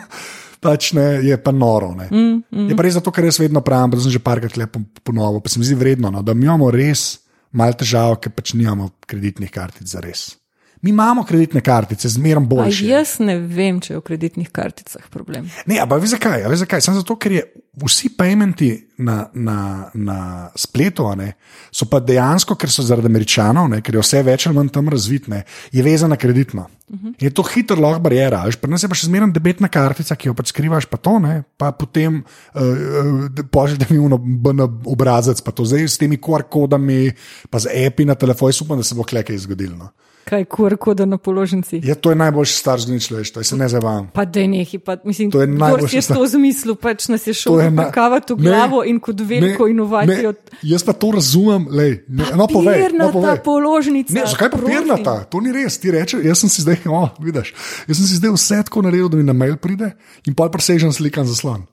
pač 0.64 0.94
ne, 0.96 1.20
je 1.28 1.36
pa 1.44 1.52
noro. 1.52 1.92
Mm, 1.92 2.44
mm. 2.48 2.70
Je 2.72 2.76
pa 2.76 2.84
res 2.84 2.96
zato, 2.96 3.12
ker 3.12 3.28
jaz 3.28 3.40
vedno 3.40 3.62
pravim, 3.62 3.92
da 3.92 4.00
sem 4.00 4.16
že 4.16 4.24
parkrat 4.24 4.56
lepo 4.58 4.80
ponovil, 5.04 5.44
pa 5.44 5.52
se 5.52 5.60
mi 5.60 5.68
zdi 5.68 5.76
vredno, 5.76 6.12
no, 6.14 6.24
da 6.24 6.34
mi 6.34 6.48
imamo 6.48 6.72
res 6.72 7.20
malo 7.52 7.76
težav, 7.78 8.16
ker 8.24 8.32
pač 8.32 8.56
nimamo 8.58 8.90
kreditnih 9.06 9.52
kartic 9.52 9.88
za 9.88 10.02
res. 10.04 10.43
Mi 10.84 10.90
imamo 10.90 11.24
kreditne 11.24 11.62
kartice, 11.62 12.10
zmeraj 12.10 12.44
A 12.44 12.46
boljše. 12.46 12.88
jaz 12.88 13.12
ne 13.20 13.38
vem, 13.40 13.80
če 13.80 13.94
je 13.94 14.00
v 14.02 14.04
kreditnih 14.04 14.50
karticah 14.52 15.06
problem. 15.10 15.46
Ne, 15.66 15.78
ampak 15.80 16.02
veš 16.04 16.18
zakaj? 16.18 16.44
A 16.44 16.56
zakaj? 16.60 16.84
Samo 16.84 17.00
zato, 17.00 17.16
ker 17.16 17.32
je 17.32 17.44
vsi 17.86 18.12
paymenti 18.18 18.68
na, 19.00 19.30
na, 19.34 19.88
na 19.96 20.18
spletu, 20.60 21.08
a 21.08 21.16
ne, 21.16 21.30
so 21.72 21.88
pa 21.88 22.02
dejansko, 22.04 22.60
ker 22.60 22.70
so 22.70 22.84
zaradi 22.84 23.08
američanov, 23.08 23.72
ne, 23.72 23.80
ker 23.80 23.96
je 23.96 24.04
vse 24.04 24.22
več 24.28 24.50
ali 24.50 24.60
manj 24.60 24.74
tam 24.76 24.92
razvitne, 24.92 25.46
je 25.72 25.88
vezana 25.88 26.20
kreditno. 26.20 26.68
Uh 26.92 27.00
-huh. 27.00 27.16
Je 27.20 27.32
to 27.32 27.48
hitro 27.48 27.80
lahko 27.80 28.04
barijera. 28.04 28.44
Pri 28.62 28.72
nas 28.72 28.84
je 28.84 28.90
pa 28.90 28.96
še 28.96 29.08
zmeraj 29.08 29.32
debetna 29.32 29.68
kartica, 29.68 30.16
ki 30.16 30.28
jo 30.28 30.34
pač 30.34 30.52
skrivaš, 30.52 30.86
pa 30.86 30.98
to 30.98 31.20
ne, 31.20 31.44
pa 31.58 31.72
potem 31.72 32.24
uh, 32.54 32.62
uh, 32.62 33.46
pošljete 33.52 33.86
mi 33.90 34.00
uno 34.00 34.18
BN 34.18 34.60
obrazec, 34.86 35.42
pa 35.42 35.52
to 35.52 35.66
zdaj 35.66 35.88
s 35.88 35.98
temi 35.98 36.18
QR 36.18 36.44
kodami, 36.44 37.12
pa 37.50 37.60
z 37.60 37.88
api 37.88 38.06
na 38.06 38.16
telefonu, 38.16 38.50
jaz 38.50 38.62
upam, 38.62 38.78
da 38.78 38.84
se 38.84 38.96
bo 38.96 39.04
klekaj 39.04 39.38
zgodilo. 39.38 39.76
No. 39.78 39.90
Kaj 40.24 40.46
kur 40.46 40.78
koda 40.78 41.06
na 41.06 41.18
položnici. 41.18 41.82
Ja, 41.84 41.96
to 41.96 42.10
je 42.10 42.16
najboljši 42.16 42.54
star 42.54 42.80
zunaj 42.80 43.00
človeštva, 43.02 43.40
jaz 43.40 43.48
se 43.48 43.58
ne 43.58 43.68
zavam. 43.68 44.08
Pa 44.08 44.24
da 44.26 44.40
nehi, 44.40 44.78
pa 44.80 44.96
mislim, 45.04 45.32
To 45.32 45.42
je 45.42 45.48
kdo 45.48 45.58
najboljša 45.58 45.88
si 45.88 45.96
je 45.96 46.02
stvar. 46.02 46.18
to 46.18 46.28
zmislil, 46.28 46.76
pač 46.76 47.08
nas 47.08 47.28
je 47.28 47.34
To 47.34 47.40
šel 47.40 47.60
je 47.60 47.72
na- 47.72 47.84
v 47.84 47.92
Ne, 48.34 48.36
glavo 48.40 48.84
in 48.84 49.00
kot 49.00 49.20
veliko 49.20 49.68
inovacijo. 49.68 50.32
Ne, 50.32 50.60
jaz 50.64 50.84
pa 50.84 50.94
to 50.94 51.12
razumem, 51.12 51.68
lej, 51.70 52.04
ne, 52.08 52.24
no, 52.36 52.48
povej, 52.48 52.80
no, 52.94 53.12
Papirnata 53.12 53.12
povej. 53.12 53.40
položnica. 53.44 54.14
Ne, 54.14 54.24
zakaj 54.26 54.50
papirnata? 54.50 55.24
To 55.26 55.40
ni 55.40 55.52
res. 55.52 55.78
Ti 55.78 55.92
rečeš, 55.92 56.24
jaz 56.24 56.40
sem 56.40 56.50
si 56.50 56.62
zdaj, 56.62 56.78
oh, 56.88 57.10
vidiš, 57.20 57.54
jaz 57.88 57.98
sem 57.98 58.06
si 58.06 58.16
zdaj 58.16 58.32
vse 58.32 58.64
tako 58.64 58.82
naredil, 58.82 59.10
da 59.10 59.18
mi 59.18 59.24
na 59.24 59.34
mail 59.34 59.58
pride 59.58 59.92
in 60.26 60.34
pa 60.34 60.48
presežem 60.48 60.92
slikan 60.92 61.26
zaslon. 61.26 61.68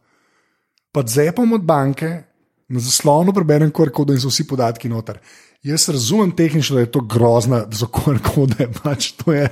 Pa 0.90 1.06
zepom 1.06 1.52
od 1.52 1.62
banke, 1.62 2.26
na 2.68 2.80
zaslonu 2.80 3.32
preberem 3.32 3.70
QR-kode 3.70 4.10
in 4.10 4.20
so 4.20 4.28
vsi 4.28 4.42
podatki 4.44 4.88
noter. 4.88 5.18
Jaz 5.62 5.88
razumem 5.88 6.30
tehnično, 6.32 6.74
da 6.74 6.80
je 6.80 6.92
to 6.92 7.00
grozno, 7.00 7.60
da 7.70 7.76
so 7.76 7.86
QR-kode, 7.86 8.70
pač 8.82 9.12
to 9.20 9.32
je, 9.32 9.48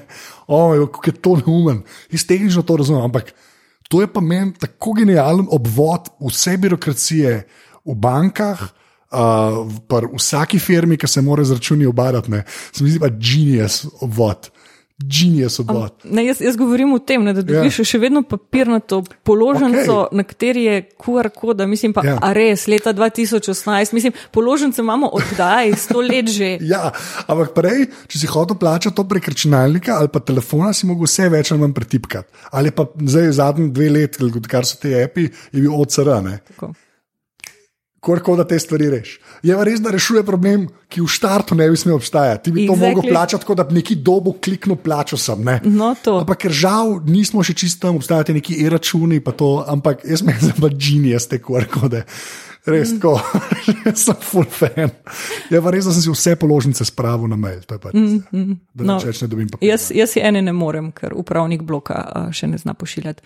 oh, 0.46 0.88
kako 0.88 1.10
je 1.10 1.20
to 1.20 1.36
neumen. 1.46 1.82
Jaz 2.12 2.26
tehnično 2.26 2.62
to 2.62 2.76
razumem, 2.76 3.04
ampak 3.10 3.34
to 3.88 4.00
je 4.00 4.08
pa 4.12 4.20
meni 4.20 4.52
tako 4.60 4.92
genijalen 4.92 5.46
obvod 5.50 6.08
vse 6.20 6.56
birokracije 6.56 7.38
v 7.84 7.94
bankah. 7.94 8.68
Uh, 9.08 9.64
v 9.88 10.18
vsaki 10.18 10.58
firmi, 10.60 10.98
ki 11.00 11.08
se 11.08 11.22
mora 11.24 11.40
z 11.40 11.56
računi 11.56 11.86
obarati, 11.88 12.42
se 12.76 12.84
mi 12.84 12.90
zdi 12.90 13.00
pa 13.00 13.08
genius 13.08 13.86
obvod. 14.04 14.50
Genius 14.98 15.60
obvod. 15.62 15.92
Ne, 16.04 16.24
jaz, 16.26 16.40
jaz 16.42 16.56
govorim 16.58 16.92
o 16.92 16.98
tem, 16.98 17.22
ne, 17.22 17.30
da 17.32 17.42
dobiš 17.42 17.78
Ja. 17.78 17.82
ja. 17.84 17.86
še 17.86 17.98
vedno 18.02 18.24
papirnato 18.26 19.04
položnico, 19.22 19.94
okay. 20.08 20.16
na 20.18 20.24
kateri 20.26 20.64
je 20.64 20.80
QR 20.98 21.28
koda. 21.34 21.66
Mislim 21.70 21.92
pa, 21.94 22.02
Ja. 22.02 22.16
ja. 22.16 22.18
a 22.22 22.32
res, 22.34 22.66
leta 22.66 22.90
2018, 22.92 23.94
mislim, 23.94 24.12
položnice 24.34 24.82
imamo 24.82 25.10
oddaj, 25.14 25.72
sto 25.78 26.02
let 26.02 26.26
že. 26.28 26.58
Ja, 26.72 26.90
ampak 27.30 27.54
prej, 27.54 27.86
če 28.10 28.18
si 28.18 28.26
hotel 28.26 28.58
plačati 28.58 28.96
to 28.96 29.06
prek 29.08 29.28
računalnika 29.30 30.00
ali 30.02 30.10
pa 30.10 30.18
telefona, 30.20 30.72
si 30.74 30.86
mogel 30.90 31.06
vse 31.06 31.28
več 31.30 31.52
ali 31.54 31.62
manj 31.62 31.76
pretipkati. 31.78 32.50
Ali 32.50 32.74
pa 32.74 32.88
zdaj 32.98 33.32
zadnji 33.38 33.70
dve 33.70 33.90
leti, 33.94 34.24
odkar 34.24 34.66
so 34.66 34.80
te 34.82 34.98
api, 34.98 35.30
je 35.52 35.62
bil 35.62 35.78
OCR. 35.78 36.26
Ne? 37.98 38.00
Korko 38.00 38.36
da 38.36 38.44
te 38.46 38.58
stvari 38.58 38.86
reš. 38.90 39.16
Je 39.42 39.54
pa 39.54 39.64
res, 39.66 39.80
da 39.82 39.90
rešuje 39.90 40.22
problem, 40.22 40.68
ki 40.88 41.02
v 41.02 41.08
štartu 41.10 41.56
ne 41.58 41.66
bi 41.66 41.76
smel 41.76 41.96
obstajati. 41.96 42.44
Ti 42.44 42.50
bi 42.52 42.66
to 42.66 42.72
Exactly. 42.72 42.94
mogel 42.94 43.10
plačati, 43.10 43.42
tako 43.42 43.54
da 43.54 43.64
bi 43.64 43.74
neki 43.74 43.96
dobu 43.96 44.36
kliknil, 44.38 44.76
plačal 44.76 45.18
sem. 45.18 45.42
Ne? 45.44 45.60
No, 45.64 45.96
to. 45.98 46.20
Ampak 46.22 46.38
ker 46.38 46.54
žal 46.54 47.00
nismo 47.04 47.42
še 47.42 47.54
čisto 47.54 47.88
tam, 47.88 47.98
obstajajo 47.98 48.34
neki 48.34 48.54
e-računi, 48.64 49.18
pa 49.20 49.32
to, 49.32 49.64
ampak 49.66 50.06
jaz 50.06 50.22
me 50.22 50.36
za 50.38 50.54
pa 50.54 50.70
genijs 50.70 51.26
te 51.26 51.38
korkode. 51.38 52.04
Res 52.68 52.92
Mm. 52.92 53.00
tako, 53.00 53.18
jaz 53.86 54.04
sem 54.04 54.14
full 54.20 54.44
fan. 54.46 54.90
Je 55.50 55.58
pa 55.62 55.70
res, 55.72 55.86
da 55.88 55.92
sem 55.92 56.02
si 56.04 56.10
vse 56.12 56.36
položnice 56.36 56.84
spravil 56.84 57.26
na 57.26 57.36
mail, 57.36 57.62
to 57.66 57.74
je 57.74 57.80
pač, 57.80 57.94
mm, 57.98 58.18
mm, 58.30 58.56
da 58.78 58.84
No, 58.84 58.96
več 59.00 59.22
ne 59.24 59.28
dobim 59.28 59.48
papirja. 59.48 59.74
Jaz, 59.74 59.90
jaz 59.90 60.10
si 60.14 60.20
ene 60.20 60.42
ne 60.42 60.52
morem, 60.52 60.92
ker 60.92 61.16
upravnik 61.16 61.62
bloka 61.66 62.28
še 62.30 62.46
ne 62.46 62.58
zna 62.60 62.74
pošiljati. 62.78 63.22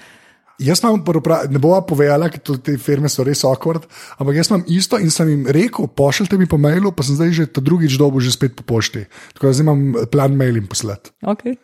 Jaz 0.62 0.82
imam, 0.82 1.02
ne 1.50 1.60
bova 1.62 1.80
povedala, 1.86 2.28
ker 2.32 2.58
te 2.62 2.76
firme 2.80 3.10
so 3.12 3.24
res 3.26 3.42
awkward, 3.48 3.88
ampak 4.18 4.38
jaz 4.38 4.52
imam 4.52 4.62
isto 4.70 5.00
in 5.02 5.10
sem 5.10 5.32
jim 5.32 5.42
rekel, 5.50 5.88
pošljite 5.90 6.38
mi 6.38 6.46
po 6.50 6.60
mailu, 6.60 6.94
pa 6.94 7.06
sem 7.06 7.18
zdaj 7.18 7.34
že 7.36 7.48
ta 7.50 7.64
drugič 7.64 7.98
dobil, 7.98 8.22
že 8.22 8.34
spet 8.34 8.54
po 8.58 8.66
pošti. 8.66 9.04
Tako 9.34 9.50
da 9.50 9.56
zdaj 9.58 9.66
imam 9.66 10.08
plan 10.12 10.38
mail 10.38 10.60
in 10.60 10.70
poslati. 10.70 11.14
Okay. 11.22 11.58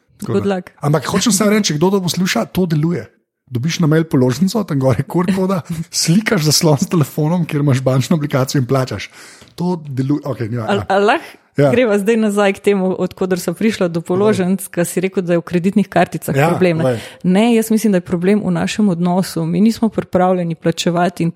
Ampak 0.83 1.07
hočem 1.07 1.31
samo 1.31 1.55
reči, 1.55 1.79
kdo 1.79 1.95
to 1.95 2.03
posluša, 2.03 2.51
to 2.51 2.67
deluje. 2.67 3.07
Dobiš 3.49 3.79
na 3.81 3.89
mail 3.89 4.05
položnico, 4.05 4.61
tam 4.67 4.81
gori 4.83 5.07
kurkoda, 5.09 5.63
slikaš 6.03 6.51
zaslon 6.51 6.83
s 6.83 6.91
telefonom, 6.91 7.47
kjer 7.49 7.65
imaš 7.65 7.81
bančno 7.87 8.19
aplikacijo 8.19 8.61
in 8.61 8.67
plačaš. 8.69 9.09
To 9.57 9.79
deluje. 9.81 10.27
Okay, 10.27 10.51
ja, 10.53 10.67
ja. 10.67 10.85
al 10.89 11.15
Ja. 11.59 11.71
greva 11.71 11.99
zdaj 11.99 12.17
nazaj 12.17 12.53
k 12.53 12.59
temu, 12.71 12.95
odkudar 12.99 13.41
sem 13.41 13.55
prišla 13.55 13.89
do 13.89 14.01
položnic, 14.01 14.69
ki 14.71 14.85
si 14.87 15.03
rekel, 15.03 15.25
da 15.27 15.35
je 15.35 15.43
v 15.43 15.47
kreditnih 15.51 15.89
karticah 15.91 16.37
Ja, 16.37 16.51
problem. 16.53 16.79
Ne? 16.79 17.01
ne, 17.23 17.55
jaz 17.55 17.71
mislim, 17.71 17.93
da 17.93 17.99
je 17.99 18.07
problem 18.07 18.43
v 18.45 18.53
našem 18.55 18.89
odnosu. 18.89 19.43
Mi 19.47 19.61
nismo 19.61 19.89
pripravljeni 19.89 20.55
plačevati 20.55 21.23
in, 21.23 21.33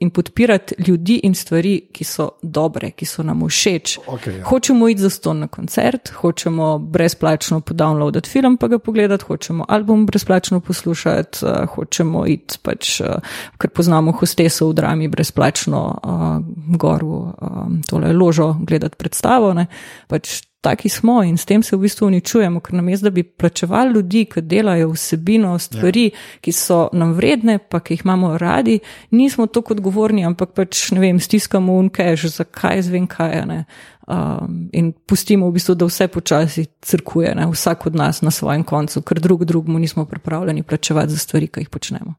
in 0.00 0.10
podpirati 0.10 0.74
ljudi 0.88 1.20
in 1.22 1.34
stvari, 1.34 1.80
ki 1.92 2.04
so 2.04 2.30
dobre, 2.42 2.90
ki 2.90 3.06
so 3.06 3.22
nam 3.22 3.44
všeč. 3.48 3.98
Okej, 4.06 4.38
ja. 4.38 4.44
Hočemo 4.44 4.88
iti 4.88 5.00
za 5.00 5.10
ston 5.10 5.44
na 5.44 5.48
koncert, 5.48 6.10
hočemo 6.10 6.78
brezplačno 6.78 7.60
podownloadati 7.60 8.28
film, 8.28 8.56
pa 8.56 8.68
ga 8.68 8.78
pogledati, 8.78 9.24
hočemo 9.24 9.64
album 9.68 10.06
brezplačno 10.06 10.60
poslušati, 10.60 11.38
uh, 11.42 11.68
hočemo 11.74 12.26
iti, 12.26 12.58
pač, 12.62 13.00
uh, 13.00 13.20
ker 13.58 13.70
poznamo 13.70 14.12
hosteso 14.12 14.70
v 14.70 14.74
drami, 14.74 15.08
brezplačno 15.08 15.84
uh, 15.84 16.40
gor 16.76 17.04
v 17.04 17.12
um, 17.12 17.80
tole 17.88 18.12
ložo 18.12 18.54
gledati 18.60 18.96
predstavo. 18.96 19.52
Ne. 19.54 19.65
Pač 20.10 20.40
taki 20.66 20.88
smo 20.88 21.22
in 21.22 21.36
s 21.38 21.46
tem 21.46 21.62
se 21.62 21.76
v 21.76 21.84
bistvu 21.86 22.08
uničujemo, 22.08 22.60
ker 22.60 22.74
nam 22.74 22.88
je, 22.88 22.98
da 23.06 23.10
bi 23.14 23.22
plačevali 23.22 23.94
ljudi, 23.94 24.24
ki 24.30 24.42
delajo 24.42 24.88
vsebino, 24.94 25.52
stvari, 25.62 26.08
ja. 26.08 26.24
ki 26.42 26.52
so 26.52 26.78
nam 26.92 27.12
vredne, 27.14 27.58
pa 27.58 27.80
ki 27.80 27.94
jih 27.94 28.02
imamo 28.04 28.32
radi, 28.38 28.80
nismo 29.14 29.46
tako 29.46 29.76
odgovorni, 29.76 30.24
ampak 30.26 30.56
pač 30.58 30.90
ne 30.96 31.04
vem, 31.04 31.20
stiskamo 31.22 31.76
unkeš, 31.84 32.26
zakaj 32.40 32.82
zvem 32.88 33.06
kaj. 33.06 33.44
Ne. 33.46 33.60
Um, 34.06 34.68
in 34.74 34.92
pustimo 34.92 35.48
v 35.50 35.58
bistvu, 35.58 35.74
da 35.78 35.86
vse 35.86 36.08
počasi 36.10 36.66
crkuje, 36.82 37.34
ne? 37.38 37.46
vsak 37.50 37.86
od 37.86 37.98
nas 37.98 38.22
na 38.22 38.30
svojem 38.30 38.66
koncu, 38.66 39.02
ker 39.06 39.22
drug 39.22 39.44
drugemu 39.44 39.78
nismo 39.82 40.04
pripravljeni 40.06 40.62
plačevati 40.62 41.14
za 41.14 41.18
stvari, 41.18 41.46
ki 41.46 41.66
jih 41.66 41.70
počnemo. 41.70 42.14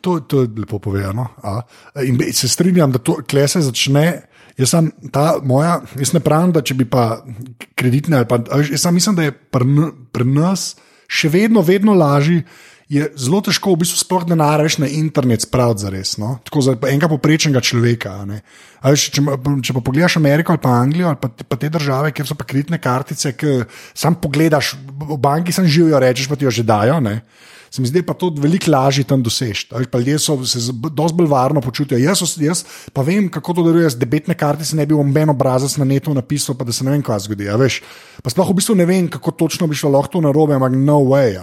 To, 0.00 0.20
to 0.20 0.42
je 0.42 0.48
lepo 0.56 0.78
povedano. 0.78 1.26
A? 1.42 1.60
In 2.04 2.20
se 2.32 2.48
strinjam, 2.48 2.92
da 2.92 2.98
to 2.98 3.18
klese 3.28 3.60
začne. 3.60 4.29
Jaz, 4.60 4.74
sem 4.74 4.90
ta 5.12 5.38
moja, 5.46 5.78
jaz 5.96 6.12
ne 6.12 6.20
pravim, 6.20 6.52
da 6.52 6.60
če 6.60 6.76
bi 6.76 6.84
pa 6.88 7.22
kreditne 7.78 8.20
ali 8.20 8.28
pa. 8.28 8.40
Jaz 8.60 8.82
sam 8.84 8.96
mislim, 8.96 9.16
da 9.16 9.28
je 9.28 9.32
pri 9.32 9.88
pri 10.12 10.26
nas 10.28 10.74
še 11.10 11.30
vedno, 11.32 11.64
vedno 11.64 11.96
lažje. 11.96 12.44
Je 12.90 13.04
zelo 13.14 13.38
težko, 13.46 13.70
v 13.76 13.84
bistvu, 13.84 14.00
sploh 14.00 14.24
denar 14.26 14.64
več 14.66 14.74
na 14.82 14.88
internet 14.90 15.44
spraviti 15.44 15.84
za 15.84 15.92
res. 15.94 16.16
No? 16.18 16.40
Tako 16.42 16.62
za 16.66 16.72
enega 16.90 17.06
poprečnega 17.06 17.62
človeka. 17.62 18.16
a 18.18 18.24
ne. 18.26 18.40
A 18.82 18.90
Veš, 18.90 19.04
če, 19.14 19.22
če 19.62 19.76
pa 19.76 19.82
pogledaš 19.86 20.16
Ameriko 20.18 20.50
ali 20.50 20.58
pa 20.58 20.72
Anglijo 20.74 21.06
ali 21.06 21.20
pa, 21.22 21.30
te- 21.30 21.46
pa 21.46 21.54
te 21.54 21.70
države, 21.70 22.10
kjer 22.10 22.26
so 22.26 22.34
pa 22.34 22.42
kreditne 22.50 22.80
kartice, 22.82 23.30
ki 23.38 23.62
sam 23.94 24.18
pogledaš, 24.18 24.74
v 25.06 25.18
banki 25.22 25.54
sem 25.54 25.70
živijo, 25.70 26.02
rečeš 26.02 26.26
pa 26.26 26.34
ti 26.34 26.48
jo 26.48 26.50
že 26.50 26.66
dajo. 26.66 26.98
Ne? 26.98 27.20
Se 27.70 27.82
mi 27.82 27.86
zdi 27.86 28.02
pa 28.02 28.14
to 28.18 28.32
veliko 28.34 28.70
lažje 28.70 29.04
tam 29.04 29.22
doseči. 29.22 29.68
Ljudje 29.94 30.18
so 30.18 30.34
se 30.44 30.72
dosti 30.72 31.16
bolj 31.16 31.28
varno 31.30 31.60
počutijo. 31.60 31.98
Jaz, 31.98 32.22
jaz 32.42 32.64
pa 32.92 33.02
vem, 33.02 33.28
kako 33.30 33.54
to 33.54 33.62
deluje. 33.62 33.90
Z 33.90 33.98
debetne 33.98 34.34
kartice 34.34 34.76
ne 34.76 34.86
bi 34.86 34.94
omen 34.94 35.30
obrazec 35.30 35.76
na 35.76 35.84
netu 35.84 36.14
napisal, 36.14 36.56
pa 36.58 36.64
da 36.64 36.72
se 36.72 36.84
ne 36.84 36.90
vem, 36.90 37.02
kaj 37.02 37.28
zgodi. 37.28 37.46
pa 38.22 38.30
sploh 38.30 38.50
v 38.50 38.54
bistvu 38.54 38.74
ne 38.74 38.86
vem, 38.86 39.08
kako 39.08 39.30
točno 39.30 39.66
bi 39.66 39.74
šlo 39.74 39.90
lahko 39.90 40.12
to 40.12 40.20
narobe, 40.20 40.54
ampak 40.54 40.72
no 40.72 40.98
way. 40.98 41.38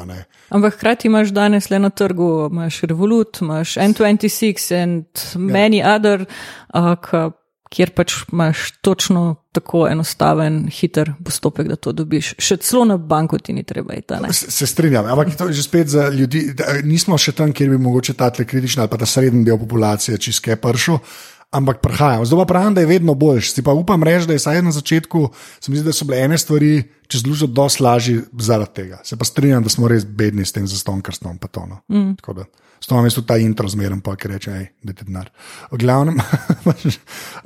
Ampak 0.49 0.75
hkrati 0.75 1.07
imaš 1.07 1.29
danes 1.29 1.69
le 1.69 1.79
na 1.79 1.89
trgu, 1.89 2.49
imaš 2.51 2.81
Revolut, 2.81 3.41
imaš 3.41 3.77
N26 3.77 4.83
in 4.83 5.05
many 5.35 5.79
ja. 5.79 5.95
other, 5.95 6.25
uh, 6.73 7.31
kjer 7.69 7.91
pač 7.95 8.15
imaš 8.31 8.71
točno 8.81 9.35
tako 9.51 9.87
enostaven, 9.89 10.67
hiter 10.71 11.13
postopek, 11.23 11.67
da 11.67 11.75
to 11.75 11.91
dobiš. 11.91 12.33
Še 12.39 12.59
celo 12.61 12.85
na 12.85 12.97
banko 12.97 13.39
ti 13.41 13.53
ni 13.53 13.63
treba 13.67 13.97
iti. 13.97 14.19
Se, 14.31 14.51
se 14.51 14.67
strinjam, 14.69 15.07
ampak 15.09 15.33
to 15.37 15.49
je 15.49 15.57
že 15.57 15.63
spet 15.65 15.89
za 15.89 16.09
ljudi. 16.13 16.51
da, 16.53 16.77
Nismo 16.83 17.17
še 17.17 17.33
tam, 17.37 17.53
kjer 17.53 17.73
bi 17.73 17.81
mogoče 17.81 18.13
ta 18.13 18.29
kritična 18.31 18.85
ali 18.85 18.91
pa 18.91 19.01
ta 19.01 19.09
srednji 19.09 19.45
del 19.47 19.57
populacije 19.57 20.17
čisto 20.17 20.55
pršel. 20.61 21.01
Ampak 21.47 21.79
prihajam. 21.79 22.25
Zdaj 22.27 22.41
pa 22.43 22.45
pravim, 22.45 22.73
da 22.75 22.83
je 22.83 22.89
vedno 22.89 23.13
boljš. 23.15 23.53
Si 23.55 23.63
pa 23.63 23.71
upam 23.71 24.03
reči, 24.03 24.27
da 24.27 24.35
je 24.35 24.41
vsaj 24.41 24.59
na 24.61 24.71
začetku, 24.75 25.29
se 25.63 25.71
mi 25.71 25.79
zdi, 25.79 25.87
da 25.87 25.93
so 25.95 26.05
bile 26.05 26.19
ene 26.25 26.37
stvari 26.37 26.83
čez 27.07 27.23
lužo 27.23 27.47
dosti 27.47 27.83
lažje 27.83 28.25
zaradi 28.35 28.73
tega. 28.75 28.99
Se 29.07 29.15
pa 29.15 29.25
strinjam, 29.25 29.63
da 29.63 29.71
smo 29.71 29.87
res 29.87 30.03
bedni 30.03 30.43
s 30.45 30.51
tem 30.51 30.67
zastonkarstom. 30.67 31.39
Pa 31.39 31.47
to, 31.47 31.63
no. 31.65 31.79
mm. 31.87 32.17
Tako 32.19 32.33
da, 32.41 32.45
s 32.79 32.87
to 32.87 33.01
mestu 33.01 33.21
ta 33.25 33.37
intro 33.41 33.67
zmeren, 33.69 34.01
pa 34.01 34.15
ki 34.15 34.31
reče, 34.31 34.51
hej, 34.51 34.67
da 34.83 34.93
ti 34.93 35.05
denar. 35.07 35.31
V 35.71 35.79
glavnem, 35.81 36.17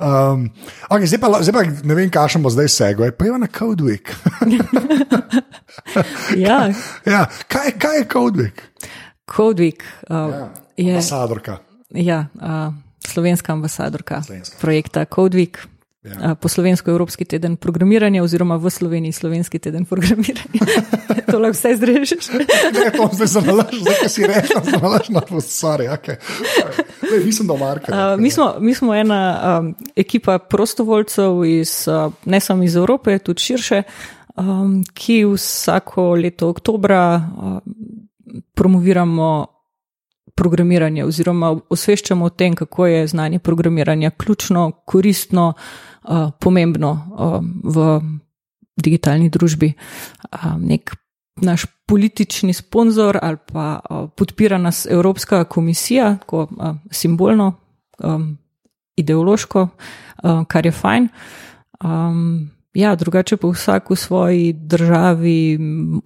um, 0.08 0.46
okay, 0.88 1.06
zdaj, 1.06 1.20
pa, 1.20 1.42
zdaj 1.42 1.54
pa 1.56 1.62
ne 1.68 1.96
vem, 1.98 2.10
kakšen 2.12 2.44
bo 2.44 2.52
zdaj 2.52 2.70
segway, 2.72 3.12
pa 3.16 3.28
je 3.28 3.38
na 3.42 3.50
Code 3.50 3.84
Week. 3.84 4.12
Ja, 6.36 6.68
ja, 7.04 7.26
kaj, 7.48 7.72
kaj 7.80 7.98
je 7.98 8.04
Code 8.12 8.42
Week? 8.42 8.60
Codewik 9.36 9.82
uh, 10.10 10.48
je 10.76 10.92
Ambasadorka. 10.92 11.58
ja, 11.90 12.26
uh, 12.34 12.74
slovenska 13.08 13.52
ambasadorka 13.52 14.22
Slovenska. 14.22 14.56
projekta 14.60 15.04
Codewik. 15.04 15.58
Ja. 16.02 16.34
Po 16.34 16.48
slovensko 16.48 16.90
Evropski 16.90 17.24
teden 17.24 17.56
programiranja, 17.56 18.22
oziroma 18.22 18.56
v 18.56 18.70
Sloveniji 18.70 19.12
Slovenski 19.12 19.58
teden 19.58 19.84
programiranja. 19.84 20.66
to 21.30 21.38
lahko 21.38 21.54
vse 21.54 21.76
zrežeš. 21.76 22.30
Ne, 22.72 22.90
to 22.90 23.06
zdaj 23.12 23.44
nalaž, 23.46 23.76
zdaj 23.78 24.08
si 24.10 24.26
rečeš, 24.26 24.64
sem 24.66 24.80
nalaž 24.82 25.08
na 25.14 25.20
to, 25.22 25.38
sorry, 25.38 25.86
okay. 25.86 26.18
Lej, 27.06 27.22
nisem 27.22 27.46
do 27.46 27.54
Marka. 27.56 27.92
Uh, 27.94 28.20
mi, 28.20 28.30
smo, 28.30 28.56
mi 28.58 28.74
smo 28.74 28.94
ena 28.94 29.20
um, 29.60 29.74
ekipa 29.96 30.38
prostovoljcev, 30.38 31.44
iz, 31.46 31.86
uh, 31.86 32.10
ne 32.24 32.40
samo 32.40 32.66
iz 32.66 32.76
Evrope, 32.76 33.18
tudi 33.18 33.40
širše, 33.40 33.82
um, 34.34 34.82
ki 34.94 35.22
vsako 35.36 36.14
leto 36.18 36.48
oktobra 36.48 37.14
uh, 37.14 37.62
promoviramo 38.54 39.46
programiranje 40.34 41.04
oziroma 41.04 41.54
osveščamo 41.70 42.24
o 42.24 42.34
tem, 42.34 42.58
kako 42.58 42.86
je 42.86 43.06
znanje 43.06 43.38
programiranja 43.38 44.10
ključno, 44.10 44.70
koristno, 44.84 45.54
uh, 45.56 45.91
pomembno 46.40 46.90
uh, 46.90 47.38
v 47.64 48.00
digitalni 48.76 49.30
družbi. 49.30 49.72
Uh, 50.32 50.58
nek 50.58 50.94
naš 51.36 51.66
politični 51.86 52.52
sponzor 52.52 53.18
ali 53.22 53.36
pa 53.52 53.80
uh, 53.80 54.08
podpira 54.16 54.58
nas 54.58 54.86
Evropska 54.90 55.44
komisija, 55.44 56.16
tako 56.20 56.48
uh, 56.50 56.76
simbolno, 56.90 57.52
um, 57.98 58.38
ideološko, 58.96 59.68
uh, 60.22 60.44
kar 60.48 60.66
je 60.66 60.72
fajn. 60.72 61.08
Um, 61.84 62.50
ja, 62.74 62.94
drugače 62.96 63.36
pa 63.36 63.48
vsak 63.48 63.90
v 63.90 63.96
svoji 63.96 64.52
državi 64.52 65.58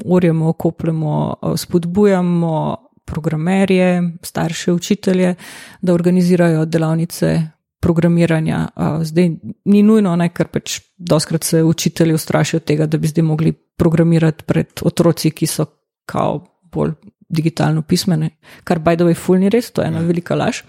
orjemo, 0.04 0.52
kopljemo, 0.52 1.34
uh, 1.42 1.52
spodbujamo 1.56 2.76
programerje, 3.04 4.02
starše, 4.22 4.72
učitelje, 4.72 5.34
da 5.80 5.94
organizirajo 5.94 6.64
delavnice 6.64 7.55
programiranja. 7.80 8.68
Zdaj 9.02 9.28
ni 9.64 9.82
nujno, 9.82 10.14
ne, 10.16 10.28
ker 10.34 10.48
pač 10.52 10.80
doskrat 10.96 11.44
se 11.44 11.62
učitelji 11.64 12.16
ustrašijo 12.16 12.60
tega, 12.60 12.86
da 12.86 12.98
bi 12.98 13.08
zdaj 13.08 13.24
mogli 13.24 13.52
programirati 13.52 14.44
pred 14.48 14.82
otroci, 14.82 15.30
ki 15.30 15.46
so 15.46 15.66
kao 16.06 16.40
bolj 16.72 16.94
digitalno 17.28 17.82
pismeni, 17.82 18.30
kar 18.64 18.78
by 18.78 18.96
the 18.96 19.04
way 19.04 19.14
ful 19.18 19.38
ni 19.38 19.50
res, 19.50 19.70
to 19.74 19.82
je 19.82 19.90
ena 19.90 20.00
velika 20.06 20.36
laž. 20.38 20.62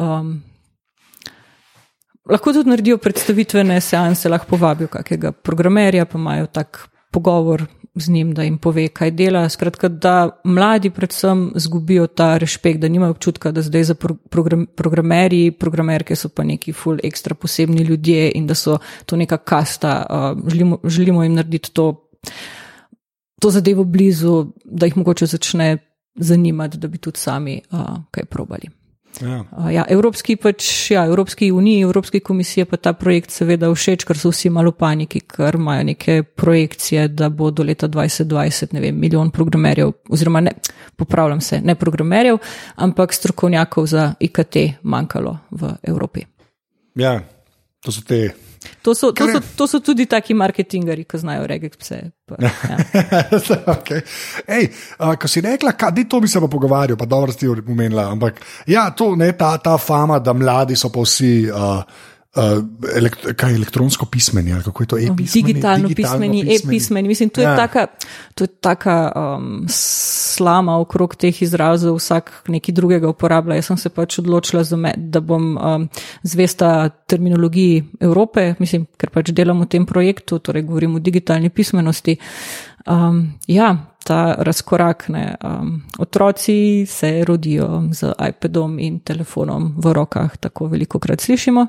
Um, 0.00 0.38
lahko 2.30 2.52
tudi 2.56 2.72
naredijo 2.72 2.98
predstavitvene 3.02 3.80
seanse, 3.80 4.28
lahko 4.32 4.56
povabijo 4.56 4.88
kakega 4.92 5.32
programerja, 5.32 6.06
pa 6.08 6.18
imajo 6.18 6.46
tak 6.46 6.86
pogovor 7.12 7.66
z 7.96 8.08
njim, 8.08 8.34
da 8.34 8.42
jim 8.42 8.58
pove, 8.58 8.88
kaj 8.88 9.10
dela. 9.10 9.48
Skratka, 9.48 9.88
da 9.88 10.40
mladi 10.44 10.90
predvsem 10.90 11.52
zgubijo 11.54 12.06
ta 12.06 12.36
respekt, 12.38 12.80
da 12.80 12.88
nimajo 12.88 13.10
občutka, 13.10 13.52
da 13.52 13.62
zdaj 13.62 13.84
za 13.84 13.94
pro- 13.94 14.16
program, 14.30 14.66
programerji, 14.76 15.50
programerke 15.50 16.16
so 16.16 16.28
pa 16.28 16.44
neki 16.44 16.72
full 16.72 16.98
ekstra 17.04 17.34
posebni 17.34 17.82
ljudje 17.82 18.32
in 18.34 18.46
da 18.46 18.54
so 18.54 18.78
to 19.06 19.16
neka 19.16 19.36
kasta, 19.36 20.06
uh, 20.10 20.50
želimo, 20.50 20.78
želimo 20.84 21.22
jim 21.22 21.34
narediti 21.34 21.72
to, 21.72 22.10
to 23.40 23.50
zadevo 23.50 23.84
blizu, 23.84 24.46
da 24.64 24.86
jih 24.86 24.96
mogoče 24.96 25.26
začne 25.26 25.78
zanimati, 26.14 26.78
da 26.78 26.88
bi 26.88 26.98
tudi 26.98 27.18
sami 27.18 27.60
uh, 27.70 27.80
kaj 28.10 28.24
probali. 28.24 28.85
Ja. 29.20 29.44
Uh, 29.50 29.68
ja, 29.72 29.84
Evropski, 29.88 30.36
pač, 30.36 30.90
ja, 30.90 31.04
Evropski 31.06 31.50
uniji, 31.52 31.82
Evropski 31.86 32.20
komisiji 32.20 32.64
pa 32.68 32.76
ta 32.76 32.92
projekt 32.92 33.32
seveda 33.32 33.70
všeč, 33.72 34.04
ker 34.04 34.18
so 34.18 34.32
vsi 34.32 34.50
malo 34.52 34.72
paniki, 34.76 35.22
ker 35.24 35.56
imajo 35.56 35.86
neke 35.90 36.22
projekcije, 36.22 37.08
da 37.08 37.30
bo 37.32 37.50
do 37.50 37.64
leta 37.64 37.88
2020, 37.88 38.74
ne 38.76 38.84
vem, 38.84 38.98
milijon 39.00 39.30
programerjev, 39.30 39.92
oziroma 40.12 40.44
ne, 40.44 40.56
popravljam 40.96 41.40
se, 41.40 41.60
ne 41.60 41.74
programerjev, 41.74 42.40
ampak 42.76 43.14
strokovnjakov 43.16 43.86
za 43.86 44.10
IKT 44.20 44.82
manjkalo 44.82 45.38
v 45.50 45.76
Evropi. 45.82 46.26
Ja, 46.94 47.20
to 47.80 47.92
so 47.92 48.04
te. 48.04 48.45
To 48.82 48.94
so, 48.94 49.12
to, 49.12 49.26
so, 49.32 49.40
to 49.56 49.66
so 49.66 49.80
tudi 49.80 50.06
taki 50.06 50.34
marketingari, 50.34 51.04
ki 51.04 51.18
znajo 51.18 51.46
regeti 51.46 51.78
pse. 51.78 52.00
Pa, 52.26 52.36
ja. 52.42 52.78
okay. 53.76 54.02
Ej, 54.46 54.68
uh, 54.98 55.14
ko 55.20 55.28
si 55.28 55.40
rekla, 55.44 55.72
da 55.72 56.04
to 56.08 56.20
bi 56.20 56.28
se 56.28 56.40
pa 56.40 56.50
pogovarjal, 56.50 56.98
pa 56.98 57.06
dobro 57.06 57.32
si 57.32 57.48
umenila. 57.48 58.10
Ampak 58.12 58.40
ja, 58.66 58.90
to 58.90 59.14
ne 59.16 59.32
ta, 59.38 59.56
ta 59.58 59.78
fama, 59.78 60.18
da 60.18 60.32
mladi 60.32 60.76
so 60.76 60.90
pa 60.90 61.04
vsi. 61.06 61.34
Uh, 61.50 62.14
Uh, 62.36 62.64
elekt, 62.96 63.22
kaj 63.36 63.50
je 63.50 63.56
elektronsko 63.56 64.06
pismenje, 64.06 64.52
ali 64.52 64.62
kako 64.62 64.82
je 64.82 64.86
to 64.86 64.98
e-pismenje? 64.98 65.46
Digitalno, 65.46 65.88
digitalno 65.88 66.18
pismenje, 66.18 66.54
e-pismenje. 66.54 67.08
Mislim, 67.08 67.28
to 67.28 67.40
je 67.40 67.44
ja. 67.44 67.56
taka, 67.56 67.86
to 68.34 68.44
je 68.44 68.48
taka 68.48 69.12
um, 69.16 69.64
slama 69.68 70.76
okrog 70.78 71.16
teh 71.16 71.42
izrazov, 71.42 71.96
vsak 71.96 72.32
neki 72.48 72.72
drugega 72.72 73.08
uporablja. 73.08 73.56
Jaz 73.56 73.70
sem 73.70 73.80
se 73.80 73.88
pač 73.88 74.18
odločila, 74.18 74.66
me, 74.76 74.92
da 74.96 75.20
bom 75.20 75.56
um, 75.56 75.88
zvesta 76.22 76.88
terminologiji 77.08 77.84
Evrope, 78.00 78.52
mislim, 78.58 78.84
ker 79.00 79.10
pač 79.16 79.32
delam 79.32 79.64
v 79.64 79.70
tem 79.72 79.86
projektu, 79.88 80.38
torej 80.38 80.68
govorim 80.68 81.00
o 81.00 81.00
digitalni 81.00 81.48
pismenosti. 81.48 82.18
Um, 82.86 83.32
ja, 83.48 83.72
ta 84.06 84.36
razkorak. 84.38 85.08
Um, 85.08 85.82
otroci 85.98 86.86
se 86.86 87.24
rodijo 87.24 87.82
z 87.92 88.12
iPadom 88.28 88.78
in 88.78 89.00
telefonom 89.00 89.74
v 89.78 89.92
rokah, 89.92 90.36
tako 90.36 90.68
veliko 90.68 90.98
krat 90.98 91.20
slišimo. 91.20 91.66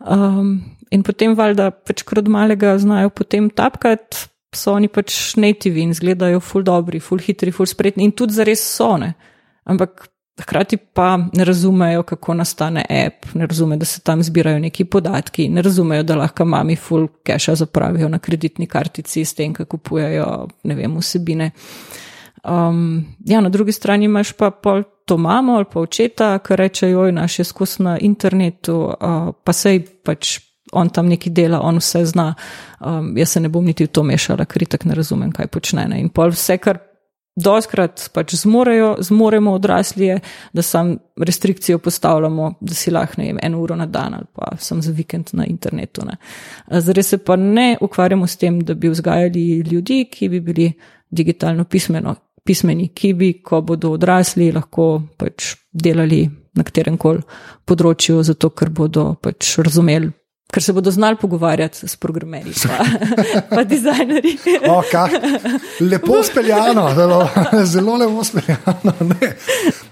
Um, 0.00 0.54
in 0.90 1.04
potem, 1.06 1.34
valjda, 1.36 1.70
pač 1.70 2.04
krat 2.08 2.28
malega 2.30 2.76
znajo 2.80 3.12
potem 3.14 3.50
tapkati, 3.52 4.28
so 4.56 4.74
oni 4.74 4.88
pač 4.90 5.36
nativi 5.38 5.84
in 5.84 5.92
izgledajo 5.94 6.40
ful 6.42 6.64
dobri, 6.66 6.98
ful 7.04 7.20
hitri, 7.22 7.52
ful 7.54 7.68
spretni 7.70 8.08
in 8.08 8.16
tudi 8.16 8.34
zares 8.38 8.64
so 8.64 8.96
ne. 8.98 9.12
Ampak 9.70 10.08
Hkrati 10.40 10.76
pa 10.76 11.18
ne 11.32 11.44
razumejo, 11.44 12.02
kako 12.02 12.34
nastane 12.34 12.84
app, 12.88 13.26
ne 13.34 13.46
razumejo, 13.46 13.78
da 13.78 13.84
se 13.84 14.00
tam 14.00 14.22
zbirajo 14.22 14.58
neki 14.58 14.84
podatki, 14.84 15.48
ne 15.48 15.62
razumejo, 15.62 16.02
da 16.02 16.16
lahko 16.16 16.44
mami 16.44 16.76
full 16.76 17.08
cache 17.26 17.54
zapravijo 17.54 18.08
na 18.08 18.18
kreditni 18.18 18.66
kartici 18.66 19.24
s 19.24 19.34
tem, 19.34 19.52
kako 19.54 19.76
kupujejo, 19.76 20.48
ne 20.64 20.74
vem, 20.74 20.96
vsebine. 20.96 21.50
Um, 22.44 23.04
ja, 23.26 23.40
na 23.40 23.48
drugi 23.48 23.72
strani 23.72 24.04
imaš 24.04 24.32
pa 24.32 24.50
pol 24.50 24.82
to 25.04 25.16
mamo 25.18 25.56
ali 25.56 25.66
pa 25.72 25.80
očeta, 25.80 26.38
ki 26.38 26.56
rečejo, 26.56 27.00
oj, 27.00 27.12
naš 27.12 27.38
je 27.38 27.44
skus 27.44 27.78
na 27.78 27.98
internetu, 27.98 28.76
uh, 28.88 29.32
pa 29.44 29.52
sej 29.52 29.82
pač 30.04 30.38
on 30.72 30.88
tam 30.88 31.08
neki 31.10 31.30
dela, 31.34 31.60
on 31.60 31.80
vse 31.82 32.04
zna, 32.06 32.34
um, 32.80 33.16
jaz 33.18 33.34
se 33.34 33.40
ne 33.40 33.48
bom 33.48 33.64
niti 33.64 33.84
v 33.84 33.90
to 33.90 34.04
mešala, 34.06 34.46
ker 34.46 34.64
tak 34.70 34.84
ne 34.86 34.94
razumem, 34.94 35.32
kaj 35.32 35.50
počne. 35.50 35.88
Ne? 35.90 36.00
In 36.00 36.08
pol 36.14 36.30
vse, 36.30 36.58
kar 36.62 36.78
Doskrat 37.38 38.08
pač 38.12 38.34
zmorejo, 38.34 38.96
zmoremo 39.06 39.52
odrasli, 39.54 40.06
je, 40.06 40.16
da 40.52 40.62
sam 40.62 40.96
restrikcijo 41.16 41.78
postavljamo, 41.78 42.54
da 42.60 42.74
si 42.74 42.90
lahko 42.90 43.20
ne 43.20 43.28
vem, 43.28 43.38
eno 43.42 43.60
uro 43.62 43.76
na 43.76 43.86
dan 43.86 44.14
ali 44.14 44.26
pa 44.34 44.56
sem 44.58 44.82
za 44.82 44.92
vikend 44.92 45.30
na 45.32 45.46
internetu. 45.46 46.02
Zdaj 46.70 47.02
se 47.02 47.18
pa 47.18 47.36
ne 47.36 47.76
ukvarjamo 47.80 48.26
s 48.26 48.36
tem, 48.36 48.60
da 48.60 48.74
bi 48.74 48.88
vzgajali 48.88 49.60
ljudi, 49.60 50.08
ki 50.10 50.28
bi 50.28 50.40
bili 50.40 50.72
digitalno 51.10 51.64
pismeno, 51.64 52.14
pismeni, 52.44 52.90
ki 52.94 53.12
bi, 53.14 53.32
ko 53.44 53.62
bodo 53.66 53.94
odrasli, 53.96 54.50
lahko 54.52 54.92
pač 55.18 55.54
delali 55.72 56.24
na 56.56 56.64
katerem 56.66 56.96
koli 56.98 57.22
področju, 57.68 58.22
zato 58.26 58.50
ker 58.50 58.72
bodo 58.74 59.12
pač 59.22 59.56
razumeli 59.62 60.10
ker 60.50 60.62
se 60.62 60.72
bodo 60.72 60.90
znali 60.90 61.16
pogovarjati 61.16 61.88
s 61.88 61.96
programerji, 61.96 62.52
pa, 62.66 62.84
pa 63.56 63.64
dizajnerji. 63.64 64.36
oh, 64.68 64.84
lepo 65.80 66.22
speljano, 66.22 66.94
zelo, 66.94 67.28
zelo 67.64 67.96
lepo 67.96 68.24
speljano. 68.24 68.94
Ne, 69.00 69.36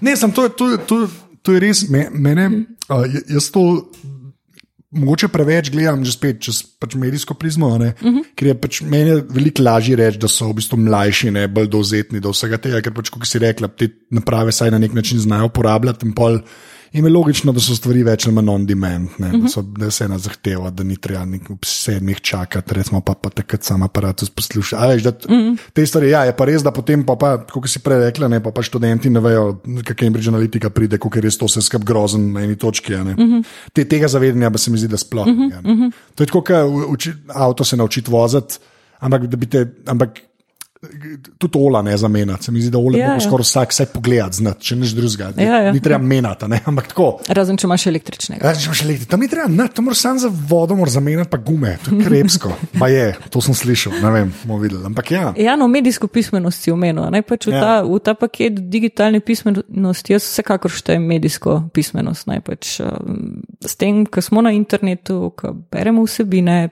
ne 0.01 0.15
sem, 0.15 0.31
to, 0.31 0.49
to, 0.49 0.77
to, 0.77 1.07
to 1.41 1.55
je 1.55 1.59
res, 1.59 1.85
mene, 1.89 2.49
uh, 2.89 3.05
jaz 3.29 3.51
to. 3.51 3.65
Mogoče 4.89 5.27
preveč 5.29 5.69
gledam, 5.69 6.01
že 6.01 6.15
spet 6.15 6.39
čez 6.41 6.63
pač 6.81 6.95
medijsko 6.97 7.35
prizmo, 7.37 7.67
uh 7.67 7.77
mhm. 7.77 7.93
-huh. 8.01 8.23
ker 8.35 8.47
je 8.47 8.55
pač 8.61 8.81
meni 8.81 9.21
veliko 9.29 9.63
lažje 9.63 9.95
reči, 9.95 10.17
da 10.17 10.27
so 10.27 10.49
v 10.49 10.55
bistvu 10.57 10.77
mlajši, 10.77 11.31
ne 11.31 11.47
bolj 11.47 11.67
dovzetni 11.67 12.19
do 12.19 12.31
vsega 12.33 12.57
tega, 12.57 12.81
ker 12.81 12.93
pač, 12.93 13.09
kot 13.09 13.27
si 13.27 13.39
rekla, 13.39 13.67
te 13.67 13.89
naprave 14.09 14.51
saj 14.51 14.71
na 14.71 14.79
nek 14.79 14.93
način 14.93 15.19
znajo 15.19 15.45
uporabljati 15.45 16.05
in 16.05 16.13
pol. 16.13 16.39
In 16.91 17.05
je 17.05 17.11
logično, 17.11 17.51
da 17.53 17.61
so 17.61 17.75
stvari 17.77 18.01
več 18.03 18.25
ali 18.25 18.33
manj 18.33 18.49
on 18.49 18.65
demand, 18.65 19.17
ne, 19.21 19.27
uh 19.27 19.33
-huh. 19.33 19.41
da, 19.43 19.49
so, 19.49 19.61
da 19.61 19.91
se 19.91 20.05
ena 20.05 20.17
zahteva, 20.17 20.69
da 20.69 20.83
ni 20.83 20.97
treba 20.97 21.25
ob 21.49 21.65
sedmih 21.65 22.21
čakati, 22.21 22.73
recimo 22.73 23.01
pa, 23.01 23.13
pa 23.13 23.29
takrat 23.29 23.63
sam 23.63 23.83
aparat 23.83 24.23
posluša. 24.35 24.87
Veš, 24.87 25.03
da, 25.03 25.09
uh 25.09 25.15
-huh. 25.29 25.57
Te 25.73 25.85
stvari, 25.85 26.09
ja, 26.09 26.23
je 26.25 26.35
pa 26.35 26.45
res, 26.45 26.63
da 26.63 26.71
potem, 26.71 27.05
pa, 27.05 27.15
pa, 27.15 27.37
kot 27.45 27.69
si 27.69 27.79
prej 27.79 27.99
rekla, 27.99 28.27
ne, 28.27 28.43
pa, 28.43 28.51
pa 28.51 28.61
študenti 28.61 29.09
ne 29.09 29.19
vejo, 29.19 29.61
kaj 29.85 29.95
Cambridge 29.95 30.29
Analytica 30.29 30.69
pride, 30.69 30.97
kako 30.97 31.17
je 31.17 31.21
res 31.21 31.37
to 31.37 31.45
vse 31.45 31.61
skupaj 31.61 31.85
grozen 31.85 32.33
na 32.33 32.41
eni 32.41 32.55
točki. 32.55 32.95
Uh. 32.95 33.01
-huh. 33.01 33.43
Te, 33.73 33.85
tega 33.85 34.07
zavedanja 34.07 34.51
pa 34.51 34.57
se 34.57 34.71
mi 34.71 34.77
zdi, 34.77 34.87
da 34.87 34.97
sploh. 34.97 35.27
Uh 35.27 35.33
-huh. 35.33 35.61
-huh. 35.61 35.91
To 36.15 36.23
je 36.23 36.27
tako, 36.27 36.41
kot 36.41 37.07
avto 37.27 37.63
se 37.63 37.77
naučiti 37.77 38.11
voziti, 38.11 38.57
ampak 38.99 39.27
da 39.27 39.37
bi 39.37 39.45
te. 39.45 39.67
Ampak, 39.85 40.09
Tudi 41.37 41.57
ola 41.59 41.81
ne 41.81 41.97
zamenjati, 41.97 42.43
se 42.43 42.51
mi 42.51 42.61
zdi, 42.61 42.71
da 42.71 42.77
ola 42.77 42.97
ja, 42.97 43.07
ja. 43.13 43.19
skoraj 43.19 43.43
vsak 43.43 43.73
vse 43.73 43.85
pogleda, 43.91 44.29
znati, 44.31 44.63
če 44.63 44.75
neš 44.79 44.93
drugega. 44.95 45.33
Ja, 45.35 45.57
ja. 45.65 45.73
Ni 45.75 45.81
treba 45.83 45.99
menjati, 45.99 46.47
ampak 46.71 46.87
tako. 46.93 47.07
Razen 47.27 47.59
če 47.59 47.67
imaš 47.67 47.85
električnega. 47.91 48.45
Razen 48.47 48.63
če 48.63 48.69
imaš 48.69 48.83
električnega. 48.85 49.11
Tam 49.11 49.25
ni 49.25 49.27
treba, 49.27 49.49
ne, 49.51 49.65
to 49.75 49.83
moraš 49.83 50.05
samo 50.05 50.23
za 50.23 50.31
vodo, 50.31 50.77
moraš 50.79 50.95
zamenjati 50.95 51.29
pa 51.33 51.41
gume, 51.43 51.73
to 51.83 51.97
je 51.97 52.07
krepsko. 52.07 52.53
pa 52.79 52.87
je, 52.93 53.11
to 53.27 53.43
sem 53.43 53.59
slišal, 53.59 53.97
ne 53.99 54.13
vem, 54.15 54.31
bomo 54.45 54.61
videli. 54.63 54.85
Ampak 54.87 55.11
ja. 55.11 55.33
Ja, 55.35 55.57
no, 55.59 55.67
medijsko 55.67 56.07
pismenost 56.07 56.63
si 56.63 56.71
omenil. 56.71 57.11
Naj 57.11 57.27
pač 57.27 57.49
v, 57.51 57.57
ja. 57.57 57.65
ta, 57.65 57.75
v 57.83 57.99
ta 57.99 58.15
paket 58.15 58.63
digitalne 58.71 59.19
pismenosti, 59.19 60.15
jaz 60.15 60.31
vsekakor 60.31 60.71
štejem 60.79 61.03
medijsko 61.11 61.59
pismenost. 61.75 62.31
Naj 62.31 62.45
pač 62.47 62.77
um, 62.87 63.41
s 63.59 63.75
tem, 63.75 64.05
ko 64.07 64.23
smo 64.23 64.47
na 64.47 64.55
internetu, 64.55 65.33
ko 65.35 65.57
beremo 65.75 66.07
vsebine 66.07 66.69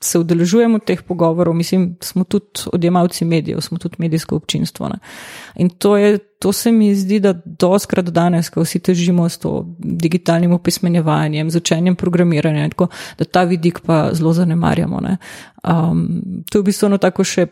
se 0.00 0.18
udeležujemo 0.18 0.78
teh 0.78 1.02
pogovorov, 1.02 1.54
mislim, 1.54 1.96
smo 2.00 2.24
tudi 2.24 2.64
odjemalci 2.72 3.24
medijev, 3.24 3.60
smo 3.60 3.78
tudi 3.78 3.96
medijsko 3.98 4.36
občinstvo. 4.36 4.88
Ne? 4.88 4.98
In 5.54 5.68
to, 5.68 5.96
je, 5.96 6.18
to 6.18 6.52
se 6.52 6.72
mi 6.72 6.94
zdi, 6.94 7.20
da 7.20 7.34
doskrat 7.44 8.08
danes, 8.08 8.48
ko 8.50 8.64
vsi 8.64 8.78
težimo 8.78 9.28
s 9.28 9.38
to 9.38 9.66
digitalnim 9.78 10.52
opismenjevanjem, 10.52 11.50
z 11.50 11.56
učenjem 11.56 11.96
programiranja, 11.96 12.68
tako, 12.68 12.88
da 13.18 13.24
ta 13.24 13.44
vidik 13.44 13.80
pa 13.86 14.08
zelo 14.12 14.32
zanemarjamo. 14.32 15.00
Um, 15.00 16.22
to 16.50 16.58
je 16.58 16.62
v 16.62 16.64
bistvu 16.64 16.98
tako 16.98 17.24
še. 17.24 17.46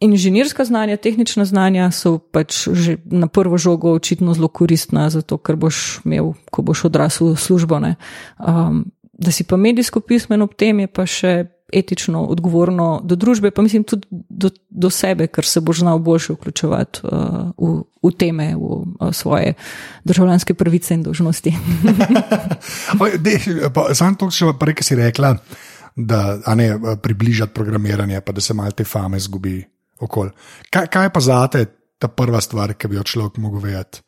Inženirska 0.00 0.64
znanja, 0.64 0.96
tehnična 1.00 1.44
znanja 1.48 1.88
so 1.90 2.18
pač 2.18 2.68
že 2.68 2.98
na 3.04 3.30
prvo 3.32 3.56
žogo 3.56 3.94
očitno 3.96 4.34
zelo 4.36 4.48
koristna, 4.48 5.08
zato 5.10 5.38
ker 5.40 5.56
boš 5.56 6.00
imel, 6.04 6.34
ko 6.52 6.62
boš 6.62 6.84
odrasel 6.90 7.32
v 7.32 7.40
službo. 7.40 7.80
Um, 7.80 8.84
da 9.18 9.32
si 9.32 9.44
pa 9.44 9.56
medijsko 9.56 10.00
pismen 10.00 10.42
ob 10.44 10.54
tem, 10.58 10.84
je 10.84 10.88
pa 10.92 11.06
še 11.08 11.34
etično 11.72 12.22
odgovorno 12.30 13.00
do 13.02 13.16
družbe, 13.18 13.50
pa 13.50 13.62
mislim 13.62 13.82
tudi 13.84 14.06
do, 14.10 14.50
do 14.70 14.90
sebe, 14.90 15.26
ker 15.26 15.44
se 15.44 15.60
boš 15.60 15.80
znal 15.82 15.98
boljše 15.98 16.36
vključevati 16.36 17.00
uh, 17.02 17.48
v, 17.58 17.70
v 18.06 18.12
teme, 18.18 18.52
v 18.54 18.60
uh, 18.60 19.10
svoje 19.12 19.56
državljanske 20.04 20.54
pravice 20.54 20.94
in 20.94 21.02
dožnosti. 21.02 21.54
Sam 23.94 24.14
to 24.20 24.30
še 24.30 24.52
prej, 24.60 24.78
ki 24.78 24.86
si 24.86 25.00
rekla, 25.00 25.34
da 25.96 26.54
ne 26.54 26.70
približati 27.02 27.54
programiranje, 27.56 28.20
pa 28.20 28.36
da 28.36 28.44
se 28.44 28.54
malo 28.54 28.76
te 28.76 28.84
fame 28.84 29.18
zgubi 29.18 29.58
okoli. 30.06 30.30
Kaj, 30.70 30.90
kaj 30.92 31.10
pa 31.10 31.24
zate 31.24 31.64
ta 31.98 32.12
prva 32.12 32.40
stvar, 32.44 32.76
ki 32.76 32.92
bi 32.92 33.00
jo 33.00 33.06
človek 33.08 33.40
mogel 33.42 33.64
vedeti? 33.64 34.04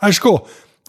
Ajško, 0.00 0.32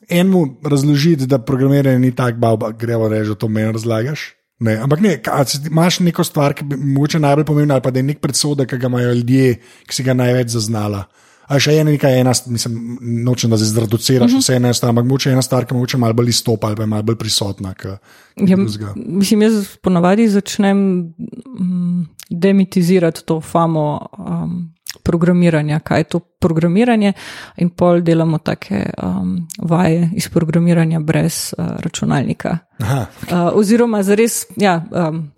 enemu 0.10 0.58
razložiti, 0.64 1.28
da 1.28 1.40
programiranje 1.40 2.00
ni 2.00 2.16
tako, 2.16 2.56
da 2.58 2.72
gremo 2.72 3.08
reči, 3.08 3.30
da 3.30 3.36
to 3.36 3.48
meni 3.48 3.72
razlagaš. 3.72 4.34
Ne, 4.60 4.76
ampak 4.82 5.00
ne, 5.02 5.22
imaš 5.70 6.00
neko 6.00 6.24
stvar, 6.24 6.54
ki 6.54 6.66
je 6.66 6.78
morda 6.78 7.20
najbolj 7.20 7.46
pomembna, 7.46 7.76
ali 7.78 7.84
pa 7.84 7.92
da 7.92 8.00
je 8.00 8.04
nek 8.04 8.20
predsodek, 8.20 8.70
ki 8.70 8.78
ga 8.82 8.90
imajo 8.90 9.14
ljudje, 9.14 9.56
ki 9.86 9.96
si 9.96 10.04
ga 10.04 10.16
največ 10.18 10.56
zaznala. 10.56 11.04
A 11.48 11.60
še 11.64 11.78
ena, 11.80 11.92
nekaj, 11.94 12.18
ena, 12.20 12.34
mislim, 12.52 12.98
nočem, 13.24 13.52
da 13.54 13.58
se 13.58 13.70
zreduciraš, 13.70 14.32
uh 14.32 14.38
-huh. 14.38 14.42
vse 14.42 14.56
ena 14.56 14.74
stvar, 14.74 14.90
ampak 14.90 15.06
moče 15.06 15.32
ena 15.32 15.42
stvar, 15.42 15.66
ki 15.66 15.76
je 15.94 16.00
malo 16.00 16.14
bolj 16.14 16.30
izstopa 16.30 16.68
ali 16.68 16.76
pa 16.76 16.84
je 16.84 16.88
malo 16.88 17.04
bolj 17.04 17.16
prisotna. 17.16 17.74
K, 17.74 17.98
k 18.36 18.50
ja, 18.50 18.58
mislim, 18.96 19.42
jaz 19.42 19.78
ponavadi 19.82 20.28
začnem 20.30 20.78
mm, 21.60 22.08
demitizirati 22.30 23.26
to 23.26 23.42
famo. 23.42 24.08
Um, 24.18 24.77
programiranja, 25.04 25.80
kaj 25.80 26.00
je 26.00 26.04
to 26.04 26.20
programiranje, 26.20 27.14
in 27.58 27.70
pol 27.70 28.02
delamo 28.02 28.38
take 28.38 28.90
um, 29.04 29.48
vaje 29.60 30.10
iz 30.16 30.30
programiranja 30.30 31.00
brez 31.00 31.54
uh, 31.58 31.66
računalnika. 31.80 32.58
Uh, 32.80 32.88
oziroma, 33.54 34.04
za 34.04 34.16
res, 34.16 34.46
ja, 34.56 34.86
um, 34.92 35.32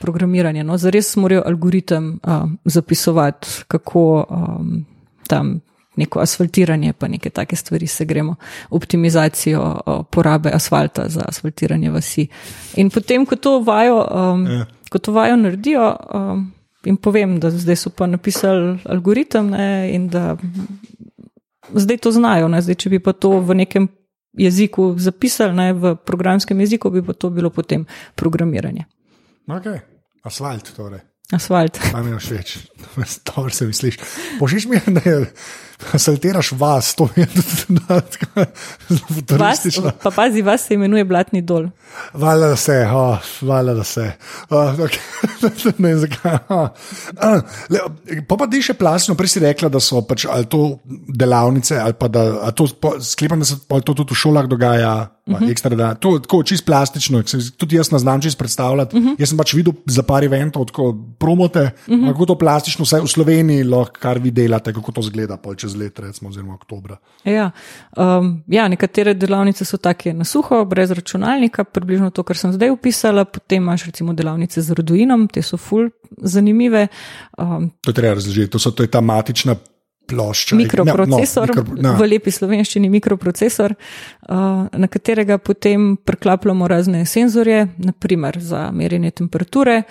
programiranje, 0.00 0.64
no, 0.64 0.78
za 0.78 0.90
res 0.90 1.16
morajo 1.16 1.42
algoritem 1.46 2.20
um, 2.22 2.58
zapisovati, 2.64 3.48
kako 3.68 4.26
um, 4.30 4.86
tam 5.28 5.60
neko 5.96 6.20
asfaltiranje, 6.20 6.92
pa 6.92 7.08
neke 7.08 7.30
take 7.30 7.56
stvari 7.56 7.86
se 7.86 8.04
gremo, 8.04 8.34
optimizacijo 8.70 9.80
uh, 9.86 10.04
porabe 10.10 10.50
asfalta 10.54 11.08
za 11.08 11.24
asfaltiranje 11.28 11.90
vasi. 11.90 12.28
In 12.76 12.90
potem, 12.90 13.26
ko 13.26 13.36
to 13.36 13.58
vajo, 13.60 14.06
um, 14.10 14.46
Ja. 14.46 14.64
ko 14.90 14.98
to 14.98 15.12
vajo 15.12 15.36
naredijo, 15.36 15.96
um, 16.14 16.52
jim 16.84 16.96
povem, 16.96 17.38
da 17.40 17.50
zdaj 17.50 17.76
so 17.76 17.90
pa 17.90 18.06
napisali 18.06 18.78
algoritem 18.84 19.50
ne, 19.50 19.68
in 19.94 20.08
da 20.08 20.36
zdaj 21.74 21.98
to 22.06 22.12
znajo. 22.12 22.48
Ne, 22.48 22.62
zdaj, 22.62 22.78
če 22.80 22.90
bi 22.90 23.00
pa 23.02 23.12
to 23.12 23.38
v 23.40 23.58
nekem 23.62 23.88
jeziku 24.38 24.94
zapisali, 24.98 25.54
ne, 25.56 25.72
v 25.74 25.94
programskem 26.06 26.60
jeziku, 26.60 26.90
bi 26.90 27.02
pa 27.04 27.12
to 27.12 27.30
bilo 27.30 27.50
potem 27.50 27.86
programiranje. 28.14 28.86
Okay. 29.50 29.80
Asfalt, 30.22 30.72
torej. 30.76 31.00
Asfalt. 31.32 31.78
Kaj 31.78 32.02
mi 32.04 32.10
je 32.10 32.18
všeč? 32.18 32.56
Dobro 33.28 33.50
se 33.50 33.66
mi 33.66 33.72
sliši. 33.72 33.98
Božiš 34.38 34.66
mi, 34.66 34.80
da 34.86 35.02
je 35.04 35.26
asfaltiraš 35.96 36.52
vas, 36.52 36.94
to 36.94 37.08
je 37.16 37.26
tudi 37.26 37.80
Vas, 37.88 39.00
futuristično. 39.14 39.92
pa 40.02 40.10
pazi, 40.10 40.42
vas 40.42 40.66
se 40.66 40.74
imenuje 40.74 41.04
Blatni 41.04 41.42
dol. 41.42 41.68
Hvala, 42.12 42.48
da 42.48 42.56
se, 42.56 42.86
oh, 42.94 43.18
hvala, 43.40 43.74
da 43.74 43.84
se. 43.84 44.12
Uh, 44.50 44.56
okay. 44.56 45.00
ne, 45.82 45.96
zakaj. 45.96 46.38
Uh. 46.48 46.68
Uh, 47.70 48.22
pa 48.28 48.36
pa 48.36 48.48
ti 48.50 48.62
še 48.62 48.74
plastično, 48.78 49.16
prej 49.18 49.34
si 49.34 49.42
rekla, 49.42 49.70
da 49.72 49.80
so 49.82 50.02
pač 50.06 50.26
ali 50.30 50.48
to 50.50 50.78
delavnice, 51.08 51.78
ali 51.80 51.96
pa 51.98 52.08
da 52.08 52.50
to, 52.56 52.68
po- 52.80 52.98
sklepam, 53.02 53.42
da 53.42 53.48
se 53.48 53.58
to 53.68 53.94
tudi 53.94 54.12
v 54.12 54.18
šolah 54.18 54.50
dogaja. 54.50 54.94
Uh 55.30 55.38
-huh. 55.38 55.50
ekstra, 55.50 55.76
da, 55.76 55.94
to 55.94 56.14
je 56.14 56.22
tako 56.22 56.42
čist 56.42 56.64
plastično, 56.66 57.22
tudi 57.56 57.76
jaz 57.76 57.90
ne 57.92 57.98
znam 57.98 58.22
čist 58.22 58.38
predstavljati. 58.38 58.96
Uh 58.96 59.02
-huh. 59.02 59.14
Jaz 59.18 59.28
sem 59.28 59.38
pač 59.38 59.54
videl 59.54 59.72
za 59.86 60.02
par 60.02 60.24
eventov, 60.24 60.64
tako 60.64 60.96
promote, 61.18 61.70
uh 61.86 61.94
-huh. 61.94 62.12
kako 62.12 62.26
to 62.26 62.38
plastično, 62.38 62.84
vse 62.84 63.00
v 63.00 63.06
Sloveniji, 63.06 63.64
lahko 63.64 64.00
kar 64.00 64.18
vi 64.18 64.30
delate, 64.30 64.72
kako 64.72 64.92
to 64.92 65.02
zgleda 65.02 65.36
pol 65.36 65.54
čez 65.70 65.78
let, 65.78 65.98
recimo, 65.98 66.30
oziroma 66.30 66.54
oktobra. 66.54 66.98
Ja, 67.24 67.50
um, 67.96 68.42
ja, 68.50 68.68
nekatere 68.68 69.14
delavnice 69.14 69.64
so 69.64 69.78
take 69.78 70.12
na 70.12 70.24
suho, 70.24 70.64
brez 70.64 70.90
računalnika, 70.90 71.64
približno 71.64 72.10
to, 72.10 72.22
kar 72.22 72.36
sem 72.36 72.52
zdaj 72.52 72.74
opisala. 72.74 73.24
Potem 73.24 73.62
imaš 73.62 73.86
recimo 73.90 74.12
delavnice 74.12 74.62
z 74.62 74.74
Arduinom, 74.76 75.28
te 75.28 75.42
so 75.42 75.56
ful 75.56 75.90
zanimive. 76.18 76.88
Um, 77.38 77.70
To 77.80 77.90
je 77.90 77.94
treba 77.94 78.14
razložiti, 78.14 78.50
to, 78.50 78.58
so, 78.58 78.70
to 78.70 78.82
je 78.82 78.90
ta 78.90 79.00
matična 79.00 79.56
plošča. 80.10 80.56
mikroprocesor, 80.56 81.48
Ne, 81.48 81.54
no, 81.56 81.62
mikro, 81.62 81.82
no. 81.82 81.94
v 81.98 82.08
lepi 82.10 82.30
slovenščini 82.30 82.88
mikroprocesor, 82.90 83.74
uh, 83.74 84.66
na 84.72 84.88
katerega 84.90 85.38
potem 85.38 85.96
priklapljamo 85.96 86.68
razne 86.68 87.04
senzorje, 87.06 87.68
naprimer 87.78 88.40
za 88.40 88.70
merjenje 88.74 89.10
temperature, 89.10 89.82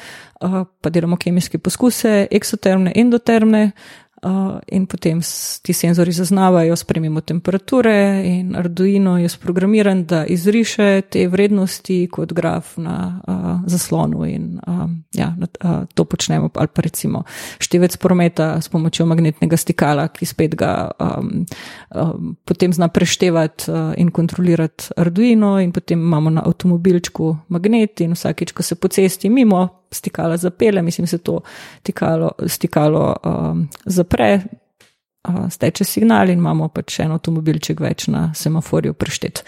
uh, 0.41 0.65
pa 0.81 0.89
delamo 0.89 1.17
kemijske 1.17 1.57
poskuse, 1.57 2.27
eksotermne, 2.31 2.91
endotermne. 2.95 3.71
Uh, 4.19 4.59
in 4.67 4.85
potem 4.85 5.21
ti 5.61 5.73
senzori 5.73 6.11
zaznavajo 6.11 6.75
spremembo 6.75 7.21
temperature, 7.21 8.21
in 8.25 8.55
Arduino 8.55 9.17
je 9.17 9.29
sprogramiran, 9.29 10.03
da 10.05 10.25
izriše 10.25 11.01
te 11.01 11.27
vrednosti 11.27 12.07
kot 12.11 12.33
graf 12.33 12.77
na 12.77 13.21
uh, 13.27 13.63
zaslonu. 13.65 14.25
In, 14.25 14.59
uh, 14.67 14.89
ja, 15.13 15.35
uh, 15.39 15.87
to 15.93 16.03
počnemo, 16.05 16.49
ali 16.55 16.67
pa 16.67 16.81
recimo 16.81 17.23
števec 17.59 17.97
prometa 17.97 18.61
s 18.61 18.67
pomočjo 18.67 19.05
magnetnega 19.05 19.57
stikala, 19.57 20.07
ki 20.11 20.25
spet 20.25 20.55
ga 20.55 20.91
um, 20.99 21.45
um, 21.95 22.35
potem 22.45 22.73
zna 22.73 22.87
preštevati 22.91 23.71
uh, 23.71 23.93
in 23.97 24.11
kontrolirati 24.11 24.91
Arduino, 24.97 25.59
in 25.63 25.71
potem 25.71 25.99
imamo 25.99 26.29
na 26.29 26.43
avtomobilčku 26.45 27.37
magnet, 27.47 28.01
in 28.01 28.19
vsakič, 28.19 28.51
ko 28.51 28.63
se 28.63 28.75
po 28.75 28.91
cesti 28.91 29.29
mimo 29.29 29.78
stikala 29.91 30.37
zapele, 30.37 30.81
mislim, 30.81 31.07
se 31.07 31.17
to 31.17 31.39
stikalo, 31.79 32.31
stikalo 32.47 33.15
um, 33.23 33.67
zapre. 33.85 34.39
Uh, 35.27 35.49
steče 35.51 35.83
signal 35.83 36.29
in 36.29 36.39
imamo 36.39 36.69
pač 36.71 37.01
en 37.03 37.11
avtomobilček 37.11 37.81
več 37.83 38.07
na 38.07 38.29
semaforju 38.35 38.93
preštet. 38.95 39.43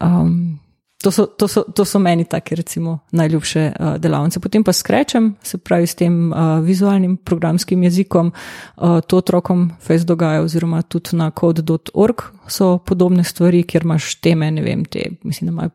Um, 0.00 0.60
to, 1.02 1.10
so, 1.10 1.26
to, 1.26 1.48
so, 1.48 1.62
to 1.62 1.84
so 1.84 1.98
meni 1.98 2.24
take, 2.24 2.54
recimo, 2.54 2.98
najljubše 3.12 3.72
uh, 3.72 3.96
delavnice. 3.98 4.40
Potem 4.40 4.64
pa 4.64 4.72
skrečem, 4.72 5.34
se 5.42 5.58
pravi 5.58 5.86
s 5.86 5.94
tem 5.94 6.32
uh, 6.32 6.60
vizualnim 6.64 7.16
programskim 7.16 7.82
jezikom, 7.82 8.32
uh, 8.76 9.00
to 9.06 9.18
otrokom 9.18 9.70
fez 9.80 10.04
dogaja, 10.06 10.42
oziroma 10.42 10.82
tudi 10.82 11.16
na 11.16 11.30
code.org 11.30 12.22
so 12.48 12.76
podobne 12.78 13.24
stvari, 13.24 13.62
kjer 13.62 13.88
imaš 13.88 14.14
teme, 14.20 14.50
ne 14.50 14.62
vem, 14.62 14.84
te, 14.84 15.10
mislim, 15.22 15.50
da 15.50 15.52
imajo. 15.52 15.70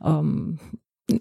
Um, 0.00 0.58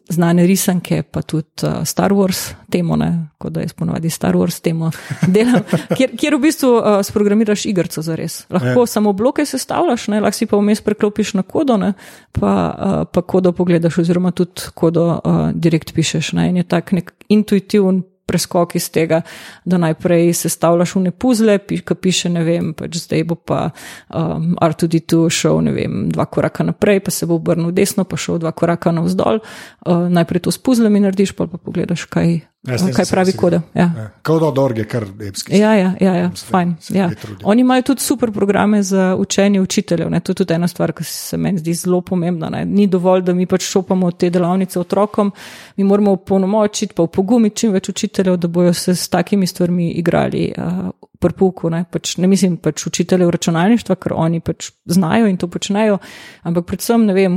Znane 0.09 0.45
risanke, 0.47 1.01
pa 1.03 1.21
tudi 1.21 1.65
uh, 1.65 1.81
Star 1.85 2.13
Wars 2.13 2.53
temo, 2.71 2.95
ne, 2.95 3.27
kot 3.41 3.51
da 3.51 3.63
jaz 3.65 3.73
ponovadi 3.73 4.09
Star 4.09 4.35
Wars 4.37 4.61
temo 4.61 4.91
delam, 5.35 5.63
kjer, 5.97 6.13
kjer 6.17 6.35
v 6.37 6.39
bistvu 6.45 6.69
uh, 6.77 6.99
sprogramiraš 7.03 7.65
igrico 7.65 8.01
za 8.01 8.15
res. 8.15 8.45
Lahko 8.49 8.85
Ja. 8.85 8.87
samo 8.87 9.13
bloke 9.13 9.45
sestavljaš, 9.45 10.07
ne, 10.13 10.21
lahko 10.21 10.37
si 10.37 10.45
pa 10.45 10.61
vmes 10.61 10.81
preklopiš 10.85 11.33
na 11.33 11.43
kodo, 11.43 11.77
ne, 11.81 11.93
pa, 12.31 12.53
uh, 12.71 13.03
pa 13.11 13.21
kodo 13.21 13.51
pogledaš, 13.57 13.97
oziroma 14.05 14.31
tudi 14.31 14.69
kodo 14.73 15.07
uh, 15.17 15.41
direkt 15.53 15.93
pišeš. 15.97 16.33
Ne, 16.37 16.49
in 16.49 16.61
je 16.61 16.63
tak 16.63 16.91
nek 16.95 17.11
intuitiven 17.27 18.03
preskok 18.31 18.77
iz 18.79 18.87
tega, 18.93 19.21
da 19.67 19.81
najprej 19.81 20.31
sestavljaš 20.39 20.95
vne 20.95 21.11
puzle, 21.11 21.57
pi, 21.59 21.81
ki 21.83 21.97
piše, 21.99 22.31
ne 22.31 22.45
vem, 22.47 22.71
pač 22.77 23.01
zdaj 23.03 23.27
bo 23.27 23.35
pa 23.35 23.61
um, 23.67 24.53
R2D2 24.55 25.27
šel, 25.35 25.59
ne 25.67 25.75
vem, 25.75 26.05
dva 26.13 26.25
koraka 26.31 26.63
naprej, 26.67 27.03
pa 27.03 27.11
se 27.11 27.27
bo 27.27 27.35
obrnil 27.41 27.73
desno, 27.75 28.07
pa 28.07 28.19
šel 28.19 28.39
dva 28.41 28.53
koraka 28.55 28.95
navzdol. 28.95 29.43
Uh, 29.83 30.07
najprej 30.07 30.47
to 30.47 30.55
s 30.55 30.61
puzlami 30.61 31.03
narediš, 31.03 31.35
pa 31.35 31.49
pa 31.51 31.59
pogledaš, 31.59 32.07
kaj, 32.11 32.39
Ja, 32.67 32.77
s 32.77 32.83
tem 32.85 32.93
kaj 32.93 33.07
pravi 33.09 33.33
koda. 33.33 33.61
Ja. 33.73 33.87
Ja. 33.97 34.03
Kot 34.21 34.43
od 34.45 34.59
orge, 34.61 34.83
kar 34.85 35.07
epski. 35.27 35.57
Ja, 35.57 35.71
ja, 35.75 35.95
ja, 35.99 36.13
ja 36.15 36.31
se- 36.35 36.45
fajn. 36.45 36.75
se 36.79 36.97
Ja. 36.97 37.09
Oni 37.43 37.61
imajo 37.61 37.81
tudi 37.81 38.01
super 38.01 38.31
programe 38.31 38.83
za 38.83 39.15
učenje 39.19 39.61
učiteljev. 39.61 40.09
Ne? 40.09 40.19
To 40.19 40.31
je 40.31 40.35
tudi 40.35 40.53
ena 40.53 40.67
stvar, 40.67 40.93
ki 40.93 41.03
se 41.03 41.37
meni 41.37 41.57
zdi 41.57 41.73
zelo 41.73 42.01
pomembna. 42.01 42.49
Ne? 42.49 42.65
Ni 42.65 42.87
dovolj, 42.87 43.21
da 43.21 43.33
mi 43.33 43.45
pač 43.45 43.65
šopamo 43.65 44.11
te 44.11 44.29
delavnice 44.29 44.79
otrokom, 44.79 45.31
mi 45.77 45.83
moramo 45.83 46.11
opolnomočiti, 46.11 46.93
pa 46.93 47.03
upogumiti 47.03 47.55
čim 47.55 47.71
več 47.73 47.89
učiteljev, 47.89 48.37
da 48.37 48.47
bojo 48.47 48.73
se 48.73 48.95
s 48.95 49.09
takimi 49.09 49.47
stvarmi 49.47 49.91
igrali. 49.91 50.53
Uh, 50.57 50.89
Pri 51.21 51.33
pouku, 51.37 51.69
ne, 51.69 51.83
pač, 51.91 52.15
ne 52.17 52.25
mislim 52.27 52.55
pač 52.57 52.87
učiteljev 52.87 53.29
računalništva, 53.29 53.95
ker 53.95 54.13
oni 54.15 54.39
pač 54.39 54.71
znajo 54.85 55.27
in 55.29 55.37
to 55.37 55.47
počnejo, 55.47 55.99
ampak 56.41 56.65
predvsem, 56.65 57.05
ne 57.05 57.13
vem, 57.13 57.35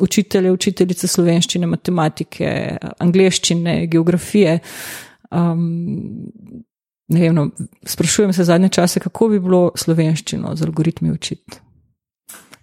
učitelje, 0.00 0.52
učiteljice 0.52 1.08
slovenščine, 1.08 1.66
matematike, 1.66 2.76
angleščine, 2.98 3.86
geografije. 3.86 4.58
Um, 5.30 6.30
ne 7.08 7.20
vem, 7.20 7.34
no, 7.34 7.48
sprašujem 7.86 8.32
se 8.32 8.44
zadnje 8.44 8.68
čase, 8.68 9.00
kako 9.00 9.28
bi 9.28 9.40
bilo 9.40 9.70
slovenščino 9.76 10.56
z 10.56 10.62
algoritmi 10.62 11.10
učiti. 11.12 11.60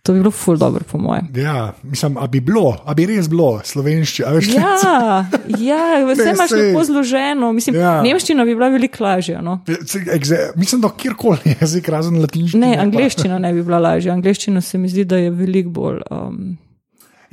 To 0.03 0.11
bi 0.11 0.19
bilo 0.19 0.31
ful 0.35 0.57
dobro, 0.59 0.83
po 0.91 0.97
mojem. 0.97 1.29
Ja, 1.35 1.73
mislim, 1.83 2.17
a 2.19 2.27
bi 2.27 2.41
bilo, 2.43 2.73
a 2.85 2.91
bi 2.93 3.05
res 3.07 3.29
bilo 3.31 3.61
slovenščina. 3.63 4.33
Ja, 4.51 5.25
ja 5.59 5.83
vse 6.09 6.33
imaš 6.33 6.51
lepo 6.51 6.83
zloženo. 6.83 7.53
Mislim, 7.55 7.75
Ja. 7.75 7.81
ja. 7.81 8.01
Nemščina 8.03 8.43
bi 8.45 8.51
bila 8.55 8.67
veliko 8.69 9.03
lažja. 9.03 9.39
No? 9.41 9.61
Exe- 9.67 10.51
Mislim, 10.59 10.81
da 10.81 10.91
kjerkoli 10.97 11.37
jezik, 11.61 11.87
razen 11.87 12.19
latinščine. 12.19 12.67
Ne, 12.67 12.77
angliščina 12.83 13.39
ne 13.39 13.53
bi 13.53 13.63
bila 13.63 13.79
lažja. 13.79 14.11
Angliščina 14.13 14.61
se 14.61 14.77
mi 14.77 14.91
zdi, 14.91 15.05
da 15.07 15.17
je 15.23 15.31
veliko 15.31 15.69
bolj. 15.69 16.01
Um, 16.11 16.57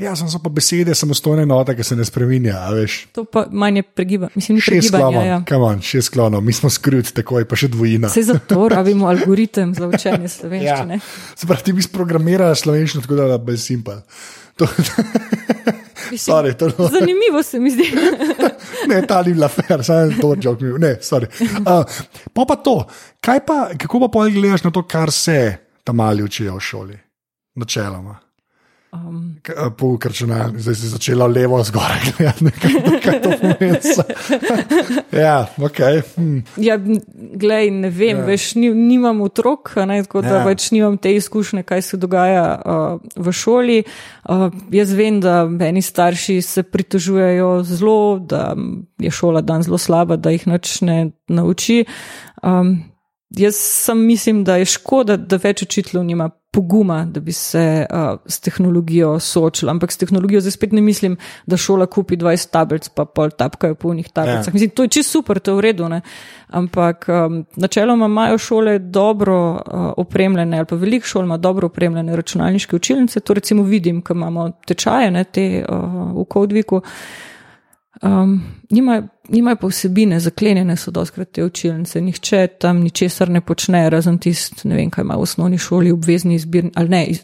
Ja, 0.00 0.16
sem 0.16 0.40
pa 0.40 0.48
besede, 0.48 0.94
samostojne 0.94 1.44
note, 1.46 1.74
ki 1.76 1.84
se 1.84 1.96
ne 1.96 2.04
spremenja. 2.04 2.56
to 3.12 3.24
pa 3.24 3.46
manj 3.50 3.76
je 3.76 3.82
pregibanje. 3.82 4.32
Mislim, 4.34 4.56
ni 4.56 4.60
Šest 4.60 4.90
klonov, 4.90 5.26
Ja. 5.26 5.42
on, 5.58 5.80
šest 5.80 6.08
klonov, 6.08 6.40
mi 6.40 6.52
smo 6.52 6.70
skruti, 6.70 7.12
tako 7.14 7.38
je 7.38 7.44
pa 7.44 7.56
še 7.56 7.68
dvojina. 7.68 8.08
Vse 8.08 8.22
zato 8.22 8.68
rabimo 8.68 9.06
algoritem 9.06 9.74
za 9.74 9.86
učenje 9.86 10.22
Ja. 10.24 10.28
slovenščine. 10.30 11.00
Se 11.36 11.46
pravi, 11.46 11.62
ti 11.62 11.72
bi 11.72 11.82
sprogramirala 11.82 12.54
slovenščino, 12.54 13.02
tako 13.02 13.14
da 13.14 13.38
bolj 13.38 13.58
simpel. 13.58 14.00
To, 14.56 14.66
Mislim, 16.10 16.34
sorry, 16.34 16.54
to, 16.54 16.72
no, 16.78 16.88
Zanimivo 16.88 17.42
se 17.42 17.60
mi 17.60 17.70
zdi. 17.70 17.86
ne, 18.90 19.02
ta 19.06 19.22
ni 19.22 19.32
bila 19.32 19.48
fair, 19.48 19.84
samo 19.84 20.10
to 20.20 20.34
jok 20.40 20.60
mi. 20.60 20.72
Ne, 20.78 20.96
sorry. 20.96 21.28
Uh, 21.60 21.84
pa 22.32 22.44
pa 22.44 22.56
to, 22.56 22.86
kaj 23.20 23.44
pa, 23.46 23.70
kako 23.78 24.00
pa 24.00 24.08
pol 24.08 24.30
gledaš 24.30 24.64
na 24.64 24.70
to, 24.70 24.82
kar 24.82 25.12
se 25.12 25.56
tam 25.84 25.96
mali 25.96 26.22
učijo 26.22 26.56
v 26.56 26.60
šoli? 26.60 26.98
Načeloma. 27.54 28.16
Um, 28.92 29.36
Po 29.78 29.98
računalniku, 30.04 30.58
zdaj 30.58 30.74
si 30.74 30.88
začela 30.88 31.26
levo 31.26 31.62
zgoraj 31.62 32.00
gledati, 32.18 32.50
kaj, 33.02 33.20
to 33.22 33.30
pomeni. 33.40 33.78
ja, 35.24 35.46
ok. 35.62 35.78
Hm. 36.16 36.38
ja, 36.56 36.78
glej, 37.34 37.70
ne 37.70 37.90
vem, 37.90 38.18
Ja. 38.18 38.24
veš, 38.24 38.54
ni, 38.58 38.74
nimam 38.74 39.20
otrok, 39.20 39.76
ne, 39.86 40.02
tako 40.02 40.24
da 40.26 40.40
ja. 40.40 40.44
več 40.44 40.70
nimam 40.74 40.98
te 40.98 41.14
izkušnje, 41.14 41.62
kaj 41.62 41.82
se 41.82 41.96
dogaja 42.02 42.44
uh, 42.58 42.98
v 43.14 43.32
šoli. 43.32 43.78
Uh, 44.26 44.50
jaz 44.74 44.92
vem, 44.98 45.20
da 45.22 45.44
meni 45.46 45.82
starši 45.82 46.42
se 46.42 46.62
pritožujejo 46.62 47.62
zelo, 47.62 48.18
da 48.18 48.56
je 48.98 49.10
šola 49.10 49.40
dan 49.40 49.62
zelo 49.62 49.78
slaba, 49.78 50.16
da 50.16 50.34
jih 50.34 50.48
nič 50.50 50.80
ne 50.82 51.12
nauči. 51.28 51.84
Um, 52.42 52.90
Jaz 53.30 53.54
sem 53.56 54.06
mislim, 54.06 54.44
da 54.44 54.56
je 54.56 54.64
škoda, 54.64 55.16
da 55.16 55.38
več 55.38 55.62
učiteljev 55.62 56.04
nima 56.04 56.30
poguma, 56.50 57.04
da 57.04 57.20
bi 57.20 57.32
se 57.32 57.86
uh, 57.90 58.18
s 58.26 58.40
tehnologijo 58.40 59.20
soočila. 59.20 59.70
Ampak 59.70 59.92
s 59.92 59.96
tehnologijo 59.96 60.40
zdaj 60.40 60.50
spet 60.50 60.72
ne 60.72 60.80
mislim, 60.80 61.16
da 61.46 61.56
šola 61.56 61.86
kupi 61.86 62.16
20 62.16 62.50
tablic, 62.50 62.88
pa 62.88 63.04
pol 63.04 63.30
tapkajo 63.30 63.74
po 63.74 63.94
njih 63.94 64.08
tablicah. 64.08 64.48
Ja. 64.48 64.52
Mislim, 64.52 64.70
to 64.70 64.82
je 64.82 64.88
čisto 64.88 65.10
super, 65.10 65.38
to 65.38 65.50
je 65.50 65.56
v 65.56 65.60
redu. 65.60 65.88
Ne? 65.88 66.00
Ampak 66.48 67.06
um, 67.08 67.44
načeloma 67.56 68.06
imajo 68.06 68.38
šole 68.38 68.78
dobro 68.78 69.52
uh, 69.52 69.92
opremljene, 69.96 70.58
ali 70.58 70.66
pa 70.66 70.76
veliko 70.76 71.06
šol 71.06 71.24
ima 71.24 71.36
dobro 71.36 71.66
opremljene 71.66 72.16
računalniške 72.16 72.76
učilnice. 72.76 73.20
To 73.20 73.34
recimo 73.34 73.62
vidim, 73.62 74.02
ko 74.02 74.12
imamo 74.12 74.50
tečaje 74.66 75.10
ne, 75.10 75.24
te, 75.24 75.64
uh, 75.68 76.18
v 76.18 76.24
Kodviku. 76.24 76.82
Um, 78.02 78.40
nimajo, 78.70 79.02
nimajo 79.30 79.56
pa 79.60 79.66
vsebine, 79.70 80.20
zaklenjene 80.20 80.76
so 80.76 80.90
doskrat 80.90 81.30
te 81.32 81.44
učilnice, 81.44 82.00
nihče 82.00 82.46
tam 82.60 82.82
ničesar 82.84 83.30
ne 83.30 83.40
počne, 83.40 83.82
razen 83.90 84.18
tist, 84.18 84.64
ne 84.64 84.76
vem, 84.76 84.90
kaj 84.90 85.06
ima 85.06 85.16
v 85.16 85.26
osnovni 85.26 85.58
šoli 85.58 85.92
obvezni 85.94 86.34
izbirni, 86.34 86.72
ali 86.74 86.88
ne, 86.88 87.04
iz, 87.06 87.22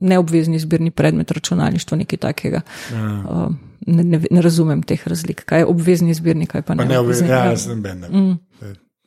neobvezni 0.00 0.56
izbirni 0.56 0.90
predmet 0.90 1.30
računalništva, 1.30 1.98
nekaj 2.04 2.22
takega. 2.24 2.60
Ja. 2.92 3.06
Um, 3.30 3.58
ne, 3.86 4.04
ne, 4.04 4.20
ne 4.30 4.42
razumem 4.42 4.82
teh 4.82 5.06
razlik, 5.08 5.44
kaj 5.44 5.64
je 5.64 5.66
obvezni 5.66 6.10
izbirni, 6.10 6.46
kaj 6.46 6.62
pa 6.62 6.74
ne. 6.74 6.84
Pa 6.84 6.92
ne 6.92 6.98
obvezni, 6.98 7.28
ja, 7.28 7.44
jaz 7.50 7.66
sem 7.68 7.82
ben. 7.82 8.04
Mm. 8.10 8.36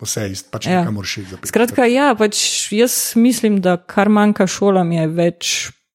Vse 0.01 0.21
je 0.25 0.31
isto, 0.31 0.49
pač 0.51 0.65
ja. 0.65 0.79
nekaj 0.81 0.93
moraš 0.93 1.17
iti. 1.21 1.37
Skratka, 1.45 1.85
ja, 1.85 2.15
pač 2.17 2.39
jaz 2.73 3.13
mislim, 3.15 3.61
da 3.61 3.77
kar 3.77 4.09
manjka 4.09 4.47
šolam 4.49 4.91
je 4.91 5.05
več 5.07 5.51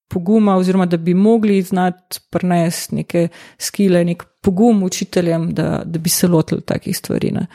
poguma, 0.09 0.54
oziroma 0.57 0.86
da 0.86 0.96
bi 0.96 1.14
mogli 1.14 1.62
znati 1.62 2.20
prenesti 2.30 2.94
neke 2.94 3.28
skile, 3.59 4.04
nek 4.07 4.22
pogum 4.47 4.82
učiteljem, 4.86 5.49
da, 5.55 5.82
da 5.84 5.99
bi 5.99 6.09
se 6.09 6.28
lotili 6.30 6.62
takih 6.62 6.97
stvari. 6.97 7.32
Ne. 7.34 7.47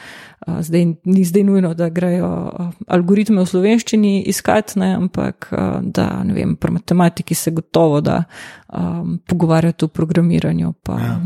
Zdaj 0.62 0.86
ni 1.04 1.24
zdaj 1.26 1.44
nujno, 1.48 1.72
da 1.78 1.88
grejo 1.90 2.32
algoritme 2.92 3.40
v 3.42 3.48
slovenščini 3.48 4.12
iskati, 4.28 4.80
ne, 4.82 4.90
ampak 5.00 5.48
da, 5.82 6.10
ne 6.28 6.36
vem, 6.36 6.58
pri 6.60 6.76
matematiki 6.76 7.38
se 7.38 7.54
gotovo 7.56 8.02
da 8.04 8.24
um, 8.74 9.20
pogovarjati 9.28 9.88
o 9.88 9.94
programiranju. 9.94 10.74
Pa, 10.84 11.00
ja. 11.00 11.18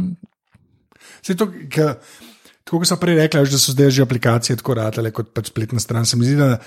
to, 1.33 1.49
ka, 1.73 1.95
tako 2.61 2.83
kot 2.83 2.91
sem 2.91 3.01
prej 3.01 3.21
rekla, 3.23 3.45
da 3.49 3.61
so 3.61 3.73
zdaj 3.73 3.95
že 3.97 4.05
aplikacije 4.05 4.61
tako 4.61 4.77
ratele 4.77 5.13
kot 5.15 5.33
pač 5.33 5.49
spletna 5.49 5.81
stran. 5.81 6.05
Se 6.05 6.19
mi 6.19 6.29
zdi, 6.29 6.37
da 6.37 6.59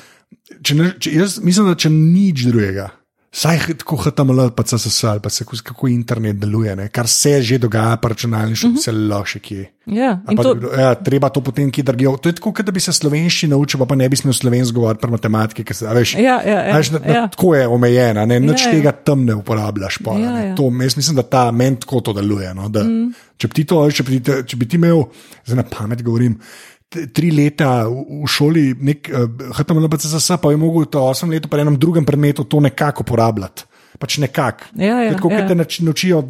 če 0.63 0.81
ne, 0.81 0.91
če, 0.99 1.15
jaz 1.21 1.39
mislim, 1.45 1.71
da 1.71 1.79
če 1.79 1.95
nič 1.95 2.49
drugega. 2.51 2.91
Saj 3.39 3.59
tako 3.79 3.97
HTML, 3.97 4.51
pa 4.51 4.63
CSS, 4.67 5.05
pa 5.23 5.31
se 5.31 5.45
kako 5.63 5.89
internet 5.89 6.37
deluje, 6.37 6.77
ne? 6.77 6.89
kar 6.89 7.07
se 7.09 7.43
že 7.43 7.59
dogaja, 7.59 7.97
pa 7.97 8.09
računalništvo, 8.09 8.71
uh 8.71 8.77
-huh. 8.77 8.83
se 8.83 8.93
lahko 8.93 9.39
kje. 9.43 9.73
Ja, 9.87 10.21
to... 10.43 10.57
ja, 10.79 10.95
treba 10.95 11.29
to 11.29 11.41
potem 11.41 11.71
kje 11.71 11.83
drgijo. 11.83 12.17
To 12.17 12.29
je 12.29 12.33
tako, 12.33 12.53
da 12.63 12.73
bi 12.73 12.81
se 12.81 12.93
slovenščina 12.93 13.51
naučil, 13.51 13.79
pa, 13.79 13.87
pa 13.87 13.95
ne 13.95 14.09
bi 14.09 14.17
smel 14.17 14.33
slovensko 14.33 14.75
govoriti 14.75 15.01
pri 15.01 15.11
matematiki. 15.11 15.75
Se, 15.75 15.87
veš, 15.95 16.15
ja, 16.15 16.43
ja, 16.47 16.67
ja, 16.67 16.77
veš, 16.77 16.91
da, 16.91 16.99
ja. 17.13 17.29
Tako 17.29 17.55
je 17.55 17.67
omejena, 17.67 18.27
ne? 18.27 18.41
nič 18.41 18.65
ja, 18.67 18.69
ja. 18.69 18.73
tega 18.73 18.93
tam 18.93 19.25
ne 19.25 19.35
uporabljaš. 19.35 19.99
Pa, 20.05 20.19
ja, 20.19 20.39
ja. 20.39 20.55
To, 20.55 20.73
jaz 20.83 20.97
mislim, 20.97 21.17
da 21.17 21.23
ta 21.23 21.51
men 21.51 21.77
tako 21.77 22.01
to 22.01 22.13
deluje. 22.13 22.55
No? 22.55 22.69
Da, 22.69 22.85
mm. 22.85 23.13
Če 23.37 23.49
bi 23.49 23.65
to, 23.65 23.91
če 23.91 24.03
bi, 24.03 24.21
če 24.47 24.57
bi 24.57 24.69
ti 24.69 24.77
imel, 24.77 25.05
zdaj 25.47 25.57
na 25.57 25.63
pamet 25.63 26.03
govorim 26.03 26.41
tri 26.89 27.31
leta 27.35 27.85
v, 27.89 28.25
šoli, 28.29 28.73
nek 28.81 29.11
HTML, 29.59 29.89
CSS, 29.93 30.39
pa 30.41 30.53
je 30.53 30.61
mogel 30.61 30.89
to 30.89 31.03
osem 31.05 31.31
let 31.31 31.49
po 31.51 31.59
enem 31.61 31.77
drugem 31.77 32.07
predmetu 32.09 32.45
to 32.45 32.61
nekako 32.65 33.05
uporabljati. 33.05 33.69
Pač 33.99 34.19
nekako. 34.23 34.69
Ja, 34.79 35.01
ja, 35.03 35.15
tako, 35.17 35.33
ja. 35.33 35.43
te 35.49 35.57
naučijo 35.59 36.21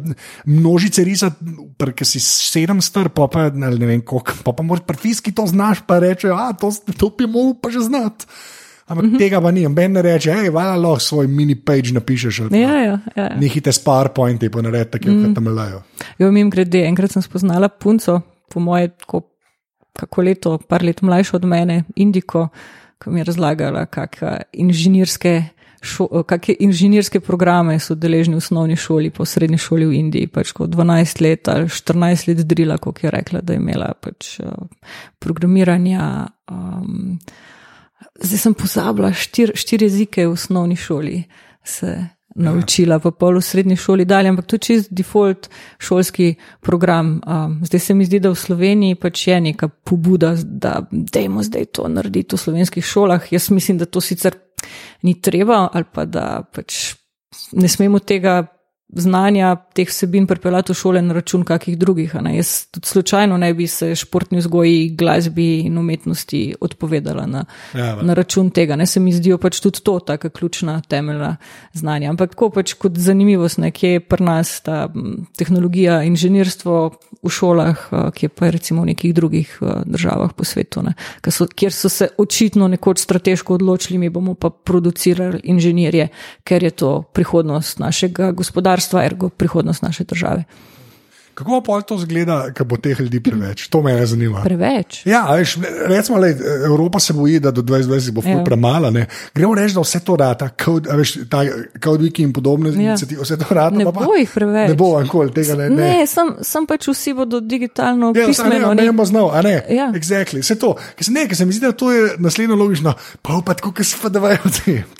množice 0.49 1.03
risati, 1.05 1.53
ker 1.77 2.07
si 2.07 2.21
sedem 2.23 2.81
str, 2.81 3.11
pa, 3.13 3.27
pa 3.29 3.49
ne 3.53 3.69
vem, 3.75 4.01
koliko, 4.01 4.33
pa, 4.43 4.55
pa 4.57 4.65
moraš 4.65 4.87
prfiski 4.87 5.31
to 5.35 5.45
znaš, 5.47 5.83
pa 5.85 5.99
rečejo, 6.01 6.33
a 6.33 6.49
to, 6.57 6.71
to 6.97 7.11
bi 7.13 7.29
mogel 7.29 7.53
pa 7.61 7.69
že 7.69 7.85
znati. 7.85 8.25
Ampak 8.89 9.05
mm 9.05 9.11
-hmm. 9.11 9.17
tega 9.17 9.41
pa 9.41 9.51
ni, 9.51 9.67
ben 9.67 9.91
ne 9.91 10.01
reče, 10.01 10.33
hej, 10.33 10.49
vala 10.49 10.75
lahko 10.75 10.99
svoj 10.99 11.27
mini 11.27 11.55
page 11.55 11.93
napišeš. 11.93 12.39
Ja, 12.51 12.57
ja, 12.57 12.99
ja. 13.15 13.35
Nehite 13.37 13.71
s 13.71 13.85
PowerPointi, 13.85 14.49
pa 14.49 14.61
naredite, 14.61 14.99
ki 14.99 15.09
mm. 15.09 15.35
tam 15.35 15.47
lejo. 15.47 15.83
Jo, 16.19 16.31
mim 16.31 16.49
grede, 16.49 16.81
enkrat 16.85 17.11
sem 17.11 17.21
spoznala 17.21 17.69
punco, 17.69 18.21
po 18.53 18.59
moje, 18.59 18.87
tako 18.87 19.28
kako 19.99 20.25
leto, 20.25 20.57
par 20.57 20.83
let 20.85 21.01
mlajša 21.01 21.37
od 21.37 21.45
mene, 21.45 21.83
Indiko, 21.99 22.47
ki 22.99 23.13
mi 23.13 23.21
je 23.21 23.29
razlagala, 23.31 23.85
kakšne 23.85 24.37
inženirske. 24.53 25.39
Kakšne 25.79 26.57
inženirske 26.59 27.21
programe 27.23 27.77
so 27.79 27.95
deležni 27.95 28.35
v 28.35 28.41
osnovni 28.43 28.75
šoli, 28.75 29.13
po 29.15 29.23
srednji 29.23 29.61
šoli 29.63 29.85
v 29.87 29.95
Indiji, 29.95 30.27
pač 30.27 30.51
kot 30.51 30.73
12 30.73 31.21
let 31.23 31.47
ali 31.47 31.69
14 31.71 32.27
let 32.27 32.41
drila, 32.43 32.75
kot 32.83 32.99
je 33.03 33.11
rekla, 33.11 33.39
da 33.39 33.55
je 33.55 33.61
imela 33.61 33.93
pač 33.95 34.41
uh, 34.43 34.51
programiranja. 35.23 36.27
Um, 36.51 37.15
zdaj 38.19 38.43
sem 38.43 38.57
pozabila 38.59 39.13
štiri 39.15 39.55
štir 39.55 39.87
jezike 39.87 40.27
v 40.27 40.35
osnovni 40.35 40.75
šoli, 40.75 41.23
se 41.63 41.95
naučila 42.39 42.99
v 43.03 43.11
polu 43.11 43.41
srednji 43.41 43.75
šoli 43.75 44.05
dalje, 44.05 44.29
ampak 44.29 44.45
to 44.45 44.55
je 44.55 44.59
čist 44.59 44.91
default 44.91 45.49
šolski 45.79 46.35
program. 46.59 47.21
Um, 47.27 47.59
zdaj 47.65 47.79
se 47.79 47.93
mi 47.93 48.05
zdi, 48.05 48.19
da 48.19 48.31
v 48.31 48.35
Sloveniji 48.35 48.95
pač 48.95 49.27
je 49.27 49.41
neka 49.41 49.67
pobuda, 49.67 50.35
da 50.43 50.79
dajmo 50.91 51.43
zdaj 51.43 51.65
to 51.65 51.87
narediti 51.87 52.35
v 52.35 52.39
slovenskih 52.39 52.85
šolah. 52.85 53.31
Jaz 53.33 53.49
mislim, 53.51 53.77
da 53.77 53.85
to 53.85 54.01
sicer 54.01 54.35
ni 55.01 55.21
treba 55.21 55.67
ali 55.73 55.85
pa 55.93 56.05
da 56.05 56.43
pač 56.55 56.95
ne 57.51 57.67
smemo 57.67 57.99
tega 57.99 58.47
znanja 58.89 59.55
teh 59.73 59.87
vsebin 59.87 60.27
pripeljati 60.27 60.71
v 60.71 60.75
šole 60.75 61.01
na 61.01 61.13
račun 61.13 61.43
kakih 61.45 61.77
drugih. 61.77 62.15
Jaz 62.33 62.65
tudi 62.71 62.87
slučajno 62.87 63.37
ne 63.37 63.53
bi 63.53 63.67
se 63.67 63.95
športni 63.95 64.37
vzgoji, 64.37 64.89
glasbi 64.89 65.59
in 65.59 65.77
umetnosti 65.77 66.55
odpovedala 66.61 67.25
na, 67.25 67.45
ja, 67.73 67.95
na 68.01 68.13
račun 68.13 68.49
tega. 68.49 68.75
Ne 68.75 68.85
se 68.85 68.99
mi 68.99 69.13
zdijo 69.13 69.37
pač 69.37 69.59
tudi 69.59 69.83
to 69.83 69.99
taka 69.99 70.29
ključna 70.29 70.81
temeljna 70.81 71.37
znanja. 71.73 72.09
Ampak 72.09 72.29
tako 72.29 72.49
pač 72.49 72.73
kot 72.73 72.97
zanimivost, 72.97 73.57
nekje 73.57 73.91
je 73.91 73.99
pri 73.99 74.23
nas 74.23 74.61
ta 74.61 74.89
tehnologija, 75.37 76.01
inženirstvo 76.03 76.89
v 77.23 77.29
šolah, 77.29 77.85
ki 78.15 78.25
je 78.25 78.29
pa 78.29 78.49
recimo 78.49 78.81
v 78.81 78.93
nekih 78.93 79.13
drugih 79.13 79.59
državah 79.85 80.33
po 80.33 80.43
svetu, 80.43 80.81
so, 81.29 81.45
kjer 81.55 81.73
so 81.73 81.89
se 81.89 82.07
očitno 82.17 82.67
nekoč 82.67 82.99
strateško 82.99 83.53
odločili, 83.53 83.99
mi 83.99 84.09
bomo 84.09 84.33
pa 84.33 84.49
producirali 84.49 85.41
inženirje, 85.43 86.07
ker 86.43 86.63
je 86.63 86.71
to 86.71 87.01
prihodnost 87.13 87.79
našega 87.79 88.31
gospodarstva 88.31 88.78
gospodarstva, 88.79 89.05
ergo 89.05 89.29
prihodnost 89.29 89.81
naše 89.81 90.03
države. 90.03 90.43
Kako 91.33 91.61
pa 91.61 91.81
to 91.81 91.97
zgleda, 91.97 92.51
ko 92.51 92.65
bo 92.65 92.77
teh 92.77 92.99
ljudi 92.99 93.21
preveč? 93.23 93.67
To 93.71 93.79
me 93.81 93.93
zanima. 94.05 94.41
Preveč. 94.43 95.05
Ja, 95.07 95.21
veš, 95.35 95.55
recimo, 95.87 96.17
lej, 96.19 96.35
Evropa 96.65 96.99
se 96.99 97.13
boji, 97.13 97.39
da 97.39 97.51
do 97.51 97.61
2020 97.61 98.11
bo 98.11 98.21
ja. 98.25 98.43
premala. 98.43 98.89
Ne. 98.91 99.05
Gremo 99.35 99.55
reči, 99.55 99.73
da 99.75 99.79
vse 99.81 100.01
to 100.03 100.17
rata, 100.19 100.49
kot 100.59 100.89
Wiki 102.01 102.25
in 102.27 102.33
podobne 102.33 102.69
ja. 102.69 102.75
inicijative, 102.75 103.23
vse 103.23 103.37
to 103.39 103.55
rata. 103.55 103.77
Ne 103.77 103.85
pa, 103.85 103.91
bo 104.03 104.17
jih 104.19 104.29
preveč. 104.33 104.73
Ne 104.73 104.75
bo 104.75 104.91
ankoli 104.99 105.31
tega. 105.31 105.55
Ne, 105.55 105.69
ne. 105.69 105.93
ne 106.01 106.07
sem, 106.07 106.33
sem 106.43 106.67
pač 106.67 106.89
vsi 106.91 107.15
bodo 107.15 107.39
digitalno 107.39 108.11
ja, 108.15 108.27
pismeni. 108.27 108.59
Ne, 108.59 108.75
ne, 108.75 108.91
ne, 108.91 109.05
znal, 109.05 109.31
ne, 109.47 109.55
ja. 109.71 109.87
exactly. 109.95 110.43
Vse 110.43 110.59
to. 110.59 110.75
Ker 110.99 111.07
se, 111.07 111.15
ne, 111.15 111.23
ker 111.31 111.39
se 111.39 111.47
mi 111.47 111.55
zdi, 111.55 111.69
da 111.69 111.71
to 111.71 111.93
je 111.95 112.17
naslednjo 112.19 112.59
logično. 112.59 112.97
Pa 113.23 113.39
pa 113.45 113.55
tako, 113.55 113.71
ker 113.79 113.87
se 113.87 113.95
pa 114.01 114.11
davajo, 114.11 114.43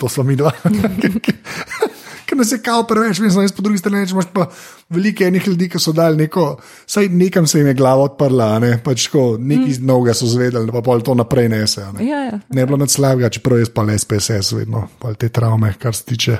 to 0.00 0.08
smo 0.08 0.24
mi 0.24 0.40
dva. 0.40 0.56
ker 2.30 2.38
nas 2.38 2.52
je 2.52 2.60
kao 2.62 2.84
preveč, 2.86 3.18
mislim, 3.18 3.42
jaz 3.42 3.52
po 3.52 3.62
drugi 3.62 3.78
strani 3.78 4.06
imaš 4.10 4.24
pa 4.32 4.46
veliko 4.88 5.24
enih 5.24 5.48
ljudi, 5.48 5.68
ki 5.68 5.78
so 5.82 5.92
dali 5.92 6.16
neko, 6.16 6.60
saj 6.86 7.08
nekam 7.08 7.46
se 7.46 7.58
jim 7.58 7.66
je 7.66 7.74
glava 7.74 8.06
odprla, 8.06 8.58
ne, 8.62 8.76
pač 8.84 9.08
ko 9.10 9.34
neki 9.38 9.80
mm. 9.80 9.86
novega 9.86 10.14
so 10.14 10.30
zvedeli, 10.30 10.70
pa 10.72 10.82
pol 10.86 11.02
to 11.02 11.14
naprej 11.18 11.48
nese. 11.50 11.86
Ne, 11.98 12.06
ja, 12.06 12.22
ja. 12.28 12.40
ne 12.48 12.66
bilo 12.66 12.78
nad 12.78 12.90
slabega, 12.90 13.32
čeprav 13.34 13.58
jaz 13.58 13.72
pa 13.74 13.82
le 13.82 13.98
SPSS 13.98 14.54
vedno, 14.60 14.86
pa 15.02 15.14
te 15.18 15.28
travme, 15.28 15.72
kar 15.78 15.96
se 15.96 16.04
tiče 16.12 16.36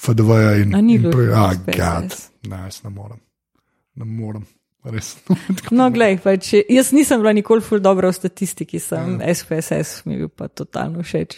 FDV-ja 0.00 0.56
in, 0.64 0.74
in 0.90 1.10
prej. 1.10 1.30
Ah, 1.36 1.54
gad, 1.66 2.16
ne, 2.50 2.64
jaz 2.66 2.82
ne 2.84 2.90
morem. 2.90 3.20
Ne 3.94 4.04
morem. 4.04 4.46
no, 5.76 5.90
glej, 5.92 6.16
pač, 6.24 6.54
jaz 6.72 6.90
nisem 6.96 7.20
bila 7.20 7.34
nikoli 7.36 7.60
ful 7.62 7.82
dobro 7.84 8.08
v 8.08 8.16
statistiki, 8.16 8.80
sem 8.80 9.18
ja. 9.20 9.34
SPSS, 9.36 10.06
mi 10.08 10.16
je 10.16 10.24
bil 10.24 10.30
pa 10.32 10.48
totalno 10.48 11.04
všeč. 11.04 11.36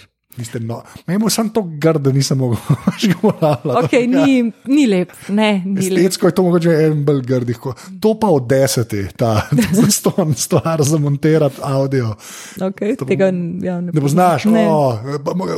No, 0.60 0.82
Imamo 1.08 1.30
samo 1.30 1.48
to 1.48 1.62
grdo, 1.62 2.12
nisem 2.12 2.38
mogel 2.38 2.58
govoriti. 3.22 3.68
Okay, 3.68 4.06
ni, 4.08 4.52
ni 4.64 4.86
lep, 4.86 5.10
ne. 5.28 5.64
Estetsko 5.78 6.26
je 6.26 6.34
to 6.34 6.42
mogoče 6.42 6.70
en 6.70 7.04
bolj 7.04 7.20
grdih. 7.20 7.58
To 8.00 8.14
pa 8.20 8.26
od 8.26 8.46
deseti, 8.48 9.06
ta 9.16 9.48
zaston 9.82 10.34
stvar 10.34 10.82
za 10.82 10.98
montirati 10.98 11.56
audio. 11.62 12.14
Okay, 12.56 12.96
to, 12.96 13.04
tega 13.04 13.24
ja, 13.24 13.80
ne, 13.80 13.92
ne 13.92 14.00
poznaš. 14.00 14.46
Oh, 14.46 14.98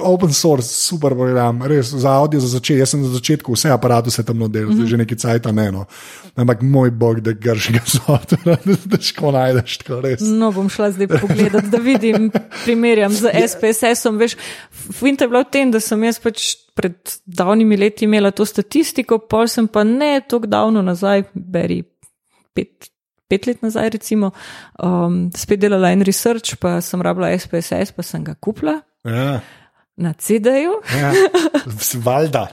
open 0.02 0.32
source, 0.32 0.68
super 0.68 1.14
program, 1.14 1.62
res 1.62 1.94
za 1.94 2.10
audio 2.10 2.40
za 2.40 2.48
začetek. 2.48 2.78
Jaz 2.78 2.90
sem 2.90 3.02
na 3.02 3.08
začetku 3.08 3.52
vse 3.54 3.70
aparate 3.70 4.10
se 4.10 4.22
tam 4.22 4.38
nadelal, 4.38 4.72
mm 4.72 4.80
-hmm. 4.80 4.86
že 4.86 4.96
nekaj 4.96 5.18
cajt, 5.18 5.46
ne. 5.52 5.72
No. 5.72 5.86
Ampak 6.36 6.62
moj 6.62 6.90
bog, 6.90 7.20
da 7.20 7.32
gršega 7.32 7.80
software, 7.96 8.58
da 8.64 8.96
težko 8.96 9.30
najdeš. 9.30 9.78
No, 10.20 10.52
bom 10.52 10.68
šla 10.68 10.90
zdaj 10.90 11.06
pogledat, 11.06 11.64
da 11.64 11.78
vidim, 11.78 12.30
primerjam 12.64 13.12
z 13.12 13.30
SPSS-om. 13.48 14.18
Fint 14.92 15.20
je 15.20 15.28
bilo 15.28 15.40
v 15.40 15.50
tem, 15.50 15.70
da 15.70 15.80
sem 15.80 16.02
jaz 16.04 16.18
pač 16.20 16.54
pred 16.76 16.96
davnimi 17.26 17.76
leti 17.78 18.04
imela 18.04 18.30
to 18.34 18.44
statistiko, 18.44 19.18
pol 19.18 19.46
sem 19.48 19.68
pa 19.68 19.84
ne 19.84 20.18
tako 20.26 20.46
davno 20.50 20.82
nazaj, 20.82 21.22
beri 21.34 21.82
pet, 22.54 22.90
pet 23.30 23.46
let 23.46 23.62
nazaj, 23.62 23.90
recimo, 23.94 24.32
um, 24.82 25.30
spet 25.34 25.60
delala 25.62 25.92
en 25.94 26.02
research, 26.04 26.56
pa 26.60 26.80
sem 26.84 27.00
rabila 27.02 27.30
SPSS, 27.38 27.94
pa 27.96 28.02
sem 28.02 28.24
ga 28.26 28.34
kupila. 28.34 28.80
Ja. 29.06 29.40
Na 29.96 30.10
CD-ju. 30.18 30.80
Ja, 30.90 31.12
Valjda. 32.06 32.48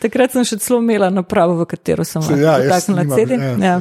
Takrat 0.00 0.32
sem 0.34 0.44
še 0.48 0.58
celo 0.62 0.80
imela 0.82 1.10
napravo, 1.12 1.58
v 1.60 1.66
katero 1.70 2.04
sem 2.08 2.22
Se- 2.24 2.38
ja, 2.40 2.56
jaz 2.64 2.88
vtaknila 2.88 3.04
nimam, 3.04 3.18
CD. 3.18 3.38
ja, 3.38 3.54
Ja. 3.60 3.76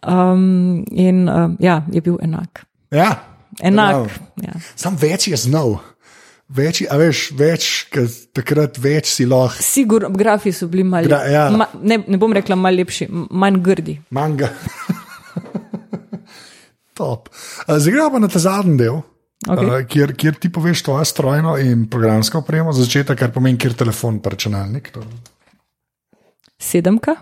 Um, 0.00 0.84
in 0.92 1.26
um, 1.28 1.56
ja, 1.60 1.82
je 1.92 2.00
bil 2.00 2.16
enak. 2.24 2.62
Ja, 2.94 3.29
Enak. 3.62 4.10
Ja. 4.42 4.52
Sam 4.76 4.96
več 4.96 5.28
je 5.28 5.36
znal. 5.36 5.78
Več, 6.50 6.80
a 6.90 6.96
veš, 6.98 7.30
več, 7.38 7.66
takrat 8.34 8.74
več 8.78 9.06
si 9.12 9.26
lahko. 9.26 9.62
Sigurno, 9.62 10.08
grafi 10.10 10.50
so 10.52 10.66
bili 10.66 10.82
malo, 10.82 11.06
Gra- 11.06 11.22
ja. 11.30 11.44
ma, 11.50 11.68
ne, 11.78 12.00
ne 12.02 12.18
bom 12.18 12.32
rekla 12.34 12.56
malo 12.58 12.74
lepši, 12.76 13.06
manj 13.30 13.60
grdi. 13.62 13.94
Manga. 14.10 14.48
Top. 16.94 17.28
Uh, 17.68 17.78
Zdaj 17.78 17.92
gremo 17.92 18.10
pa 18.10 18.18
na 18.18 18.28
ta 18.28 18.38
zadnji 18.38 18.76
del, 18.76 18.98
Okej. 19.46 19.68
uh, 19.68 19.84
kjer, 19.86 20.12
kjer 20.14 20.34
ti 20.36 20.50
poveš 20.52 20.82
tvojo 20.82 21.04
strojno 21.04 21.54
in 21.56 21.86
programsko 21.86 22.38
opremo 22.38 22.72
za 22.72 22.82
začetek, 22.82 23.18
kar 23.18 23.30
pomeni, 23.30 23.58
kjer 23.58 23.74
telefon 23.74 24.18
pa 24.18 24.30
računalnik. 24.30 24.90
To- 24.90 25.06
Sedemka, 26.58 27.14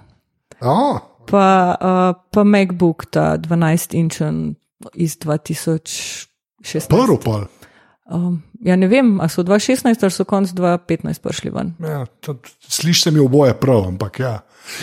Oh, 0.61 0.99
pa, 1.28 1.45
uh, 1.76 2.16
pa 2.32 2.43
MacBook, 2.43 3.05
ta 3.07 3.36
12-inčen 3.39 4.55
iz 4.95 5.14
2016. 6.62 6.88
prvi 6.88 7.18
pol. 7.24 7.46
Um, 8.09 8.42
ja, 8.64 8.76
ne 8.76 8.88
vem, 8.88 9.18
ali 9.20 9.30
so 9.30 9.42
2016 9.44 10.02
ali 10.02 10.11
so 10.11 10.24
konc 10.24 10.52
2015 10.56 11.20
prišli 11.22 11.50
ven. 11.50 11.74
Ja, 11.80 12.06
Slišiš 12.68 13.12
mi 13.12 13.20
oboje 13.20 13.54
prav, 13.61 13.84
ampak 13.88 14.20
ja. 14.20 14.38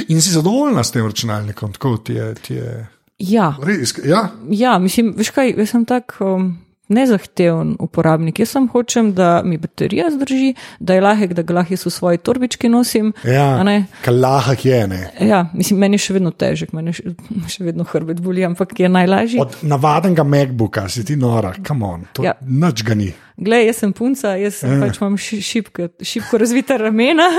In 0.08 0.22
si 0.22 0.34
zadovoljna 0.34 0.84
s 0.84 0.92
tem 0.92 1.06
računalnikom, 1.06 1.74
tako 1.74 1.98
ti 1.98 2.14
je. 2.14 2.34
Ti 2.36 2.54
je 2.54 2.88
Ja, 3.18 3.54
res, 3.64 3.94
ja, 4.04 4.30
ja, 4.52 4.74
mislim, 4.80 5.14
veš 5.16 5.30
kaj, 5.32 5.54
jaz 5.56 5.70
sem 5.72 5.86
tak. 5.88 6.18
Um, 6.20 6.58
Nezahteven 6.88 7.76
uporabnik. 7.80 8.40
Jaz 8.40 8.50
sem 8.50 8.68
hočem, 8.68 9.14
da 9.14 9.42
mi 9.42 9.58
baterija 9.58 10.10
zdrži, 10.12 10.52
da 10.80 10.94
je 10.94 11.02
lahek, 11.02 11.34
da 11.34 11.42
ga 11.42 11.54
lahko 11.54 11.74
v 11.76 11.90
svoji 11.90 12.18
torbički 12.20 12.70
nosim. 12.70 13.14
ja 13.24 13.84
kalahak 14.02 14.66
je 14.66 14.88
ne. 14.88 15.00
Ja, 15.22 15.50
mislim, 15.54 15.80
meni 15.80 15.96
je 15.96 16.00
še 16.00 16.14
vedno 16.14 16.32
težek, 16.32 16.74
meni 16.74 16.94
še, 16.94 17.04
še 17.50 17.64
vedno 17.64 17.84
hrbet 17.84 18.22
boli, 18.22 18.46
ampak 18.46 18.80
je 18.80 18.90
najlažji. 18.90 19.40
Od 19.42 19.58
navadnega 19.64 20.24
MacBooka 20.24 20.88
si 20.90 21.04
ti 21.04 21.16
nora, 21.16 21.54
come 21.62 21.86
on, 21.86 22.06
to 22.14 22.24
Ja. 22.24 22.34
nič 22.42 22.84
ga 22.84 22.94
ni. 22.94 23.10
Glej, 23.38 23.66
jaz 23.68 23.78
sem 23.78 23.94
punca, 23.94 24.36
jaz 24.36 24.54
Ja. 24.54 24.70
sem 24.70 24.82
pač 24.82 25.02
imam 25.02 25.18
ši- 25.18 25.42
šibko, 25.42 25.90
šibko 26.02 26.38
razvita 26.38 26.78
ramena. 26.78 27.28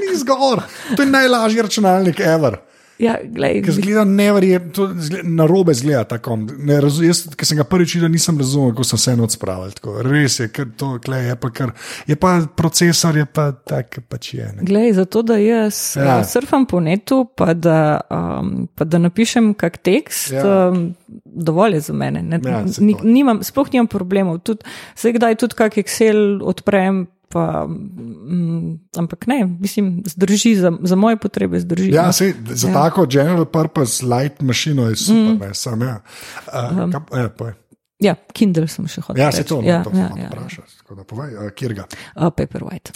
Ni 0.00 0.16
zgor, 0.16 0.62
to 0.96 1.02
je 1.02 1.08
najlažji 1.08 1.62
računalnik 1.62 2.20
ever. 2.20 2.56
Ja, 3.02 3.16
glej, 3.24 3.60
Ker 3.60 3.74
zgleda 3.74 4.04
neverjetno, 4.06 4.86
na 5.24 5.44
robe 5.44 5.74
zgleda 5.74 6.04
tako. 6.06 6.36
Ne, 6.58 6.78
razu- 6.78 7.02
jaz, 7.02 7.24
ki 7.28 7.44
sem 7.44 7.58
ga 7.58 7.64
prvič 7.64 7.96
videl, 7.96 8.08
nisem 8.08 8.38
razumel, 8.38 8.70
kako 8.70 8.84
sem 8.86 8.98
se 8.98 9.12
enoč 9.12 9.30
spravil. 9.32 9.72
Tako. 9.72 9.96
Res 10.02 10.38
je, 10.38 10.48
ker 10.48 10.70
to 10.72 10.92
klej, 10.98 11.26
je 11.26 11.36
pa 11.36 11.50
kar, 11.50 11.72
je 12.06 12.16
pa 12.16 12.32
procesor, 12.52 13.16
je 13.16 13.26
pa 13.26 13.50
tak, 13.52 13.98
pač 14.06 14.34
je. 14.34 14.46
Ne. 14.52 14.62
Glej, 14.62 14.92
zato 14.94 15.22
da 15.22 15.36
jaz 15.36 15.96
Ja. 15.96 16.04
ja. 16.04 16.24
surfam 16.24 16.64
po 16.64 16.80
netu, 16.80 17.24
pa 17.26 17.52
da, 17.54 17.78
um, 18.08 18.68
pa 18.68 18.84
da 18.84 18.98
napišem 19.00 19.52
kak 19.54 19.78
tekst, 19.78 20.30
Ja. 20.30 20.68
um, 20.68 20.94
dovolj 21.26 21.74
je 21.74 21.80
za 21.82 21.92
mene. 21.94 22.22
Ne, 22.22 22.40
Ja, 22.40 22.62
ni, 22.78 22.94
nimam, 23.02 23.42
sploh 23.42 23.66
nimam 23.70 23.86
problemov. 23.88 24.38
Tud, 24.40 24.62
se 24.94 25.12
kdaj 25.12 25.34
tudi 25.36 25.54
kak 25.54 25.76
Excel 25.76 26.38
odprem. 26.42 27.06
Pa, 27.32 27.64
mm, 27.64 28.92
ampak 29.00 29.26
ne, 29.26 29.46
mislim, 29.60 30.02
zdrži 30.06 30.54
za, 30.60 30.72
za 30.82 30.96
moje 30.96 31.16
potrebe. 31.16 31.60
Zdrži, 31.60 31.88
Ja, 31.94 32.12
sej, 32.12 32.34
za 32.44 32.68
ja. 32.68 32.74
tako 32.74 33.06
general 33.06 33.44
purpose 33.44 34.04
light 34.06 34.42
mašino 34.42 34.88
je 34.88 34.96
super, 34.96 35.34
mm. 35.34 35.38
ne, 35.40 35.54
sam 35.54 35.82
ja. 35.82 36.00
Uh, 36.46 36.84
um. 36.84 36.92
kaj, 36.92 37.22
ja, 37.22 37.28
povej. 37.28 37.54
ja, 37.98 38.14
Kindle 38.32 38.68
sem 38.68 38.88
še 38.88 39.00
hotel. 39.00 39.22
ja, 39.24 39.32
se 39.32 39.46
to, 39.48 39.62
no, 39.62 39.68
ja, 39.68 39.80
to 39.86 39.94
ja, 39.96 40.10
sem 40.12 40.20
ja. 40.20 40.28
vprašal. 40.28 40.68
Tako 40.82 40.98
da 41.00 41.08
povej, 41.08 41.32
uh, 41.38 41.48
kjer 41.56 41.74
ga. 41.80 41.88
Uh, 42.12 42.28
Paperwhite. 42.36 42.92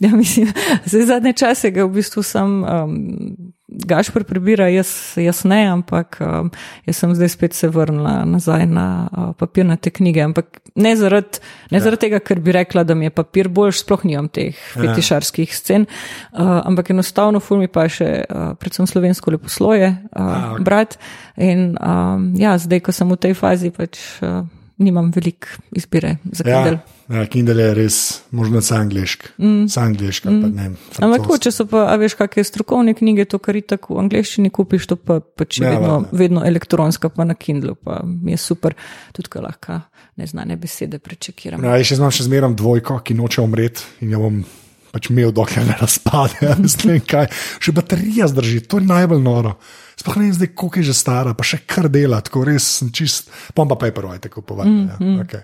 Ja, 0.00 0.12
mislim, 0.16 0.52
zadnje 1.12 1.32
čase 1.32 1.70
ga 1.70 1.84
v 1.84 1.96
bistvu 1.96 2.22
sam 2.22 2.62
um, 2.64 3.49
Gašpor 3.70 4.24
prebira, 4.26 4.66
jaz, 4.72 4.90
jaz 5.20 5.44
ne, 5.46 5.60
ampak 5.70 6.16
um, 6.24 6.48
jaz 6.88 6.98
sem 6.98 7.12
zdaj 7.14 7.30
spet 7.30 7.54
se 7.54 7.68
vrnila 7.70 8.24
nazaj 8.26 8.66
na 8.66 8.86
uh, 9.06 9.28
papirnate 9.38 9.92
knjige. 9.94 10.24
Ampak 10.26 10.58
ne 10.74 10.96
zaradi 10.98 11.38
ja. 11.70 11.78
zarad 11.78 12.02
tega, 12.02 12.18
ker 12.18 12.42
bi 12.42 12.54
rekla, 12.56 12.82
da 12.84 12.96
mi 12.98 13.06
je 13.06 13.14
papir 13.14 13.48
boljš, 13.48 13.84
sploh 13.84 14.02
nimam 14.08 14.26
teh 14.26 14.58
fetišarskih 14.74 15.54
scen, 15.54 15.86
uh, 15.86 16.58
ampak 16.66 16.90
enostavno 16.90 17.38
ful 17.38 17.62
mi 17.62 17.70
pa 17.70 17.86
še 17.86 18.10
uh, 18.26 18.52
predvsem 18.58 18.90
slovensko 18.90 19.36
leposloje 19.36 19.92
uh, 19.94 20.18
A, 20.18 20.30
ok. 20.56 20.64
brat. 20.66 20.98
In 21.38 21.76
um, 21.78 22.30
ja, 22.40 22.58
zdaj, 22.58 22.82
ko 22.84 22.94
sem 22.96 23.10
v 23.10 23.20
tej 23.22 23.38
fazi, 23.38 23.70
pač 23.74 24.02
uh, 24.26 24.42
nimam 24.82 25.12
veliko 25.14 25.60
izbire 25.76 26.18
za 26.26 26.42
Ja, 26.42 26.64
Kindle. 26.64 26.99
Ja, 27.10 27.26
Kindle 27.26 27.62
je 27.62 27.74
res, 27.74 27.96
možno 28.30 28.62
sa 28.64 28.78
angliški. 28.80 29.34
Mm. 29.42 29.66
Sa 29.72 29.84
angliški, 29.88 30.30
mm. 30.30 30.40
pa 30.42 30.48
ne. 30.48 30.66
Ampak, 30.70 30.94
tako, 30.94 31.10
francoski. 31.10 31.42
če 31.44 31.52
so 31.54 31.66
pa, 31.70 31.84
a 31.90 31.98
veš, 32.00 32.16
kakšne 32.20 32.44
strokovne 32.46 32.94
knjige, 32.96 33.26
to, 33.30 33.40
kar 33.42 33.58
tako 33.66 33.98
v 33.98 34.04
angleščini 34.04 34.52
kupiš, 34.54 34.88
to 34.92 34.96
pa 34.96 35.18
pač 35.20 35.60
je 35.60 35.66
Ja, 35.66 35.74
vedno, 35.76 35.92
valjda. 35.96 36.20
vedno 36.22 36.46
elektronska, 36.46 37.12
pa 37.12 37.26
na 37.28 37.34
Kindlu, 37.34 37.74
pa 37.74 38.00
mi 38.06 38.36
je 38.36 38.40
super, 38.40 38.78
tudi 39.16 39.32
ko 39.32 39.42
lahko 39.44 39.82
neznane 40.20 40.56
besede 40.60 41.00
prečekiram. 41.02 41.64
Ja, 41.64 41.76
še 41.82 41.98
znam 42.00 42.14
še 42.14 42.28
zmeraj 42.28 42.54
dvojko, 42.58 43.00
ki 43.04 43.16
noče 43.18 43.44
umreti 43.44 43.86
in 44.04 44.14
jo 44.14 44.24
bom 44.24 44.42
pač 44.90 45.10
imel, 45.10 45.30
dokler 45.34 45.66
ne 45.66 45.76
razpade. 45.78 46.40
Ja, 46.42 46.56
ne 46.62 46.70
vem 46.84 47.04
kaj. 47.06 47.30
Še 47.62 47.74
baterija 47.76 48.30
zdrži, 48.30 48.64
to 48.66 48.82
je 48.82 48.88
najbolj 48.90 49.22
noro. 49.22 49.56
Sploh 50.00 50.16
ne 50.16 50.22
vem, 50.24 50.32
zdaj, 50.32 50.48
koliko 50.56 50.80
je 50.80 50.86
že 50.88 50.94
stara, 50.96 51.34
pa 51.36 51.44
še 51.44 51.58
kar 51.68 51.84
dela, 51.92 52.22
tako 52.24 52.40
res 52.48 52.64
sem 52.80 52.88
čist, 52.88 53.28
pom 53.52 53.68
pa 53.68 53.76
paperwhite 53.76 54.30
kupovati. 54.32 54.70
Mm, 54.70 54.86
ja, 54.88 54.96
mm. 54.96 55.18
okay. 55.20 55.42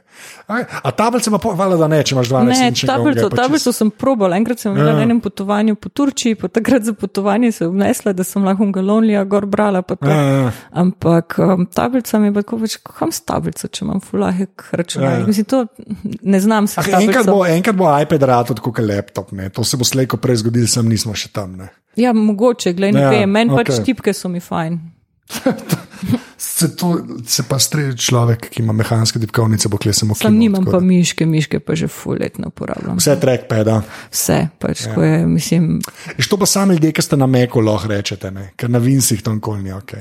Aj, 0.49 0.63
a 0.81 0.93
tablice 0.97 1.29
pa 1.35 1.41
povedala, 1.43 1.77
da 1.77 1.89
ne, 1.93 1.99
če 2.01 2.15
imaš 2.17 2.31
12 2.33 2.49
Ne, 2.49 2.69
inčnega 2.73 2.95
tablico, 2.95 3.29
pa 3.29 3.41
tablico 3.43 3.73
sem 3.77 3.91
probala. 3.93 4.39
Enkrat 4.41 4.63
sem 4.65 4.73
bila 4.73 4.95
Ja. 4.95 4.97
na 4.97 5.05
enem 5.05 5.21
potovanju 5.21 5.77
po 5.77 5.93
Turčiji, 5.93 6.39
pa 6.41 6.49
takrat 6.49 6.89
za 6.89 6.97
potovanje 6.97 7.53
se 7.53 7.69
obnesla, 7.69 8.15
da 8.17 8.25
sem 8.25 8.45
lahko 8.49 8.71
galonlija 8.73 9.25
gor 9.29 9.45
brala. 9.47 9.83
to. 9.85 9.99
Ja, 10.01 10.17
ja. 10.17 10.53
Ampak 10.73 11.37
um, 11.39 11.67
tablica 11.69 12.19
mi 12.19 12.33
je 12.33 12.37
bilo, 12.41 12.61
pač, 12.65 12.81
kam 12.81 13.13
s 13.13 13.21
tablico, 13.29 13.69
če 13.69 13.85
imam 13.85 14.01
fulahek 14.01 14.69
računalnik. 14.73 15.19
Ja. 15.19 15.21
Ja. 15.21 15.27
Mislim, 15.27 15.45
to 15.45 15.67
ne 16.23 16.41
znam 16.41 16.67
se. 16.67 16.81
Ah, 16.81 17.03
enkrat, 17.03 17.27
bo, 17.29 17.45
enkrat 17.45 17.77
bo 17.77 17.93
iPad 17.93 18.23
rad 18.23 18.55
kot 18.57 18.79
laptop, 18.81 19.37
ne. 19.37 19.51
to 19.53 19.65
se 19.65 19.77
bo 19.77 19.85
slejko 19.85 20.17
prej 20.17 20.41
zgodilo, 20.47 20.71
sem 20.71 20.89
nismo 20.89 21.13
še 21.13 21.29
tam. 21.29 21.59
Ne. 21.61 21.69
Ja, 21.97 22.13
mogoče, 22.13 22.73
gledaj, 22.73 22.93
ne 22.93 23.01
Ja, 23.01 23.11
vem, 23.11 23.31
meni 23.31 23.53
okej. 23.53 23.65
pač 23.65 23.85
tipke 23.87 24.13
so 24.13 24.29
mi 24.29 24.41
fajn. 24.41 24.79
Se, 26.39 26.77
to, 26.77 27.01
se 27.25 27.43
pa 27.49 27.57
streže 27.59 27.97
človek, 27.97 28.51
ki 28.53 28.61
ima 28.63 28.73
mehanske 28.77 29.21
tipkovnice, 29.21 29.71
bo 29.73 29.79
kle 29.81 29.93
samo 29.97 30.15
Sam 30.15 30.37
nimam 30.37 30.65
pa 30.69 30.81
miške, 30.85 31.27
miške 31.27 31.61
pa 31.65 31.75
že 31.75 31.89
full 31.89 32.21
let 32.21 32.37
ne 32.39 32.51
uporabljam. 32.53 32.99
Vse 33.01 33.17
trackpada. 33.21 33.79
Vse, 34.13 34.37
pač, 34.61 34.85
ja. 34.85 34.93
ko 34.95 35.05
je, 35.05 35.23
mislim, 35.27 35.79
Iš 36.21 36.29
to 36.29 36.37
pa 36.37 36.47
sami 36.47 36.77
ljudje, 36.77 36.93
ki 36.93 37.03
ste 37.03 37.17
na 37.17 37.27
meku, 37.27 37.65
lahko 37.65 37.89
rečete, 37.89 38.31
ne? 38.31 38.51
ker 38.57 38.71
na 38.71 38.79
Vincih 38.79 39.23
to 39.25 39.33
nikoli 39.33 39.65
ni 39.65 39.73
ok. 39.73 39.97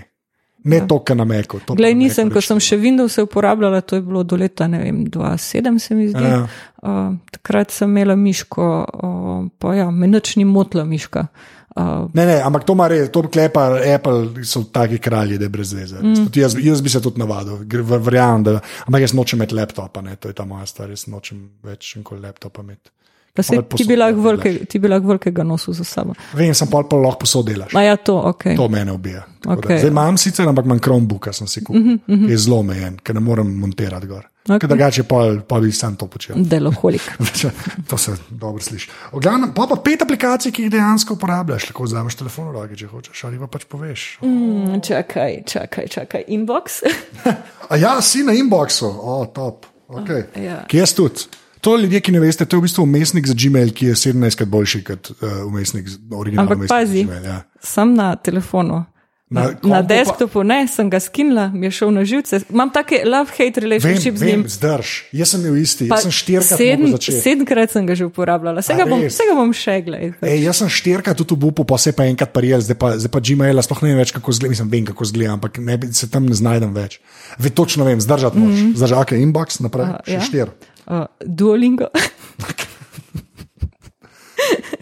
Ne 0.67 0.81
ja. 0.81 0.87
to, 0.87 0.99
kar 1.07 1.17
na 1.17 1.25
meku. 1.29 1.61
Glej, 1.71 1.95
na 1.95 2.03
nisem, 2.03 2.29
ko 2.33 2.43
sem 2.43 2.59
še 2.59 2.77
Windows 2.81 3.15
uporabljala, 3.23 3.79
to 3.87 3.99
je 3.99 4.03
bilo 4.03 4.23
do 4.27 4.35
leta, 4.35 4.67
ne 4.67 4.83
vem, 4.83 5.03
2007 5.07 5.79
se 5.79 5.95
mi 5.95 6.11
zdi. 6.11 6.23
Ja. 6.23 6.45
Uh, 6.83 7.15
takrat 7.31 7.71
sem 7.71 7.91
imela 7.95 8.15
miško, 8.19 8.69
uh, 8.83 9.43
pa 9.59 9.75
ja, 9.77 9.91
me 9.91 10.11
nič 10.11 10.35
ni 10.35 10.43
motila 10.43 10.83
miška. 10.83 11.29
Uh, 11.29 11.54
Ne, 11.75 12.25
ne, 12.25 12.35
ampak 12.39 12.63
to 12.63 12.73
ima 12.73 12.87
res, 12.87 13.09
to 13.11 13.25
klepa 13.27 13.65
Apple, 13.95 14.45
so 14.47 14.61
taki 14.71 14.99
kralji, 15.03 15.37
da 15.37 15.45
je 15.45 15.51
brez 15.51 15.73
veze. 15.75 15.99
Mm. 15.99 16.29
Jaz, 16.35 16.55
jaz 16.63 16.81
bi 16.81 16.89
se 16.89 17.01
tudi 17.03 17.19
navadil, 17.19 17.65
verjamem, 17.99 18.45
da, 18.47 18.59
ampak 18.87 19.03
jaz 19.03 19.13
nočem 19.17 19.41
imeti 19.41 19.57
laptopa, 19.57 20.03
ne, 20.05 20.15
to 20.15 20.31
je 20.31 20.37
ta 20.37 20.45
moja 20.47 20.65
stvar, 20.71 20.93
jaz 20.95 21.07
nočem 21.11 21.41
več 21.67 21.97
nikoli 21.99 22.23
laptopa 22.23 22.63
imeti. 22.63 22.93
Pa 23.35 23.43
se 23.43 23.61
ti 23.77 23.83
bi 23.83 23.95
lahko 23.95 24.21
velike, 24.21 24.65
ti 24.65 24.79
bi 24.79 24.87
lahko 24.87 25.07
velikega 25.07 25.43
nosil 25.43 25.73
za 25.73 25.83
sabo. 25.83 26.13
Vem, 26.33 26.53
sem 26.55 26.69
pa 26.71 26.83
pol 26.89 27.03
lahko 27.03 27.25
posod 27.25 27.49
delaš. 27.49 27.75
A 27.75 27.83
ja, 27.83 27.95
to, 27.97 28.15
ok. 28.31 28.53
To 28.55 28.69
mene 28.71 28.95
ubija. 28.95 29.25
Da- 29.43 29.53
Okej. 29.53 29.79
Zdaj 29.79 29.91
imam 29.91 30.17
sicer, 30.17 30.47
ampak 30.47 30.65
imam 30.65 30.79
Chromebooka, 30.79 31.33
sem 31.33 31.47
si 31.47 31.63
kupil, 31.63 31.81
mm 31.81 31.99
-hmm. 32.07 32.25
ki 32.25 32.31
je 32.31 32.37
zelo 32.37 32.57
omejen, 32.59 32.97
ker 33.03 33.15
ne 33.15 33.21
morem 33.21 33.51
montirati 33.59 34.07
gor. 34.07 34.25
Okay. 34.45 34.67
Drugače 34.67 35.03
pa, 35.03 35.15
pa 35.47 35.59
bi 35.59 35.71
sam 35.71 35.95
to 35.95 36.07
počel. 36.07 36.35
Deloholik. 36.37 37.01
to 37.89 37.97
se 37.97 38.11
dobro 38.29 38.61
sliši. 38.61 38.89
Oglavnem, 39.11 39.53
pa 39.53 39.65
pa 39.69 39.75
pet 39.75 40.01
aplikacij, 40.01 40.51
ki 40.51 40.61
jih 40.61 40.71
dejansko 40.71 41.13
uporabljaš, 41.13 41.63
lahko 41.69 41.83
vzameš 41.83 42.15
telefon 42.15 42.47
v 42.47 42.51
roke, 42.51 42.75
če 42.75 42.87
hočeš, 42.87 43.23
ali 43.23 43.39
pa 43.39 43.47
pač 43.47 43.65
poveš. 43.65 44.19
Mm, 44.21 44.81
čakaj, 44.81 45.43
čakaj, 45.45 45.87
čakaj. 45.87 46.23
Inbox? 46.27 46.81
A 47.71 47.77
ja, 47.77 48.01
si 48.01 48.23
na 48.23 48.33
inboxu, 48.33 48.85
o, 48.85 49.25
top. 49.25 49.65
Okay. 49.89 50.23
ja. 50.41 50.63
Kje 50.67 50.79
jaz 50.79 50.93
tudi? 50.93 51.25
To 51.65 51.77
ljudje, 51.81 51.99
ki 51.99 52.11
ne 52.13 52.19
veste, 52.21 52.45
to 52.45 52.59
je 52.59 52.61
v 52.61 52.67
bistvu 52.67 52.83
umestnik 52.85 53.25
za 53.25 53.33
Gmail, 53.33 53.71
ki 53.73 53.87
je 53.89 53.95
17krat 53.97 54.49
boljši 54.53 54.83
kot 54.85 55.09
uh, 55.15 55.39
umestnik, 55.47 55.87
originalni 56.13 56.45
Ampak 56.45 56.57
umestnik 56.57 56.69
pazi. 56.69 57.05
Gmail. 57.07 57.25
Ja. 57.25 57.39
Sam 57.61 57.95
na 57.97 58.15
telefonu. 58.15 58.83
Na, 59.29 59.47
na 59.63 59.79
desktopu 59.81 60.43
pa... 60.43 60.45
ne, 60.45 60.57
sem 60.69 60.85
ga 60.85 60.99
skinila, 61.01 61.47
mi 61.49 61.65
je 61.65 61.71
šel 61.79 61.89
na 61.95 62.03
živce. 62.05 62.43
Imam 62.53 62.69
take 62.69 62.99
love-hate 63.09 63.63
relationship 63.63 64.13
vem, 64.13 64.21
z 64.21 64.27
njim. 64.27 64.43
Vem, 64.43 64.51
zdrž, 64.53 64.91
jaz 65.17 65.31
sem 65.33 65.41
bil 65.41 65.55
isti, 65.57 65.87
jaz 65.89 66.05
sem 66.05 66.13
štirikrat 66.13 66.61
sedem, 66.61 66.93
sedemkrat 67.01 67.73
sem 67.73 67.87
ga 67.89 67.97
že 67.97 68.05
uporabljala, 68.05 68.61
vse 68.61 68.77
ga 68.77 68.85
bom, 68.85 69.01
vse 69.01 69.25
ga 69.25 69.33
bom 69.39 69.49
še 69.57 69.79
gledala. 69.87 70.35
Jaz 70.43 70.61
sem 70.61 70.69
štirikrat 70.69 71.17
tudi 71.17 71.33
v 71.33 71.41
bupu, 71.47 71.65
pa 71.65 71.81
se 71.81 71.95
pa 71.97 72.05
enkrat 72.05 72.29
parijel, 72.37 72.61
zdaj 72.61 72.77
pa, 72.77 72.93
zdaj 73.01 73.13
pa 73.17 73.23
Gmail, 73.25 73.63
sploh 73.65 73.81
ne 73.81 73.95
vem 73.95 74.03
več, 74.03 74.13
kako 74.13 74.37
zgleda, 74.37 74.53
mislim, 74.53 74.69
vem, 74.77 74.85
kako 74.93 75.09
zgleda, 75.09 75.33
ampak 75.39 75.57
ne, 75.57 75.79
se 75.89 76.11
tam 76.13 76.29
ne 76.29 76.37
znajdem 76.37 76.77
več. 76.77 77.01
Ve, 77.41 77.49
točno 77.49 77.89
vem, 77.89 77.97
zdržati 77.97 78.37
moraš, 78.37 78.61
mm 78.61 78.69
-hmm. 78.69 78.77
zdržati 78.77 79.23
inbox, 79.25 79.59
naprej, 79.65 79.89
uh, 79.89 80.05
še 80.05 80.21
ja. 80.21 80.29
štir. 80.29 80.53
Uh, 80.85 81.05
Duolingo. 81.25 81.87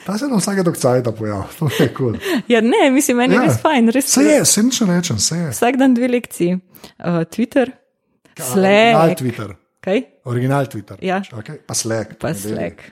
Ta 0.05 0.17
se 0.17 0.27
nam 0.27 0.37
vsake 0.37 0.63
dokcajta 0.63 1.11
pojavlja, 1.11 1.47
to 1.59 1.69
je 1.79 1.93
kul. 1.93 2.17
Cool. 2.17 2.41
Ja, 2.47 2.61
ne, 2.61 2.91
mislim, 2.91 3.17
meni 3.17 3.35
ja. 3.35 3.41
je 3.41 3.47
res 3.47 3.61
fajn. 3.61 3.89
Res 3.95 4.09
se 4.11 4.23
je, 4.23 4.45
se 4.45 4.63
nič 4.63 4.81
ne 4.81 4.97
rečem, 4.97 5.19
se 5.19 5.37
je. 5.37 5.49
Vsak 5.53 5.77
dan 5.79 5.93
dve 5.95 6.07
lekciji. 6.07 6.57
Uh, 6.99 7.23
Twitter, 7.31 7.71
Slack. 8.39 8.97
Original 8.97 9.15
Twitter. 9.15 9.55
Kaj? 9.83 10.03
Original 10.25 10.67
Twitter. 10.67 10.97
Ja. 11.01 11.21
Okay. 11.31 11.57
Pa 11.67 11.73
Slack. 11.73 12.17
Pa 12.19 12.33
Slack. 12.33 12.83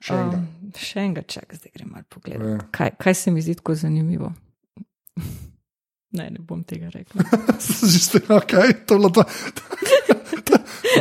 Še 0.00 0.14
enega. 0.14 0.38
Um, 0.38 0.72
še 0.76 1.00
enega 1.02 1.22
čak, 1.28 1.56
zdaj 1.56 1.72
grem 1.72 1.92
malo 1.92 2.04
pogledat. 2.12 2.46
Ja. 2.48 2.68
Kaj, 2.74 2.96
kaj 3.00 3.16
se 3.16 3.32
mi 3.32 3.44
zdi 3.44 3.56
tako 3.58 3.76
zanimivo? 3.78 4.32
Ne, 6.16 6.30
ne 6.32 6.40
bom 6.40 6.62
tega 6.64 6.88
rekel. 6.92 7.20
Zdi 7.60 7.98
se, 7.98 8.20
okay, 8.32 8.72
to 8.86 8.96
je 8.96 9.12
to. 9.12 9.24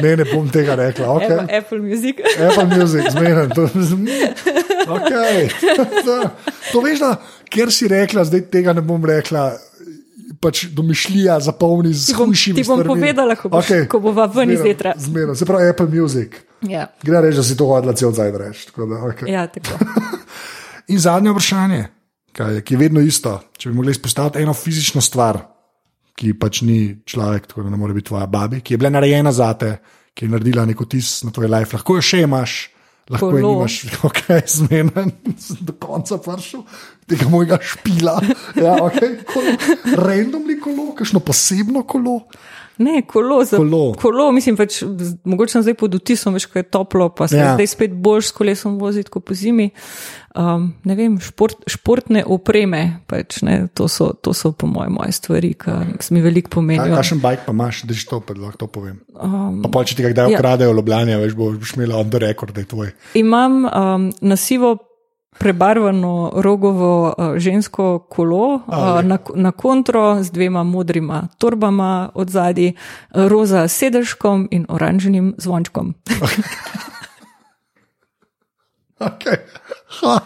Ne, 0.01 0.15
ne 0.19 0.25
bom 0.33 0.49
tega 0.49 0.75
rekla. 0.75 1.05
Okay. 1.15 1.31
Apple, 1.39 1.57
Apple 1.57 1.79
Music. 1.79 2.19
Apple 2.49 2.77
Music, 2.77 3.11
zmeraj. 3.11 3.49
To, 3.55 3.67
okay. 4.95 5.49
to, 6.71 6.81
veš, 6.81 6.99
da 6.99 7.15
ker 7.51 7.71
si 7.71 7.87
rekla, 7.87 8.25
zdaj 8.27 8.47
tega 8.51 8.75
ne 8.75 8.83
bom 8.85 9.05
rekla. 9.05 9.53
Pač 10.41 10.65
domišljija 10.75 11.37
zapolni 11.45 11.93
z 11.93 12.13
hujšimi 12.13 12.63
stvarmi. 12.63 12.63
Ti 12.63 12.67
bom 12.67 12.81
stvarmi. 12.81 13.01
povedala, 13.01 13.35
ko, 13.39 13.49
boš, 13.49 13.69
okay. 13.69 13.87
ko 13.89 14.01
bo 14.03 14.11
ven 14.11 14.51
iz 14.51 14.61
vetra. 14.61 14.93
Zmerno, 14.99 15.35
se 15.35 15.45
pravi 15.47 15.69
Apple 15.71 15.87
Music. 15.89 16.35
Ja. 16.65 16.89
Gre 17.03 17.21
reči, 17.23 17.39
da 17.39 17.45
si 17.45 17.57
to 17.57 17.69
hodila 17.69 17.93
cel 17.97 18.11
zdaj 18.13 18.33
reči. 18.41 18.67
Okay. 18.75 19.31
Ja, 19.31 19.47
In 20.91 20.99
zadnje 21.01 21.31
vprašanje, 21.33 21.87
kaj, 22.35 22.61
ki 22.61 22.75
je 22.75 22.79
vedno 22.79 23.03
isto. 23.03 23.37
Če 23.57 23.71
bi 23.71 23.79
mogli 23.79 23.95
izpostaviti 23.95 24.43
eno 24.43 24.53
fizično 24.53 25.03
stvar, 25.03 25.39
ki 26.15 26.35
pač 26.39 26.61
ni 26.67 26.79
človek, 27.07 27.49
tako 27.51 27.65
da 27.65 27.73
ne 27.73 27.79
more 27.79 27.95
biti 27.95 28.09
tvoja 28.11 28.27
babi, 28.31 28.61
ki 28.63 28.75
je 28.75 28.79
bila 28.79 28.91
narejena 28.95 29.31
za 29.35 29.51
te, 29.59 29.75
ki 30.15 30.27
je 30.27 30.31
naredila 30.31 30.65
neko 30.67 30.87
tis 30.87 31.17
na 31.27 31.33
tvoj 31.35 31.51
life, 31.51 31.75
lahko 31.75 31.97
jo 31.97 32.03
še 32.07 32.21
imaš, 32.23 32.55
lahko 33.11 33.31
jo 33.35 33.53
imaš, 33.57 33.79
ok, 34.09 34.21
zmeden, 34.51 35.11
do 35.59 35.75
konca 35.79 36.19
pršel, 36.23 36.63
tega 37.09 37.27
mojega 37.31 37.59
špila. 37.61 38.15
Ja, 38.55 38.77
okay. 38.83 39.19
Randomni 39.99 40.59
kolo, 40.63 40.93
kakšno 40.95 41.23
posebno 41.23 41.83
kolo. 41.87 42.21
Ne, 42.77 43.01
kolo, 43.07 43.43
za, 43.45 43.57
kolo. 43.57 43.93
kolo 44.01 44.31
mislim, 44.35 44.57
pač, 44.57 44.81
mogoče 45.23 45.51
sem 45.55 45.63
zdaj 45.63 45.77
pod 45.79 45.95
vtisom, 45.95 46.35
veš, 46.35 46.47
ko 46.51 46.59
je 46.59 46.65
toplo, 46.67 47.07
pa 47.15 47.27
se 47.31 47.37
ja. 47.39 47.53
zdaj 47.55 47.67
spet 47.71 47.93
boljš 47.93 48.31
s 48.31 48.35
kolesom 48.35 48.79
voziti 48.79 49.11
kot 49.13 49.25
po 49.25 49.37
zimi. 49.37 49.69
Um, 50.35 50.73
ne 50.83 50.97
vem, 50.99 51.15
šport, 51.23 51.61
športne 51.71 52.25
opreme, 52.27 52.99
pač, 53.07 53.39
ne, 53.47 53.69
to, 53.71 53.87
so, 53.87 54.09
to 54.19 54.33
so 54.35 54.51
po 54.51 54.67
mojem 54.67 54.97
moje 54.97 55.15
stvari, 55.15 55.53
ki 55.55 56.09
mi 56.11 56.23
veliko 56.25 56.51
pomenijo. 56.57 56.97
Kakšen 56.97 57.21
bajk 57.23 57.45
pa 57.45 57.55
imaš, 57.55 57.85
da 57.87 57.95
že 57.95 58.09
to, 58.09 58.19
to 58.59 58.67
povem? 58.67 58.99
Um, 59.15 59.61
pa 59.63 59.71
pa 59.71 59.85
če 59.87 59.95
ti 59.95 60.03
ga 60.03 60.11
kdaj 60.11 60.35
ja. 60.35 60.41
ukradejo 60.41 60.73
v 60.73 60.79
Ljubljani, 60.81 61.15
veš, 61.23 61.37
boš 61.39 61.77
imel 61.77 61.95
on 61.95 62.11
the 62.11 62.19
record, 62.19 62.51
da 62.51 62.65
je 62.65 62.71
tvoj. 62.73 62.91
Imam 63.15 63.63
um, 63.63 64.11
nasivo 64.19 64.75
prebarvano 65.37 66.31
rogovo 66.35 67.13
uh, 67.17 67.37
žensko 67.37 67.99
kolo 68.09 68.55
uh, 68.55 68.61
na, 69.03 69.17
na 69.35 69.51
kontro 69.51 70.23
z 70.23 70.31
dvema 70.31 70.63
modrima 70.63 71.27
torbama 71.37 72.09
od 72.13 72.29
zadaj, 72.29 72.71
roza 73.13 73.67
sedežkom 73.67 74.47
in 74.51 74.65
oranžnim 74.69 75.35
zvončkom. 75.37 75.93
okay. 79.09 79.37
uh, 80.03 80.19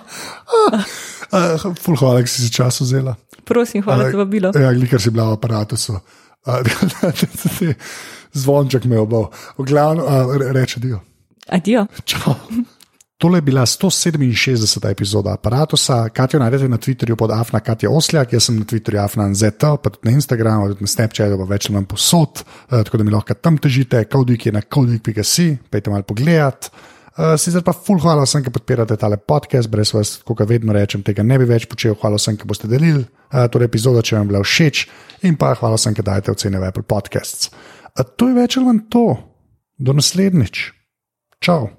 ful, 1.82 1.96
hvala, 1.96 2.22
da 2.22 2.28
si 2.28 2.42
si 2.42 2.54
čas 2.54 2.82
vzela. 2.82 3.16
Prosim, 3.46 3.84
hvala, 3.84 4.12
si 4.12 4.26
bila. 4.26 4.52
Ja, 4.56 4.74
gliker 4.74 5.02
si 5.02 5.10
bila 5.10 5.30
v 5.30 5.34
aparatu. 5.34 5.76
Zvonček 8.34 8.86
me 8.86 8.96
je 8.96 9.00
obal. 9.00 9.30
Uh, 9.58 9.66
reče 10.54 10.80
dio. 10.80 11.00
Adijo. 11.50 11.86
Čau. 12.06 12.34
Tole 13.20 13.38
je 13.38 13.42
bila 13.42 13.66
167. 13.66 14.92
epizoda 14.92 15.34
aparata. 15.34 16.10
Katijo 16.10 16.40
najdete 16.40 16.68
na 16.68 16.78
Twitterju 16.78 17.16
pod 17.16 17.32
Afna 17.32 17.60
Katja 17.60 17.90
Osljak, 17.92 18.34
jaz 18.34 18.46
sem 18.48 18.56
na 18.56 18.64
Twitterju 18.66 19.02
AfnaNZT, 19.04 19.64
pa 19.84 19.90
tudi 19.90 20.08
na 20.08 20.12
Instagramu, 20.12 20.68
tudi 20.68 20.86
na 20.86 20.88
Snapchatu, 20.88 21.38
pa 21.38 21.48
več 21.50 21.68
manj 21.70 21.84
posod, 21.92 22.40
uh, 22.40 22.78
tako 22.80 22.98
da 22.98 23.04
mi 23.04 23.12
lahko 23.12 23.36
tam 23.36 23.58
težite, 23.58 24.06
Kaudik 24.08 24.46
je 24.46 24.54
na 24.56 24.62
kaudik.si, 24.62 25.50
pejte 25.70 25.92
malo 25.92 26.08
pogledat. 26.08 26.70
Uh, 26.72 27.34
sicer 27.36 27.60
pa 27.60 27.74
ful 27.76 28.00
hvala 28.00 28.24
vsem, 28.24 28.46
ki 28.46 28.54
podpirate 28.56 28.96
tale 28.96 29.18
podcast, 29.20 29.68
brez 29.68 29.92
vas, 29.92 30.14
kot 30.24 30.46
vedno 30.48 30.72
rečem, 30.74 31.04
tega 31.04 31.20
ne 31.24 31.36
bi 31.42 31.50
več 31.50 31.68
počel. 31.68 31.98
Hvala 32.00 32.16
vsem, 32.16 32.38
ki 32.40 32.48
boste 32.48 32.72
delili 32.72 33.04
uh, 33.04 33.50
to 33.52 33.60
epizodo, 33.60 34.00
če 34.00 34.16
vam 34.16 34.30
je 34.30 34.32
bila 34.32 34.46
všeč, 34.46 34.86
in 35.28 35.36
pa 35.36 35.52
hvala 35.60 35.76
vsem, 35.76 35.98
ki 35.98 36.08
dajete 36.08 36.32
ocene 36.38 36.64
v 36.64 36.72
Apple 36.72 36.88
Podcasts. 36.88 37.52
Uh, 37.98 38.08
to 38.16 38.32
je 38.32 38.40
več 38.40 38.56
ali 38.56 38.70
manj 38.70 38.86
to. 38.88 39.04
Do 39.76 39.98
naslednjič. 40.00 40.64
Ciao. 41.44 41.79